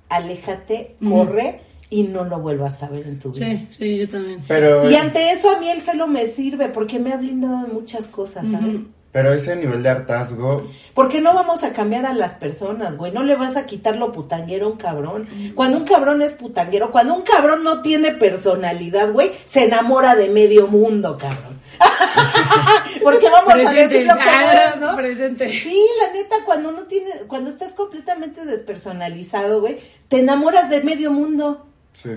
Aléjate, 0.10 0.98
corre 1.08 1.62
y 1.92 2.04
no 2.04 2.24
lo 2.24 2.40
vuelvas 2.40 2.82
a 2.82 2.90
ver 2.90 3.06
en 3.06 3.20
tu 3.20 3.32
vida. 3.32 3.46
Sí, 3.46 3.68
sí, 3.70 3.98
yo 4.00 4.10
también. 4.10 4.44
Pero, 4.48 4.90
Y 4.90 4.96
ante 4.96 5.30
eso 5.32 5.52
a 5.52 5.60
mí 5.60 5.70
el 5.70 5.82
celo 5.82 6.08
me 6.08 6.26
sirve 6.26 6.70
porque 6.70 6.98
me 6.98 7.14
ha 7.14 7.18
blindado 7.18 7.68
de 7.68 7.74
muchas 7.74 8.08
cosas, 8.08 8.48
¿sabes? 8.50 8.80
Pero 9.12 9.34
ese 9.34 9.58
nivel 9.58 9.84
de 9.84 9.90
hartazgo, 9.90 10.72
Porque 10.94 11.20
no 11.20 11.34
vamos 11.34 11.66
a 11.66 11.74
cambiar 11.74 12.06
a 12.06 12.14
las 12.14 12.36
personas, 12.36 12.96
güey. 12.96 13.12
No 13.12 13.24
le 13.24 13.36
vas 13.36 13.58
a 13.58 13.66
quitar 13.66 13.98
lo 13.98 14.14
putanguero 14.14 14.68
a 14.68 14.70
un 14.70 14.78
cabrón. 14.78 15.28
Cuando 15.54 15.80
un 15.80 15.84
cabrón 15.84 16.22
es 16.22 16.34
putanguero, 16.36 16.92
cuando 16.92 17.16
un 17.16 17.24
cabrón 17.24 17.62
no 17.62 17.82
tiene 17.82 18.14
personalidad, 18.14 19.12
güey, 19.12 19.32
se 19.44 19.66
enamora 19.66 20.16
de 20.16 20.30
medio 20.30 20.68
mundo, 20.68 21.18
cabrón. 21.18 21.60
Porque 23.04 23.30
vamos 23.30 23.54
a 23.54 23.74
decir 23.74 24.06
lo 24.08 24.16
que 24.16 24.22
Ah, 24.24 24.76
¿no? 24.80 24.96
presente. 24.96 25.52
Sí, 25.52 25.82
la 26.00 26.14
neta, 26.14 26.38
cuando 26.46 26.72
no 26.72 26.84
tiene, 26.84 27.12
cuando 27.28 27.50
estás 27.50 27.74
completamente 27.74 28.46
despersonalizado, 28.46 29.60
güey, 29.60 29.78
te 30.08 30.20
enamoras 30.20 30.70
de 30.70 30.84
medio 30.84 31.12
mundo. 31.12 31.68
Sí. 31.94 32.10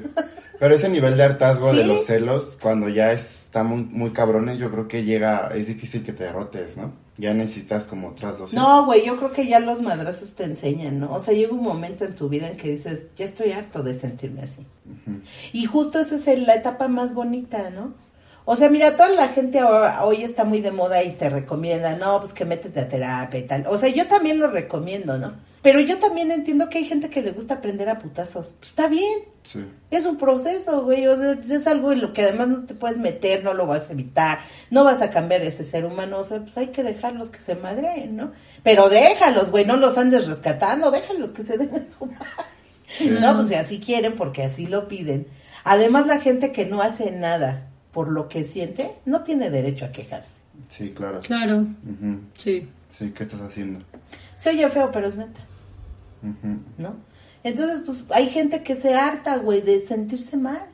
Pero 0.58 0.74
ese 0.74 0.88
nivel 0.88 1.16
de 1.16 1.22
hartazgo 1.24 1.72
de 1.72 1.84
los 1.84 2.06
celos, 2.06 2.56
cuando 2.60 2.88
ya 2.88 3.12
está 3.12 3.62
muy, 3.62 3.82
muy 3.84 4.12
cabrones, 4.12 4.58
yo 4.58 4.70
creo 4.70 4.88
que 4.88 5.04
llega, 5.04 5.48
es 5.54 5.66
difícil 5.66 6.04
que 6.04 6.12
te 6.12 6.24
derrotes, 6.24 6.76
¿no? 6.76 6.92
Ya 7.16 7.32
necesitas 7.32 7.84
como 7.84 8.08
otras 8.08 8.38
dosis. 8.38 8.56
No, 8.58 8.86
güey, 8.86 9.06
yo 9.06 9.16
creo 9.16 9.32
que 9.32 9.46
ya 9.46 9.60
los 9.60 9.80
madrazos 9.80 10.34
te 10.34 10.44
enseñan, 10.44 10.98
¿no? 10.98 11.12
O 11.14 11.20
sea, 11.20 11.32
llega 11.34 11.52
un 11.52 11.62
momento 11.62 12.04
en 12.04 12.14
tu 12.16 12.28
vida 12.28 12.48
en 12.48 12.56
que 12.56 12.70
dices, 12.70 13.06
ya 13.16 13.24
estoy 13.24 13.52
harto 13.52 13.82
de 13.84 13.98
sentirme 13.98 14.42
así. 14.42 14.66
Y 15.52 15.64
justo 15.66 16.00
esa 16.00 16.16
es 16.16 16.38
la 16.46 16.56
etapa 16.56 16.88
más 16.88 17.14
bonita, 17.14 17.70
¿no? 17.70 17.94
O 18.44 18.56
sea, 18.56 18.68
mira, 18.68 18.96
toda 18.96 19.08
la 19.10 19.28
gente 19.28 19.60
ahora- 19.60 20.04
hoy 20.04 20.22
está 20.22 20.44
muy 20.44 20.60
de 20.60 20.70
moda 20.72 21.02
y 21.02 21.12
te 21.12 21.30
recomienda, 21.30 21.96
no, 21.96 22.20
pues 22.20 22.32
que 22.32 22.44
métete 22.44 22.80
a 22.80 22.88
terapia 22.88 23.40
y 23.40 23.46
tal. 23.46 23.66
O 23.68 23.78
sea, 23.78 23.88
yo 23.88 24.06
también 24.06 24.38
lo 24.38 24.48
recomiendo, 24.50 25.16
¿no? 25.16 25.34
Pero 25.64 25.80
yo 25.80 25.98
también 25.98 26.30
entiendo 26.30 26.68
que 26.68 26.76
hay 26.76 26.84
gente 26.84 27.08
que 27.08 27.22
le 27.22 27.32
gusta 27.32 27.54
aprender 27.54 27.88
a 27.88 27.98
putazos. 27.98 28.54
Pues 28.58 28.68
está 28.68 28.86
bien, 28.86 29.20
Sí. 29.44 29.64
es 29.90 30.04
un 30.04 30.18
proceso, 30.18 30.82
güey. 30.84 31.06
O 31.06 31.16
sea, 31.16 31.32
es 31.48 31.66
algo 31.66 31.90
en 31.90 32.02
lo 32.02 32.12
que 32.12 32.22
además 32.22 32.48
no 32.48 32.64
te 32.64 32.74
puedes 32.74 32.98
meter, 32.98 33.42
no 33.42 33.54
lo 33.54 33.66
vas 33.66 33.88
a 33.88 33.94
evitar, 33.94 34.40
no 34.70 34.84
vas 34.84 35.00
a 35.00 35.08
cambiar 35.08 35.40
ese 35.42 35.64
ser 35.64 35.86
humano. 35.86 36.18
O 36.18 36.24
sea, 36.24 36.40
pues 36.40 36.56
hay 36.58 36.66
que 36.66 36.82
dejarlos 36.82 37.30
que 37.30 37.38
se 37.38 37.54
madreen, 37.54 38.14
¿no? 38.14 38.32
Pero 38.62 38.90
déjalos, 38.90 39.50
güey, 39.50 39.64
no 39.64 39.76
los 39.76 39.96
andes 39.96 40.26
rescatando, 40.26 40.90
déjalos 40.90 41.30
que 41.30 41.44
se 41.44 41.56
den 41.56 41.74
en 41.74 41.90
su 41.90 42.04
madre. 42.06 43.20
No, 43.20 43.34
pues 43.34 43.48
si 43.48 43.54
así 43.54 43.80
quieren, 43.80 44.16
porque 44.16 44.42
así 44.42 44.66
lo 44.66 44.86
piden. 44.86 45.26
Además, 45.64 46.06
la 46.06 46.20
gente 46.20 46.52
que 46.52 46.66
no 46.66 46.82
hace 46.82 47.10
nada 47.10 47.68
por 47.90 48.08
lo 48.12 48.28
que 48.28 48.44
siente, 48.44 48.90
no 49.06 49.22
tiene 49.22 49.48
derecho 49.48 49.86
a 49.86 49.92
quejarse. 49.92 50.40
Sí, 50.68 50.90
claro. 50.90 51.20
Claro, 51.20 51.64
sí. 52.36 52.68
Sí, 52.92 53.12
¿qué 53.16 53.22
estás 53.22 53.40
haciendo? 53.40 53.80
Se 54.36 54.50
oye 54.50 54.68
feo, 54.68 54.90
pero 54.92 55.08
es 55.08 55.16
neta. 55.16 55.40
¿No? 56.78 56.96
Entonces, 57.42 57.82
pues 57.84 58.04
hay 58.10 58.30
gente 58.30 58.62
que 58.62 58.74
se 58.74 58.94
harta, 58.94 59.36
güey, 59.36 59.60
de 59.60 59.78
sentirse 59.80 60.36
mal. 60.36 60.66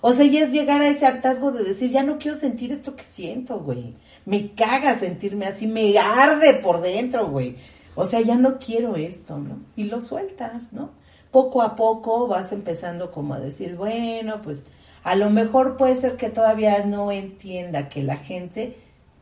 O 0.00 0.12
sea, 0.12 0.26
ya 0.26 0.40
es 0.40 0.52
llegar 0.52 0.80
a 0.80 0.88
ese 0.88 1.06
hartazgo 1.06 1.52
de 1.52 1.64
decir, 1.64 1.90
ya 1.90 2.02
no 2.02 2.18
quiero 2.18 2.36
sentir 2.36 2.72
esto 2.72 2.96
que 2.96 3.04
siento, 3.04 3.60
güey. 3.60 3.94
Me 4.24 4.52
caga 4.52 4.94
sentirme 4.94 5.46
así, 5.46 5.66
me 5.66 5.96
arde 5.98 6.54
por 6.54 6.80
dentro, 6.80 7.28
güey. 7.28 7.56
O 7.94 8.04
sea, 8.04 8.20
ya 8.20 8.36
no 8.36 8.58
quiero 8.58 8.96
esto, 8.96 9.38
¿no? 9.38 9.60
Y 9.76 9.84
lo 9.84 10.00
sueltas, 10.00 10.72
¿no? 10.72 10.90
Poco 11.30 11.62
a 11.62 11.76
poco 11.76 12.26
vas 12.26 12.52
empezando 12.52 13.10
como 13.10 13.34
a 13.34 13.40
decir, 13.40 13.76
bueno, 13.76 14.42
pues 14.42 14.64
a 15.02 15.14
lo 15.14 15.30
mejor 15.30 15.76
puede 15.76 15.96
ser 15.96 16.16
que 16.16 16.30
todavía 16.30 16.84
no 16.84 17.10
entienda 17.10 17.88
que 17.88 18.02
la 18.02 18.16
gente 18.16 18.76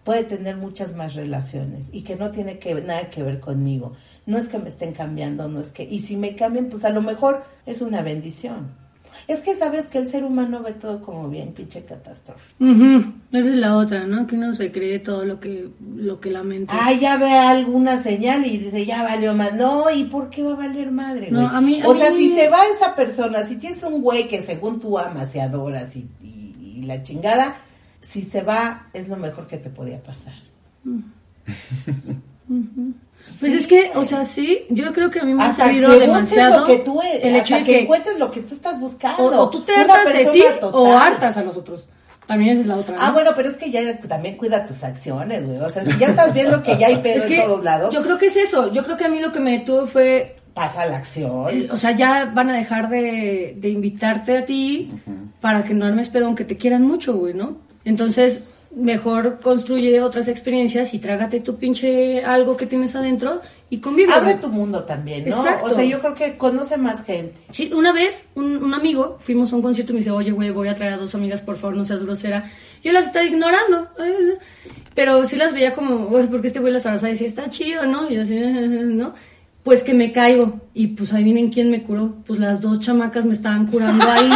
puede 0.05 0.25
tener 0.25 0.57
muchas 0.57 0.95
más 0.95 1.15
relaciones 1.15 1.91
y 1.93 2.03
que 2.03 2.17
no 2.17 2.31
tiene 2.31 2.59
que, 2.59 2.75
nada 2.75 3.11
que 3.11 3.23
ver 3.23 3.41
conmigo. 3.41 3.93
No 4.31 4.39
es 4.39 4.49
que 4.49 4.59
me 4.59 4.69
estén 4.69 4.93
cambiando, 4.93 5.49
no 5.49 5.61
es 5.61 5.71
que... 5.71 5.83
Y 5.83 5.99
si 5.99 6.17
me 6.17 6.37
cambian, 6.37 6.69
pues 6.69 6.85
a 6.85 6.91
lo 6.91 7.03
mejor 7.03 7.43
es 7.67 7.83
una 7.83 8.03
bendición. 8.03 8.69
Es 9.27 9.41
que 9.41 9.55
sabes 9.57 9.87
que 9.87 9.99
el 9.99 10.09
ser 10.09 10.25
humano 10.25 10.63
ve 10.63 10.73
todo 10.73 11.01
como 11.03 11.29
bien 11.29 11.53
pinche 11.53 11.85
catástrofe. 11.85 12.49
Esa 13.33 13.49
es 13.51 13.57
la 13.57 13.77
otra, 13.77 14.07
¿no? 14.07 14.27
Que 14.27 14.37
uno 14.37 14.55
se 14.55 14.71
cree 14.73 14.99
todo 15.01 15.25
lo 15.25 15.41
que, 15.41 15.69
lo 15.97 16.21
que 16.21 16.31
la 16.31 16.43
mente. 16.43 16.73
Ah, 16.77 16.93
ya 16.93 17.17
ve 17.17 17.31
alguna 17.31 17.99
señal 17.99 18.47
y 18.47 18.57
dice, 18.59 18.85
ya 18.87 19.03
valió 19.03 19.35
más. 19.35 19.55
No, 19.55 19.91
¿y 19.91 20.05
por 20.05 20.31
qué 20.31 20.43
va 20.43 20.53
a 20.53 20.57
valer 20.57 20.91
madre, 20.93 21.31
No, 21.31 21.47
a 21.49 21.61
mí- 21.61 21.81
a 21.81 21.89
o 21.89 21.95
sea, 21.95 22.11
mí- 22.11 22.17
si 22.17 22.29
se 22.31 22.49
va 22.49 22.59
esa 22.75 22.95
persona, 22.97 23.43
si 23.43 23.57
tienes 23.57 23.83
un 23.83 24.01
güey 24.01 24.29
que 24.29 24.43
según 24.43 24.81
tú 24.81 24.99
amas 24.99 25.35
y 25.35 25.41
adoras 25.41 25.97
y, 25.97 26.09
y- 26.23 26.79
y 26.79 26.83
la 26.83 27.03
chingada, 27.03 27.57
si 28.01 28.23
se 28.23 28.43
va, 28.43 28.89
es 28.93 29.09
lo 29.09 29.17
mejor 29.17 29.47
que 29.49 29.59
te 29.59 29.71
podía 29.71 30.01
pasar. 30.03 30.35
Pues 33.27 33.53
es 33.53 33.67
que, 33.67 33.93
o 33.95 34.05
sea, 34.05 34.25
sí, 34.25 34.67
yo 34.69 34.93
creo 34.93 35.11
que 35.11 35.21
a 35.21 35.25
mí 35.25 35.35
me 35.35 35.45
ha 35.45 35.53
servido 35.53 35.99
demasiado 35.99 36.61
lo 36.61 36.67
que 36.67 36.79
tú, 36.79 37.01
el 37.01 37.37
hecho 37.37 37.55
de 37.55 37.63
que, 37.63 37.73
que 37.73 37.81
encuentres 37.81 38.19
lo 38.19 38.31
que 38.31 38.41
tú 38.41 38.55
estás 38.55 38.79
buscando. 38.79 39.23
o, 39.25 39.43
o 39.45 39.51
tú 39.51 39.63
te 39.63 39.73
hartas 39.75 40.13
de 40.13 40.27
ti 40.27 40.43
o 40.61 40.99
hartas 40.99 41.37
a 41.37 41.43
los 41.43 41.57
otros. 41.57 41.85
También 42.27 42.53
esa 42.53 42.61
es 42.61 42.67
la 42.67 42.77
otra. 42.77 42.97
¿no? 42.97 43.03
Ah, 43.03 43.11
bueno, 43.11 43.33
pero 43.35 43.49
es 43.49 43.57
que 43.57 43.71
ya 43.71 43.99
también 44.03 44.37
cuida 44.37 44.65
tus 44.65 44.85
acciones, 44.85 45.45
güey. 45.47 45.59
O 45.59 45.69
sea, 45.69 45.85
si 45.85 45.99
ya 45.99 46.09
estás 46.09 46.33
viendo 46.33 46.63
que 46.63 46.79
ya 46.79 46.87
hay 46.87 46.97
pedo 47.03 47.17
es 47.17 47.25
que 47.25 47.41
en 47.41 47.47
todos 47.47 47.65
lados, 47.65 47.93
yo 47.93 48.03
creo 48.03 48.19
que 48.19 48.27
es 48.27 48.37
eso. 48.37 48.71
Yo 48.71 48.85
creo 48.85 48.97
que 48.97 49.05
a 49.05 49.09
mí 49.09 49.19
lo 49.19 49.33
que 49.33 49.41
me 49.41 49.59
detuvo 49.59 49.87
fue 49.87 50.37
pasa 50.55 50.87
la 50.87 50.99
acción. 50.99 51.69
o 51.71 51.77
sea, 51.77 51.93
ya 51.93 52.27
van 52.27 52.51
a 52.51 52.57
dejar 52.57 52.89
de, 52.89 53.57
de 53.59 53.69
invitarte 53.69 54.39
a 54.39 54.47
ti 54.47 54.91
para 55.41 55.65
que 55.65 55.75
no 55.75 55.87
armes 55.87 56.09
pedo, 56.09 56.27
aunque 56.27 56.45
te 56.45 56.57
quieran 56.57 56.87
mucho, 56.87 57.15
güey, 57.15 57.35
¿no? 57.35 57.57
Entonces, 57.85 58.43
mejor 58.75 59.41
construye 59.41 60.01
otras 60.01 60.29
experiencias 60.29 60.95
y 60.95 60.99
trágate 61.01 61.41
tu 61.41 61.57
pinche 61.57 62.25
algo 62.25 62.57
que 62.57 62.67
tienes 62.67 62.95
adentro 62.95 63.41
y 63.69 63.79
convive. 63.79 64.13
Abre 64.13 64.35
tu 64.37 64.49
mundo 64.49 64.85
también, 64.85 65.25
¿no? 65.29 65.37
Exacto. 65.37 65.67
O 65.67 65.71
sea, 65.71 65.85
yo 65.85 66.01
creo 66.01 66.15
que 66.15 66.37
conoce 66.37 66.77
más 66.77 67.05
gente. 67.05 67.35
Sí, 67.51 67.73
una 67.75 67.93
vez, 67.93 68.25
un, 68.35 68.63
un 68.63 68.75
amigo, 68.75 69.17
fuimos 69.21 69.53
a 69.53 69.57
un 69.57 69.63
concierto 69.63 69.93
y 69.93 69.95
me 69.95 70.01
dice, 70.01 70.11
oye, 70.13 70.31
güey, 70.31 70.51
voy 70.51 70.69
a 70.69 70.75
traer 70.75 70.93
a 70.95 70.97
dos 70.99 71.15
amigas, 71.15 71.43
por 71.43 71.57
favor, 71.57 71.77
no 71.77 71.85
seas 71.85 72.05
grosera. 72.05 72.51
Yo 72.83 72.93
las 72.93 73.07
estaba 73.07 73.25
ignorando, 73.25 73.89
pero 74.95 75.25
sí 75.27 75.37
las 75.37 75.53
veía 75.53 75.73
como, 75.75 76.07
"Uy, 76.09 76.27
porque 76.29 76.49
este 76.49 76.61
güey 76.61 76.73
las 76.73 76.87
abrazaba 76.87 77.11
y 77.11 77.13
decía, 77.13 77.29
está 77.29 77.49
chido, 77.51 77.87
¿no? 77.87 78.11
Y 78.11 78.15
yo 78.17 78.23
así, 78.23 78.37
"Eh, 78.37 78.51
¿no? 78.85 79.15
Pues 79.63 79.83
que 79.83 79.95
me 79.95 80.13
caigo. 80.13 80.61
Y 80.73 80.89
pues 80.89 81.13
adivinen 81.13 81.51
quién 81.51 81.71
me 81.71 81.83
curó. 81.83 82.15
Pues 82.27 82.39
las 82.41 82.61
dos 82.61 82.81
chamacas 82.81 83.25
me 83.25 83.33
estaban 83.33 83.67
curando 83.67 84.05
ahí. 84.09 84.31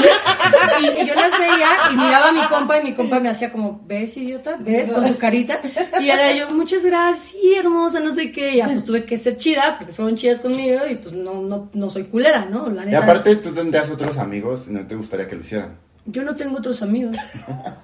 Y, 0.82 0.84
y 1.02 1.06
yo 1.06 1.14
las 1.14 1.38
veía 1.38 1.68
y 1.90 1.94
miraba 1.94 2.28
a 2.28 2.32
mi 2.32 2.42
compa 2.42 2.78
y 2.78 2.84
mi 2.84 2.92
compa 2.92 3.20
me 3.20 3.28
hacía 3.28 3.50
como, 3.50 3.82
¿ves, 3.86 4.16
idiota? 4.16 4.56
¿Ves? 4.58 4.92
Con 4.92 5.06
su 5.06 5.16
carita. 5.16 5.60
Y 6.00 6.10
era 6.10 6.32
yo, 6.32 6.50
muchas 6.50 6.84
gracias, 6.84 7.30
sí, 7.30 7.54
hermosa, 7.54 8.00
no 8.00 8.12
sé 8.12 8.32
qué. 8.32 8.54
Y 8.54 8.56
ya 8.58 8.66
pues 8.66 8.84
tuve 8.84 9.04
que 9.04 9.16
ser 9.16 9.36
chida 9.36 9.76
porque 9.78 9.92
fueron 9.92 10.16
chidas 10.16 10.40
conmigo 10.40 10.80
y 10.90 10.96
pues 10.96 11.14
no, 11.14 11.42
no, 11.42 11.70
no 11.72 11.90
soy 11.90 12.04
culera, 12.04 12.44
¿no? 12.44 12.68
La 12.68 12.90
Y 12.90 12.94
aparte 12.94 13.36
tú 13.36 13.52
tendrías 13.52 13.90
otros 13.90 14.18
amigos 14.18 14.66
y 14.68 14.72
no 14.72 14.86
te 14.86 14.94
gustaría 14.94 15.28
que 15.28 15.36
lo 15.36 15.40
hicieran. 15.42 15.78
Yo 16.06 16.22
no 16.22 16.36
tengo 16.36 16.58
otros 16.58 16.82
amigos. 16.82 17.16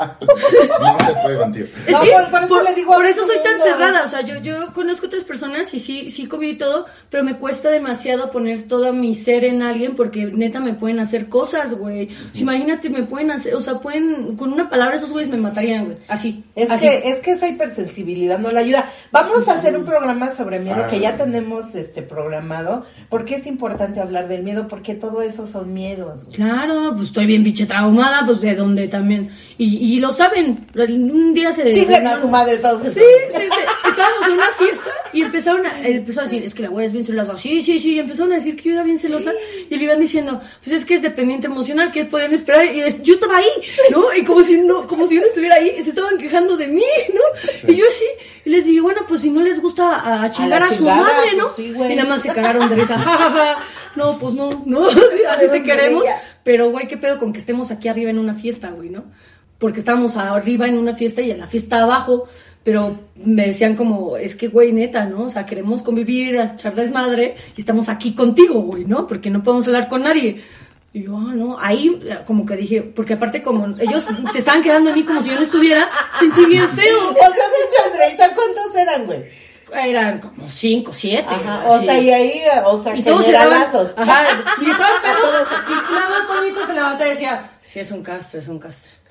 No 0.00 1.06
se 1.06 1.12
puede 1.22 1.38
contigo. 1.38 1.66
Es 1.86 1.92
No, 1.92 2.00
que 2.02 2.10
por- 2.10 2.30
por 2.30 2.42
eso 2.44 2.62
le 2.62 2.74
digo 2.74 2.92
a 2.92 2.96
por 2.96 3.06
eso 3.06 3.26
soy 3.26 3.36
tan 3.42 3.56
mundo. 3.58 3.64
cerrada. 3.64 4.04
O 4.04 4.08
sea, 4.08 4.20
yo, 4.22 4.40
yo 4.40 4.72
conozco 4.72 5.06
otras 5.06 5.24
personas 5.24 5.72
y 5.74 5.78
sí, 5.78 6.10
sí 6.10 6.26
convivo 6.26 6.52
y 6.52 6.58
todo, 6.58 6.86
pero 7.10 7.22
me 7.24 7.36
cuesta 7.36 7.68
demasiado 7.70 8.30
poner 8.30 8.64
todo 8.64 8.92
mi 8.92 9.14
ser 9.14 9.44
en 9.44 9.62
alguien 9.62 9.94
porque 9.96 10.26
neta 10.26 10.60
me 10.60 10.74
pueden 10.74 11.00
hacer 11.00 11.28
cosas, 11.28 11.74
güey. 11.74 12.06
O 12.06 12.34
sea, 12.34 12.42
imagínate, 12.42 12.88
me 12.90 13.02
pueden 13.04 13.30
hacer, 13.30 13.54
o 13.54 13.60
sea, 13.60 13.78
pueden, 13.80 14.36
con 14.36 14.52
una 14.52 14.70
palabra 14.70 14.96
esos 14.96 15.10
güeyes 15.10 15.30
me 15.30 15.36
matarían, 15.36 15.84
güey. 15.86 15.98
Así. 16.08 16.44
Es 16.54 16.70
así. 16.70 16.86
que, 16.86 17.10
es 17.10 17.20
que 17.20 17.32
esa 17.32 17.48
hipersensibilidad 17.48 18.38
no 18.38 18.50
la 18.50 18.60
ayuda. 18.60 18.86
Vamos 19.12 19.46
a 19.48 19.54
hacer 19.54 19.76
un 19.76 19.84
programa 19.84 20.30
sobre 20.30 20.60
miedo 20.60 20.84
Ah. 20.84 20.88
que 20.88 21.00
ya 21.00 21.16
tenemos 21.16 21.74
este 21.74 22.02
programado. 22.02 22.84
porque 23.08 23.34
es 23.36 23.46
importante 23.46 24.00
hablar 24.00 24.28
del 24.28 24.42
miedo? 24.42 24.66
Porque 24.68 24.94
todo 24.94 25.20
eso 25.22 25.46
son 25.46 25.72
miedos. 25.74 26.24
güey. 26.24 26.36
Claro, 26.36 26.92
pues 26.94 27.08
estoy 27.08 27.26
bien 27.26 27.44
pinche 27.44 27.66
traumada, 27.66 28.09
pues 28.26 28.40
de 28.40 28.54
donde 28.54 28.88
también. 28.88 29.30
Y, 29.58 29.94
y 29.94 30.00
lo 30.00 30.12
saben, 30.12 30.66
un 30.74 31.34
día 31.34 31.52
se... 31.52 31.70
Chinguen 31.70 32.06
a 32.06 32.18
su 32.18 32.28
madre 32.28 32.58
todos. 32.58 32.82
Sí, 32.88 33.00
sí, 33.30 33.40
sí. 33.40 33.88
Estábamos 33.88 34.26
en 34.28 34.32
una 34.34 34.48
fiesta 34.58 34.90
y 35.12 35.22
empezaron 35.22 35.66
a, 35.66 35.86
empezó 35.86 36.20
a 36.20 36.22
decir, 36.24 36.42
es 36.44 36.54
que 36.54 36.62
la 36.62 36.68
güera 36.68 36.86
es 36.86 36.92
bien 36.92 37.04
celosa. 37.04 37.36
Sí, 37.36 37.62
sí, 37.62 37.78
sí. 37.78 37.94
Y 37.94 37.98
empezaron 37.98 38.32
a 38.32 38.36
decir 38.36 38.56
que 38.56 38.68
yo 38.70 38.74
era 38.74 38.82
bien 38.84 38.98
celosa. 38.98 39.32
Y 39.68 39.76
le 39.76 39.84
iban 39.84 40.00
diciendo, 40.00 40.40
pues 40.64 40.76
es 40.76 40.84
que 40.84 40.94
es 40.94 41.02
dependiente 41.02 41.46
emocional, 41.46 41.92
¿qué 41.92 42.04
pueden 42.04 42.32
esperar? 42.32 42.64
Y 42.66 42.80
es- 42.80 43.02
yo 43.02 43.14
estaba 43.14 43.36
ahí, 43.36 43.50
¿no? 43.90 44.12
Y 44.16 44.24
como 44.24 44.42
si 44.42 44.56
no, 44.58 44.86
como 44.86 45.06
si 45.06 45.16
yo 45.16 45.20
no 45.20 45.26
estuviera 45.26 45.56
ahí, 45.56 45.82
se 45.82 45.90
estaban 45.90 46.16
quejando 46.18 46.56
de 46.56 46.68
mí, 46.68 46.82
¿no? 47.14 47.70
Y 47.72 47.76
yo 47.76 47.84
así, 47.88 48.04
y 48.44 48.50
les 48.50 48.64
dije, 48.64 48.80
bueno, 48.80 49.02
pues 49.08 49.20
si 49.20 49.30
no 49.30 49.42
les 49.42 49.60
gusta 49.60 49.96
a, 49.96 50.22
a 50.24 50.30
chingar 50.30 50.62
a, 50.62 50.66
su 50.68 50.74
chingada, 50.76 51.02
madre, 51.02 51.36
¿no? 51.36 51.44
pues 51.44 51.56
sí, 51.56 51.72
güey. 51.72 51.92
y 51.92 51.96
nada 51.96 52.08
más 52.08 52.22
se 52.22 52.28
cagaron 52.28 52.68
de 52.68 52.76
risa, 52.76 52.98
ja, 52.98 53.16
ja, 53.16 53.30
ja. 53.30 53.58
No, 53.96 54.16
pues 54.18 54.34
no, 54.34 54.62
no, 54.66 54.86
así, 54.86 54.98
así 55.28 55.48
te 55.50 55.62
queremos. 55.64 56.04
Pero, 56.50 56.68
güey, 56.72 56.88
¿qué 56.88 56.96
pedo 56.96 57.20
con 57.20 57.32
que 57.32 57.38
estemos 57.38 57.70
aquí 57.70 57.86
arriba 57.86 58.10
en 58.10 58.18
una 58.18 58.34
fiesta, 58.34 58.70
güey, 58.70 58.90
no? 58.90 59.04
Porque 59.60 59.78
estábamos 59.78 60.16
arriba 60.16 60.66
en 60.66 60.78
una 60.78 60.94
fiesta 60.94 61.22
y 61.22 61.30
en 61.30 61.38
la 61.38 61.46
fiesta 61.46 61.80
abajo, 61.80 62.24
pero 62.64 62.98
me 63.14 63.46
decían 63.46 63.76
como, 63.76 64.16
es 64.16 64.34
que, 64.34 64.48
güey, 64.48 64.72
neta, 64.72 65.04
¿no? 65.04 65.26
O 65.26 65.30
sea, 65.30 65.46
queremos 65.46 65.82
convivir, 65.82 66.34
echar 66.34 66.74
desmadre 66.74 67.36
y 67.56 67.60
estamos 67.60 67.88
aquí 67.88 68.14
contigo, 68.16 68.62
güey, 68.62 68.84
¿no? 68.84 69.06
Porque 69.06 69.30
no 69.30 69.44
podemos 69.44 69.68
hablar 69.68 69.86
con 69.86 70.02
nadie. 70.02 70.42
Y 70.92 71.04
yo, 71.04 71.16
ah, 71.16 71.34
no, 71.36 71.56
ahí 71.60 72.00
como 72.26 72.44
que 72.44 72.56
dije, 72.56 72.82
porque 72.82 73.12
aparte 73.12 73.44
como 73.44 73.72
ellos 73.78 74.04
se 74.32 74.40
estaban 74.40 74.64
quedando 74.64 74.90
en 74.90 74.96
mí 74.96 75.04
como 75.04 75.22
si 75.22 75.28
yo 75.28 75.36
no 75.36 75.42
estuviera, 75.42 75.88
sentí 76.18 76.46
bien 76.46 76.68
feo. 76.68 77.10
O 77.10 77.14
sea, 77.14 77.28
pinche 77.30 77.92
Andreita, 77.92 78.34
¿cuántos 78.34 78.74
eran, 78.74 79.06
güey? 79.06 79.20
Eran 79.74 80.20
como 80.20 80.50
cinco, 80.50 80.92
siete. 80.92 81.34
Ajá, 81.34 81.64
o 81.66 81.80
sea, 81.82 81.98
y 81.98 82.10
ahí, 82.10 82.42
o 82.64 82.78
sea, 82.78 82.96
Y 82.96 83.02
todos 83.02 83.24
se 83.24 83.32
generalazos. 83.32 83.92
ajá, 83.96 84.24
y 84.60 84.70
estaban 84.70 85.02
pedos, 85.02 85.48
y 85.68 85.72
nada 85.92 86.08
más 86.08 86.26
Tomito 86.26 86.66
se 86.66 86.72
levanta 86.74 87.06
y 87.06 87.10
decía, 87.10 87.50
sí, 87.62 87.80
es 87.80 87.90
un 87.90 88.02
castre, 88.02 88.40
es 88.40 88.48
un 88.48 88.58
castre. 88.58 88.92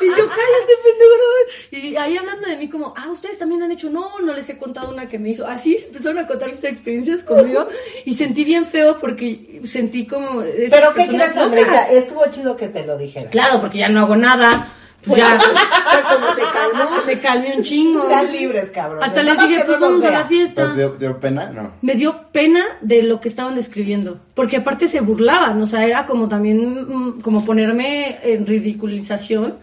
y 0.00 0.06
yo, 0.06 0.28
cállate, 0.28 0.72
pendejo, 0.82 1.14
no". 1.18 1.78
Y 1.78 1.96
ahí 1.96 2.16
hablando 2.16 2.48
de 2.48 2.56
mí 2.56 2.68
como, 2.68 2.94
ah, 2.96 3.08
ustedes 3.10 3.38
también 3.38 3.62
han 3.62 3.72
hecho, 3.72 3.90
no, 3.90 4.18
no 4.20 4.32
les 4.32 4.48
he 4.48 4.58
contado 4.58 4.90
una 4.90 5.08
que 5.08 5.18
me 5.18 5.30
hizo, 5.30 5.46
así 5.46 5.76
empezaron 5.76 6.18
a 6.18 6.26
contar 6.26 6.50
sus 6.50 6.64
experiencias 6.64 7.24
conmigo, 7.24 7.66
y 8.04 8.14
sentí 8.14 8.44
bien 8.44 8.66
feo 8.66 8.98
porque 9.00 9.60
sentí 9.66 10.06
como... 10.06 10.40
Pero 10.40 10.94
¿qué 10.94 11.06
crees, 11.08 11.36
locas. 11.36 11.90
Estuvo 11.90 12.24
chido 12.30 12.56
que 12.56 12.68
te 12.68 12.84
lo 12.84 12.96
dijera. 12.98 13.30
Claro, 13.30 13.60
porque 13.60 13.78
ya 13.78 13.88
no 13.88 14.00
hago 14.00 14.16
nada, 14.16 14.72
pues 15.06 15.18
ya, 15.18 15.38
como 16.12 16.34
se 16.34 16.42
calmó. 16.42 16.90
me 17.06 17.18
calmé 17.18 17.56
un 17.56 17.62
chingo. 17.62 18.06
Sean 18.08 18.32
libres, 18.32 18.70
cabrón. 18.70 19.02
Hasta 19.02 19.22
les 19.22 19.38
dije, 19.38 19.62
pues 19.66 19.80
no 19.80 19.86
vamos 19.86 20.04
a 20.04 20.10
la 20.10 20.24
fiesta. 20.24 20.70
¿Te 20.72 20.76
dio, 20.78 20.90
dio 20.96 21.20
pena? 21.20 21.50
No. 21.50 21.72
me 21.82 21.94
dio 21.94 22.28
pena 22.32 22.62
de 22.80 23.02
lo 23.02 23.20
que 23.20 23.28
estaban 23.28 23.56
escribiendo, 23.58 24.20
porque 24.34 24.56
aparte 24.58 24.88
se 24.88 25.00
burlaban, 25.00 25.60
o 25.60 25.66
sea, 25.66 25.84
era 25.86 26.06
como 26.06 26.28
también 26.28 26.86
mm, 26.88 27.20
como 27.20 27.44
ponerme 27.44 28.18
en 28.22 28.46
ridiculización. 28.46 29.56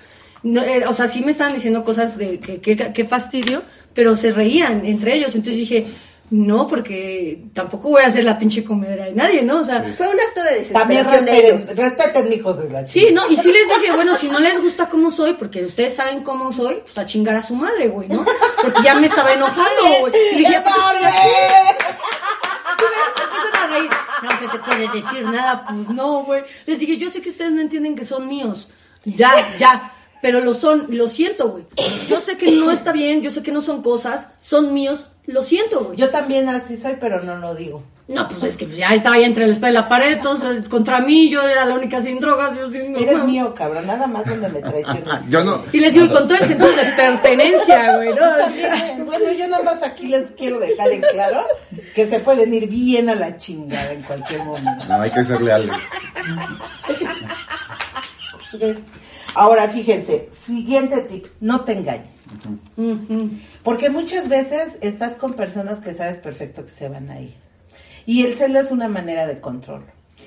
No, 0.43 0.62
era- 0.63 0.89
o 0.89 0.93
sea, 0.93 1.08
sí 1.08 1.21
me 1.23 1.32
estaban 1.32 1.54
diciendo 1.54 1.84
cosas 1.84 2.17
de 2.17 2.39
que, 2.39 2.60
que, 2.60 2.75
que 2.75 3.06
fastidio, 3.06 3.62
pero 3.93 4.15
se 4.15 4.32
reían 4.32 4.86
entre 4.86 5.15
ellos. 5.15 5.36
Entonces 5.36 5.56
dije, 5.58 5.86
no, 6.32 6.65
porque 6.65 7.44
tampoco 7.54 7.89
voy 7.89 8.04
a 8.04 8.08
hacer 8.08 8.24
la 8.24 8.39
pinche 8.39 8.63
comedera 8.63 9.06
de 9.06 9.13
nadie, 9.13 9.41
¿no? 9.44 9.60
O 9.60 9.65
sea, 9.65 9.84
Fue 9.98 10.08
un 10.08 10.17
acto 10.20 10.41
de 10.44 10.62
También 10.72 11.04
desesperación 11.04 11.26
de 11.26 11.32
respeten, 11.32 11.46
ellos. 11.46 11.78
respeten, 11.78 12.34
hijos 12.34 12.58
de 12.63 12.70
la 12.70 12.86
Sí, 12.86 13.08
¿no? 13.12 13.30
Y 13.30 13.36
sí 13.36 13.52
les 13.52 13.67
dije, 13.67 13.94
bueno, 13.94 14.15
si 14.15 14.30
no 14.30 14.39
les 14.39 14.62
gusta 14.62 14.88
cómo 14.88 15.12
soy, 15.12 15.34
porque 15.34 15.65
ustedes 15.65 15.94
saben 15.94 16.24
cómo 16.24 16.54
soy, 16.54 16.76
pues 16.84 16.98
a 16.98 17.06
chingar 17.06 17.36
a 17.36 17.41
su 17.41 17.54
madre, 17.54 17.89
güey, 17.89 18.08
¿no? 18.08 18.26
Porque 18.62 18.82
ya 18.82 18.96
me 18.96 19.08
estaba 19.08 19.34
enojando, 19.34 20.00
güey. 20.00 20.13
Y 20.32 20.36
le 20.36 20.48
dije, 20.48 20.63
reír. 23.72 23.89
No 24.24 24.30
se 24.39 24.48
te 24.58 24.63
puede 24.63 24.88
decir 24.88 25.24
nada, 25.24 25.65
pues 25.65 25.89
no, 25.89 26.24
güey. 26.24 26.44
Les 26.65 26.80
dije, 26.80 26.98
yo 26.98 27.10
sé 27.10 27.22
que 27.22 27.30
ustedes 27.30 27.52
no 27.52 27.62
entienden 27.62 27.96
que 27.96 28.06
son 28.06 28.28
míos. 28.28 28.70
Ya, 29.04 29.34
ya. 29.58 29.91
Pero 30.22 30.39
lo 30.39 30.54
son, 30.54 30.86
lo 30.89 31.08
siento, 31.08 31.50
güey. 31.50 31.65
Yo 32.08 32.20
sé 32.20 32.38
que 32.38 32.52
no 32.52 32.70
está 32.72 32.91
bien, 32.91 33.22
yo 33.22 33.32
sé 33.32 33.41
que 33.41 33.52
no 33.52 33.62
son 33.62 33.82
cosas, 33.82 34.30
son 34.39 34.74
míos, 34.74 35.06
lo 35.26 35.44
siento, 35.44 35.86
güey. 35.86 35.98
Yo 35.98 36.10
también 36.10 36.50
así 36.50 36.78
soy, 36.78 36.98
pero 37.00 37.22
no 37.24 37.38
lo 37.38 37.56
digo. 37.56 37.84
No, 38.08 38.28
pues 38.28 38.44
es 38.44 38.58
que 38.58 38.66
pues, 38.66 38.78
ya 38.78 38.90
estaba 38.90 39.16
ahí 39.16 39.24
entre 39.24 39.48
la 39.48 39.54
espalda 39.54 39.72
y 39.80 39.84
la 39.84 39.88
pared, 39.88 40.20
todos 40.22 40.44
eh, 40.44 40.64
contra 40.70 41.00
mí, 41.00 41.30
yo 41.30 41.42
era 41.48 41.66
la 41.66 41.76
única 41.76 42.02
sin 42.02 42.20
drogas, 42.20 42.58
yo 42.58 42.70
sin... 42.70 42.96
Eres 42.96 43.24
mío, 43.24 43.56
cabrón, 43.56 43.88
nada 43.88 44.06
más 44.08 44.26
donde 44.26 44.50
me 44.50 44.60
traicionas. 44.60 45.28
yo 45.30 45.44
no. 45.44 45.64
Y 45.72 45.80
les 45.80 45.94
digo, 45.94 46.10
con 46.14 46.28
todo 46.28 46.38
el 46.38 46.46
sentido 46.46 46.70
de 46.76 46.84
pertenencia, 46.96 47.96
güey, 47.96 48.10
¿no? 48.10 48.38
También, 48.38 49.06
bueno, 49.06 49.32
yo 49.32 49.48
nada 49.48 49.64
más 49.64 49.82
aquí 49.84 50.08
les 50.08 50.32
quiero 50.32 50.60
dejar 50.60 50.90
en 50.90 51.02
claro 51.02 51.46
que 51.96 52.08
se 52.08 52.19
pueden 52.19 52.54
ir 52.54 52.67
bien 52.67 53.10
a 53.10 53.15
la 53.15 53.38
chingada 53.38 53.94
en 53.94 54.02
cualquier 54.02 54.44
momento. 54.44 54.86
No, 54.90 55.02
hay 55.02 55.12
que 55.12 55.24
ser 55.24 55.42
leales. 55.42 55.76
Ahora, 59.36 59.67
fíjense, 59.69 60.29
siguiente 60.38 61.02
tip, 61.02 61.27
no 61.40 61.62
te 61.62 61.73
engañes. 61.73 62.17
Porque 63.63 63.90
muchas 63.90 64.27
veces 64.29 64.77
estás 64.82 65.15
con 65.15 65.34
personas 65.34 65.79
que 65.79 65.94
sabes 65.94 66.17
perfecto 66.17 66.63
que 66.65 66.71
se 66.71 66.90
van 66.90 67.10
a 67.10 67.19
ir. 67.21 67.34
Y 68.06 68.25
el 68.25 68.36
celo 68.36 68.60
es 68.60 68.71
una 68.71 68.88
manera 68.88 69.27
de 69.27 69.40
control. 69.40 69.84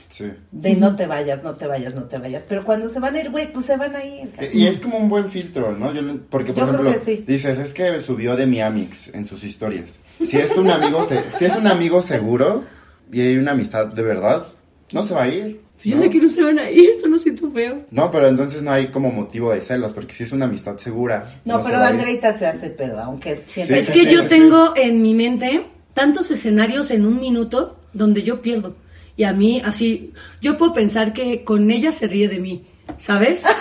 Sí. 0.09 0.31
De 0.53 0.75
no 0.77 0.95
te 0.97 1.07
vayas, 1.07 1.43
no 1.43 1.55
te 1.55 1.67
vayas, 1.67 1.95
no 1.95 2.05
te 2.05 2.19
vayas. 2.19 2.45
Pero 2.49 2.65
cuando 2.65 2.89
se 2.89 3.01
van 3.01 3.15
a 3.17 3.21
ir, 3.21 3.31
güey, 3.31 3.53
pues 3.53 3.67
se 3.67 3.77
van 3.77 3.95
a 3.97 4.05
ir. 4.05 4.31
cabrón. 4.31 4.51
Y 4.53 4.67
es 4.67 4.81
como 4.81 4.99
un 4.99 5.09
buen 5.09 5.29
filtro, 5.29 5.77
¿no? 5.77 5.93
Yo 5.93 6.03
porque, 6.31 6.53
por 6.53 6.65
Yo 6.67 6.69
creo 6.69 6.81
ejemplo, 6.89 6.93
que 6.93 6.99
sí. 7.17 7.25
dices, 7.27 7.59
es 7.59 7.73
que 7.75 7.99
subió 8.01 8.37
de 8.37 8.47
mi 8.47 8.61
Amix 8.61 9.09
en 9.15 9.27
sus 9.27 9.43
historias. 9.45 9.99
Si 10.25 10.39
es 10.39 10.53
un 10.57 10.71
amigo, 10.71 11.05
se- 11.09 11.25
si 11.39 11.45
es 11.47 11.57
un 11.57 11.67
amigo 11.67 12.01
seguro 12.03 12.65
y 13.13 13.21
hay 13.21 13.37
una 13.37 13.53
amistad 13.53 13.87
de 13.87 14.03
verdad, 14.03 14.47
no 14.93 15.05
se 15.05 15.15
va 15.15 15.25
a 15.25 15.29
ir. 15.29 15.61
Yo 15.85 15.97
¿No? 15.97 16.03
sé 16.03 16.11
que 16.11 16.19
no 16.19 16.29
se 16.31 16.43
van 16.43 16.59
a 16.59 16.71
ir, 16.71 16.95
solo 17.01 17.19
siento 17.19 17.51
feo. 17.51 17.85
No, 17.91 18.11
pero 18.11 18.27
entonces 18.27 18.63
no 18.63 18.71
hay 18.71 18.91
como 18.91 19.13
motivo 19.13 19.53
de 19.53 19.61
celos, 19.61 19.93
porque 19.93 20.15
si 20.15 20.25
es 20.25 20.33
una 20.33 20.47
amistad 20.47 20.79
segura. 20.79 21.41
No, 21.45 21.59
se 21.59 21.65
pero 21.69 21.81
ir. 21.81 21.85
Andreita 21.85 22.33
se 22.33 22.47
hace 22.47 22.71
pedo, 22.71 23.01
aunque 23.01 23.37
siempre... 23.37 23.79
es 23.79 23.91
que 23.91 24.11
yo 24.11 24.27
tengo 24.27 24.73
en 24.77 25.03
mi 25.03 25.15
mente 25.15 25.67
tantos 25.93 26.31
escenarios 26.31 26.91
en 26.91 27.05
un 27.05 27.21
minuto 27.21 27.79
donde 27.93 28.23
yo 28.23 28.41
pierdo. 28.41 28.77
Y 29.17 29.25
a 29.25 29.33
mí, 29.33 29.63
así, 29.65 30.13
yo 30.41 30.57
puedo 30.57 30.73
pensar 30.73 31.13
que 31.13 31.45
con 31.45 31.71
ella 31.71 31.93
se 31.93 32.09
ríe 32.09 32.29
de 32.29 32.41
mí, 32.41 32.67
¿sabes? 32.97 33.45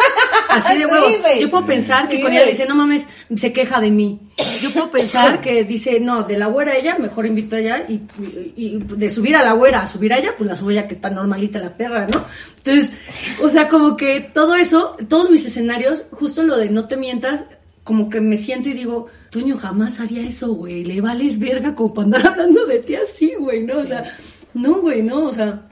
Así 0.56 0.78
de 0.78 0.86
huevos. 0.86 1.14
Yo 1.42 1.50
puedo 1.50 1.66
pensar 1.66 2.08
que 2.10 2.22
con 2.22 2.32
ella 2.32 2.42
le 2.46 2.52
dice, 2.52 2.66
no 2.66 2.76
mames, 2.76 3.08
se 3.36 3.54
queja 3.54 3.80
de 3.82 3.92
mí. 3.92 4.20
Yo 4.62 4.72
puedo 4.72 4.90
pensar 4.92 5.42
que 5.42 5.64
dice, 5.64 6.00
no, 6.00 6.24
de 6.24 6.38
la 6.38 6.48
güera 6.48 6.74
a 6.74 6.76
ella, 6.78 6.98
mejor 6.98 7.26
invito 7.26 7.56
a 7.56 7.60
ella. 7.60 7.86
Y, 7.88 7.94
y- 8.22 8.54
y 8.56 8.78
de 8.80 9.10
subir 9.10 9.36
a 9.36 9.44
la 9.44 9.54
güera 9.54 9.82
a 9.84 9.88
subir 9.88 10.14
a 10.14 10.18
ella, 10.20 10.34
pues 10.38 10.50
la 10.50 10.56
subo 10.56 10.72
ya 10.72 10.88
que 10.88 10.94
está 10.96 11.10
normalita 11.10 11.60
la 11.60 11.76
perra, 11.76 12.08
¿no? 12.08 12.24
Entonces, 12.58 12.92
o 13.42 13.50
sea, 13.50 13.68
como 13.70 13.98
que 13.98 14.22
todo 14.22 14.56
eso, 14.56 14.96
todos 15.10 15.30
mis 15.30 15.46
escenarios, 15.46 16.06
justo 16.12 16.44
lo 16.44 16.58
de 16.58 16.70
no 16.70 16.88
te 16.88 16.98
mientas, 16.98 17.46
como 17.84 18.10
que 18.10 18.22
me 18.22 18.38
siento 18.38 18.70
y 18.70 18.74
digo, 18.74 19.08
Toño 19.30 19.58
jamás 19.58 20.00
haría 20.00 20.22
eso, 20.22 20.54
güey. 20.54 20.86
Le 20.86 21.02
vales 21.02 21.38
verga 21.40 21.76
como 21.76 21.94
para 21.94 22.06
andar 22.06 22.28
hablando 22.32 22.66
de 22.66 22.80
ti 22.80 22.96
así, 22.96 23.34
güey, 23.38 23.64
¿no? 23.64 23.80
O 23.80 23.86
sea, 23.86 24.04
no, 24.54 24.76
güey, 24.82 25.02
no, 25.02 25.26
o 25.26 25.34
sea, 25.34 25.64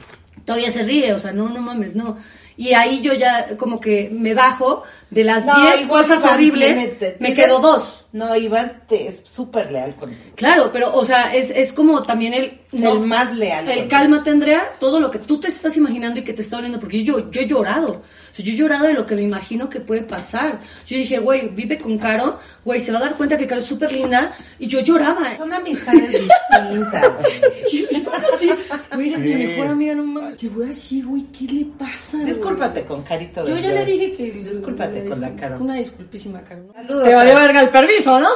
todavía 0.43 0.71
se 0.71 0.83
ríe, 0.83 1.13
o 1.13 1.19
sea, 1.19 1.31
no, 1.31 1.47
no 1.49 1.61
mames, 1.61 1.95
no. 1.95 2.17
Y 2.61 2.75
ahí 2.75 3.01
yo 3.01 3.15
ya 3.15 3.57
como 3.57 3.79
que 3.79 4.11
me 4.11 4.35
bajo 4.35 4.83
de 5.11 5.23
las 5.23 5.45
No, 5.45 5.53
10 5.61 5.81
igual 5.81 6.01
cosas 6.03 6.23
horribles, 6.25 6.97
tiene- 6.97 7.17
me 7.19 7.33
quedo 7.35 7.59
dos. 7.59 7.99
No, 8.13 8.35
Iván 8.35 8.81
te- 8.89 9.07
es 9.07 9.23
súper 9.29 9.71
leal 9.71 9.95
contigo. 9.95 10.33
Claro, 10.35 10.69
pero, 10.73 10.93
o 10.93 11.05
sea, 11.05 11.33
es, 11.33 11.49
es 11.49 11.71
como 11.71 12.01
también 12.03 12.33
el... 12.33 12.59
Es 12.73 12.81
el 12.81 12.99
más 13.01 13.33
leal 13.35 13.69
El 13.69 13.87
cálmate, 13.87 14.29
Andrea, 14.31 14.69
todo 14.81 14.99
lo 14.99 15.09
que 15.11 15.19
tú 15.19 15.39
te 15.39 15.47
estás 15.47 15.77
imaginando 15.77 16.19
y 16.19 16.23
que 16.23 16.33
te 16.33 16.41
está 16.41 16.57
doliendo, 16.57 16.77
porque 16.79 17.03
yo, 17.05 17.31
yo 17.31 17.39
he 17.41 17.47
llorado. 17.47 17.89
O 17.91 18.35
sea, 18.35 18.43
yo 18.43 18.51
he 18.51 18.55
llorado 18.57 18.87
de 18.87 18.93
lo 18.93 19.05
que 19.05 19.15
me 19.15 19.21
imagino 19.21 19.69
que 19.69 19.79
puede 19.79 20.01
pasar. 20.01 20.59
Yo 20.85 20.97
dije, 20.97 21.19
güey, 21.19 21.49
vive 21.49 21.77
con 21.77 21.97
Caro, 21.97 22.39
güey, 22.65 22.81
se 22.81 22.91
va 22.91 22.97
a 22.97 23.01
dar 23.01 23.15
cuenta 23.15 23.37
que 23.37 23.47
Caro 23.47 23.61
es 23.61 23.67
súper 23.67 23.93
linda, 23.93 24.33
y 24.59 24.67
yo 24.67 24.81
lloraba. 24.81 25.37
Son 25.37 25.51
amistades 25.53 26.09
distintas, 26.09 27.11
güey. 27.21 27.41
Yo 27.71 27.97
estaba 27.97 28.23
así, 28.33 28.49
güey, 28.93 29.09
eres 29.09 29.21
mi 29.23 29.35
mejor 29.35 29.67
amiga, 29.67 29.95
no 29.95 30.03
mames. 30.03 30.41
Llegó 30.41 30.63
así, 30.69 31.01
güey, 31.01 31.23
¿qué 31.37 31.45
le 31.45 31.65
pasa? 31.65 32.17
güey? 32.17 32.25
Discúlpate 32.25 32.83
con 32.83 33.03
Carito. 33.03 33.45
Yo 33.47 33.57
ya 33.57 33.69
le 33.71 33.85
dije 33.85 34.11
que... 34.13 34.31
Discúlpate 34.31 35.00
con 35.09 35.21
la 35.21 35.35
Caro. 35.35 35.57
Una 35.59 35.75
disculpísima, 35.75 36.41
Caro. 36.43 36.63
¿no? 36.67 36.73
Saludos. 36.73 37.03
Te 37.03 37.15
valió 37.15 37.35
verga 37.35 37.61
el 37.61 37.69
permiso, 37.69 38.19
¿no? 38.19 38.29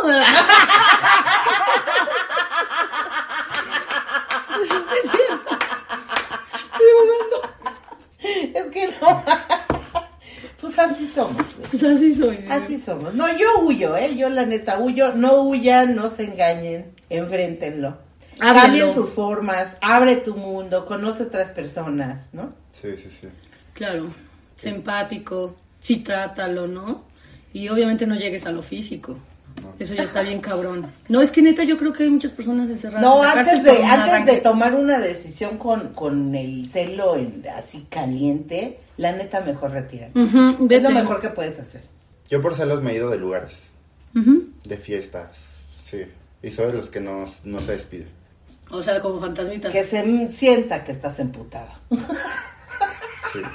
Es 8.53 8.66
que 8.72 8.88
no. 9.01 9.24
Pues 10.59 10.80
así 10.80 11.05
somos. 11.05 11.57
Pues 11.70 11.84
así 11.84 12.16
soy. 12.16 12.45
Así 12.49 12.80
somos. 12.80 13.13
No, 13.13 13.28
yo 13.38 13.59
huyo, 13.61 13.95
¿eh? 13.95 14.16
Yo 14.16 14.30
la 14.30 14.45
neta 14.45 14.80
huyo. 14.80 15.13
No 15.13 15.41
huyan, 15.41 15.95
no 15.95 16.09
se 16.09 16.24
engañen. 16.24 16.93
Enfréntenlo. 17.09 17.97
Cambien 18.39 18.91
sus 18.91 19.11
formas. 19.11 19.78
Abre 19.82 20.18
tu 20.18 20.36
mundo. 20.36 20.86
Conoce 20.86 21.24
otras 21.24 21.51
personas, 21.51 22.34
¿no? 22.34 22.53
Sí, 22.72 22.97
sí, 22.97 23.09
sí. 23.09 23.28
Claro, 23.74 24.07
sé 24.55 24.70
empático, 24.70 25.55
sí 25.86 25.97
trátalo, 25.97 26.65
¿no? 26.67 27.03
Y 27.53 27.69
obviamente 27.69 28.07
no 28.07 28.15
llegues 28.15 28.45
a 28.47 28.51
lo 28.51 28.63
físico. 28.63 29.15
Eso 29.79 29.93
ya 29.93 30.03
está 30.03 30.21
bien 30.21 30.39
cabrón. 30.41 30.86
No, 31.07 31.21
es 31.21 31.31
que 31.31 31.41
neta 31.41 31.63
yo 31.63 31.77
creo 31.77 31.93
que 31.93 32.03
hay 32.03 32.09
muchas 32.09 32.31
personas 32.31 32.69
encerradas 32.69 33.01
No, 33.03 33.17
en 33.19 33.23
la 33.23 33.31
antes 33.41 33.63
de, 33.63 33.71
antes 33.83 34.09
arranque. 34.13 34.31
de 34.33 34.41
tomar 34.41 34.73
una 34.73 34.99
decisión 34.99 35.57
con, 35.57 35.93
con 35.93 36.33
el 36.36 36.67
celo 36.67 37.15
en- 37.17 37.43
así 37.55 37.86
caliente, 37.89 38.79
la 38.97 39.11
neta 39.13 39.39
mejor 39.41 39.71
retira. 39.71 40.09
Ujú, 40.13 40.49
Es 40.63 40.67
vete. 40.67 40.81
lo 40.81 40.89
mejor 40.89 41.21
que 41.21 41.29
puedes 41.29 41.57
hacer. 41.59 41.83
Yo 42.29 42.41
por 42.41 42.55
celos 42.55 42.81
me 42.81 42.91
he 42.91 42.95
ido 42.95 43.09
de 43.09 43.17
lugares, 43.17 43.53
de 44.13 44.77
fiestas, 44.77 45.38
sí. 45.86 46.01
Y 46.41 46.49
soy 46.49 46.67
de 46.67 46.73
los 46.73 46.89
que 46.89 46.99
no, 46.99 47.25
no 47.43 47.61
se 47.61 47.73
despide. 47.73 48.07
O 48.71 48.81
sea, 48.81 48.99
como 49.01 49.19
fantasmita. 49.21 49.69
Que 49.71 49.83
se 49.83 50.27
sienta 50.27 50.83
que 50.83 50.91
estás 50.91 51.19
emputado. 51.19 51.69
Sí. 53.31 53.39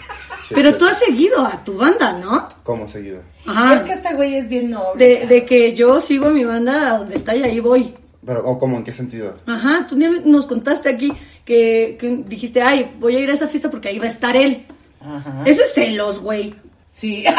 sí, 0.51 0.55
Pero 0.55 0.73
sí. 0.73 0.77
tú 0.79 0.87
has 0.87 0.99
seguido 0.99 1.45
a 1.47 1.65
tu 1.65 1.77
banda, 1.79 2.13
¿no? 2.13 2.47
¿Cómo 2.63 2.87
seguido? 2.89 3.23
Ajá. 3.47 3.77
Es 3.77 3.83
que 3.83 3.93
este 3.95 4.15
güey 4.15 4.35
es 4.37 4.49
bien 4.51 4.69
noble. 4.71 5.03
de, 5.21 5.27
de 5.27 5.45
que 5.47 5.75
yo 5.75 6.01
sigo 6.01 6.27
a 6.27 6.31
mi 6.31 6.45
banda 6.45 6.99
donde 6.99 7.15
está 7.17 7.35
y 7.35 7.43
ahí 7.43 7.59
voy. 7.61 7.95
Pero, 8.27 8.45
¿o 8.47 8.59
cómo? 8.59 8.77
¿En 8.77 8.85
qué 8.85 8.93
sentido? 8.93 9.39
Ajá, 9.47 9.87
tú 9.89 9.99
ya 9.99 10.11
nos 10.11 10.45
contaste 10.45 10.91
aquí 10.91 11.11
que, 11.47 11.97
que 11.99 12.23
dijiste, 12.27 12.61
ay, 12.63 12.95
voy 13.01 13.17
a 13.17 13.21
ir 13.21 13.31
a 13.31 13.35
esa 13.35 13.49
fiesta 13.49 13.71
porque 13.71 13.89
ahí 13.89 13.99
va 13.99 14.05
a 14.05 14.09
estar 14.09 14.37
él. 14.37 14.67
Ajá. 15.01 15.43
Eso 15.47 15.63
es 15.63 15.73
celos, 15.73 16.19
güey. 16.21 16.55
Sí. 16.91 17.25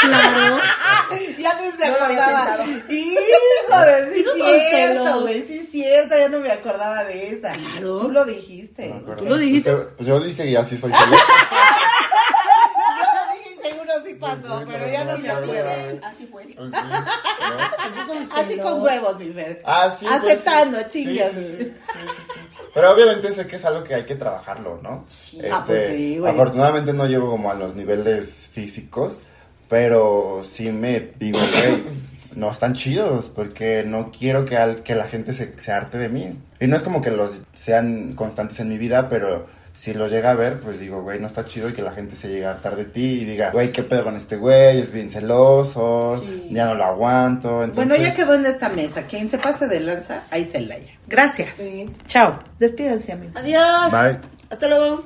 Claro. 0.00 0.56
ya 1.38 1.54
ni 1.60 1.70
se 1.72 1.90
No 1.90 1.98
lo 1.98 2.04
había 2.04 2.24
acordaba. 2.26 2.56
pensado. 2.64 2.92
Híjole, 2.92 4.14
sí 4.34 4.42
es 4.46 4.68
cierto, 4.70 5.20
güey. 5.22 5.42
Sí 5.46 5.58
es 5.58 5.70
cierto, 5.70 6.16
ya 6.16 6.28
no 6.28 6.40
me 6.40 6.50
acordaba 6.50 7.04
de 7.04 7.28
esa. 7.28 7.52
Claro. 7.52 7.98
Tú 8.00 8.10
lo 8.10 8.24
dijiste. 8.24 8.88
No. 8.88 9.14
¿Tú 9.16 9.24
lo 9.26 9.36
dijiste? 9.36 9.72
Pues, 9.72 9.86
pues 9.96 10.08
yo 10.08 10.20
dije 10.20 10.44
que 10.44 10.56
así 10.58 10.76
soy 10.76 10.92
celoso. 10.92 11.10
Yo 12.98 13.04
lo 13.14 13.34
dije 13.34 13.56
y 13.56 13.68
seguro 13.70 13.92
sí 14.14 14.20
pasó, 14.20 14.58
Sí, 14.60 14.64
pero 14.68 14.88
ya 14.88 15.04
no 15.04 15.18
me 15.18 15.30
acuerdo. 15.30 15.70
Así 16.06 16.26
fue. 16.26 16.44
Pues 16.56 16.70
sí, 16.70 16.76
¿no? 16.76 17.90
Esos 18.02 18.06
son 18.30 18.38
Así 18.44 18.58
con 18.58 18.82
huevos, 18.82 19.18
mi 19.18 19.32
Fer. 19.32 19.60
Ah, 19.64 19.90
sí. 19.90 20.06
pues, 20.06 20.22
Aceptando, 20.22 20.78
sí. 20.80 21.04
chingas. 21.04 21.32
Sí, 21.32 21.40
sí, 21.40 21.56
sí, 21.58 21.64
sí, 21.70 21.98
sí, 22.16 22.22
sí. 22.34 22.40
Pero 22.74 22.90
obviamente 22.92 23.32
sé 23.32 23.46
que 23.46 23.56
es 23.56 23.64
algo 23.64 23.84
que 23.84 23.94
hay 23.94 24.04
que 24.04 24.16
trabajarlo, 24.16 24.80
¿no? 24.82 25.04
Este, 25.08 25.50
Ah, 25.50 25.62
pues 25.66 25.86
sí, 25.88 26.18
güey. 26.18 26.32
Afortunadamente 26.32 26.92
no 26.92 27.06
llego 27.06 27.30
como 27.30 27.50
a 27.50 27.54
los 27.54 27.74
niveles 27.76 28.48
físicos, 28.52 29.14
pero 29.68 30.42
sí 30.44 30.70
me 30.72 31.12
digo, 31.18 31.38
güey, 31.38 31.84
no 32.36 32.50
están 32.50 32.74
chidos, 32.74 33.30
porque 33.34 33.84
no 33.84 34.10
quiero 34.10 34.44
que, 34.44 34.56
al- 34.56 34.82
que 34.82 34.94
la 34.94 35.04
gente 35.06 35.32
se, 35.32 35.58
se 35.58 35.72
harte 35.72 35.98
de 35.98 36.08
mí. 36.08 36.36
Y 36.60 36.66
no 36.66 36.76
es 36.76 36.82
como 36.82 37.00
que 37.00 37.10
los 37.10 37.42
sean 37.54 38.14
constantes 38.14 38.58
en 38.60 38.68
mi 38.68 38.78
vida, 38.78 39.08
pero 39.08 39.46
si 39.84 39.92
los 39.92 40.10
llega 40.10 40.30
a 40.30 40.34
ver, 40.34 40.60
pues 40.60 40.80
digo, 40.80 41.02
güey, 41.02 41.20
no 41.20 41.26
está 41.26 41.44
chido 41.44 41.68
y 41.68 41.74
que 41.74 41.82
la 41.82 41.92
gente 41.92 42.16
se 42.16 42.28
llegue 42.28 42.46
a 42.46 42.52
hartar 42.52 42.74
de 42.74 42.86
ti 42.86 43.04
y 43.04 43.24
diga, 43.26 43.50
güey, 43.50 43.70
¿qué 43.70 43.82
pedo 43.82 44.02
con 44.04 44.16
este 44.16 44.36
güey? 44.36 44.80
Es 44.80 44.90
bien 44.90 45.10
celoso, 45.10 46.16
Sí. 46.24 46.48
ya 46.50 46.64
no 46.64 46.74
lo 46.74 46.84
aguanto. 46.84 47.62
Entonces, 47.62 47.86
Bueno, 47.86 48.02
ya 48.02 48.14
quedó 48.16 48.32
en 48.34 48.46
esta 48.46 48.70
mesa. 48.70 49.02
Quien 49.02 49.28
se 49.28 49.36
pase 49.36 49.68
de 49.68 49.80
lanza, 49.80 50.22
ahí 50.30 50.46
se 50.46 50.62
la 50.62 50.76
haya. 50.76 50.90
Gracias. 51.06 51.60
Chao. 52.06 52.38
Despídense, 52.58 53.12
amigos. 53.12 53.36
Adiós. 53.36 53.92
Bye. 53.92 54.20
Hasta 54.50 54.68
luego. 54.68 55.04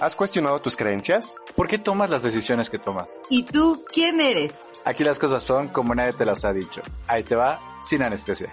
¿Has 0.00 0.16
cuestionado 0.16 0.60
tus 0.60 0.74
creencias? 0.76 1.32
¿Por 1.54 1.68
qué 1.68 1.78
tomas 1.78 2.10
las 2.10 2.24
decisiones 2.24 2.68
que 2.70 2.78
tomas? 2.78 3.16
¿Y 3.30 3.44
tú 3.44 3.84
quién 3.92 4.20
eres? 4.20 4.50
Aquí 4.84 5.04
las 5.04 5.20
cosas 5.20 5.44
son 5.44 5.68
como 5.68 5.94
nadie 5.94 6.12
te 6.12 6.24
las 6.24 6.44
ha 6.44 6.52
dicho. 6.52 6.82
Ahí 7.06 7.22
te 7.22 7.36
va, 7.36 7.60
sin 7.82 8.02
anestesia. 8.02 8.48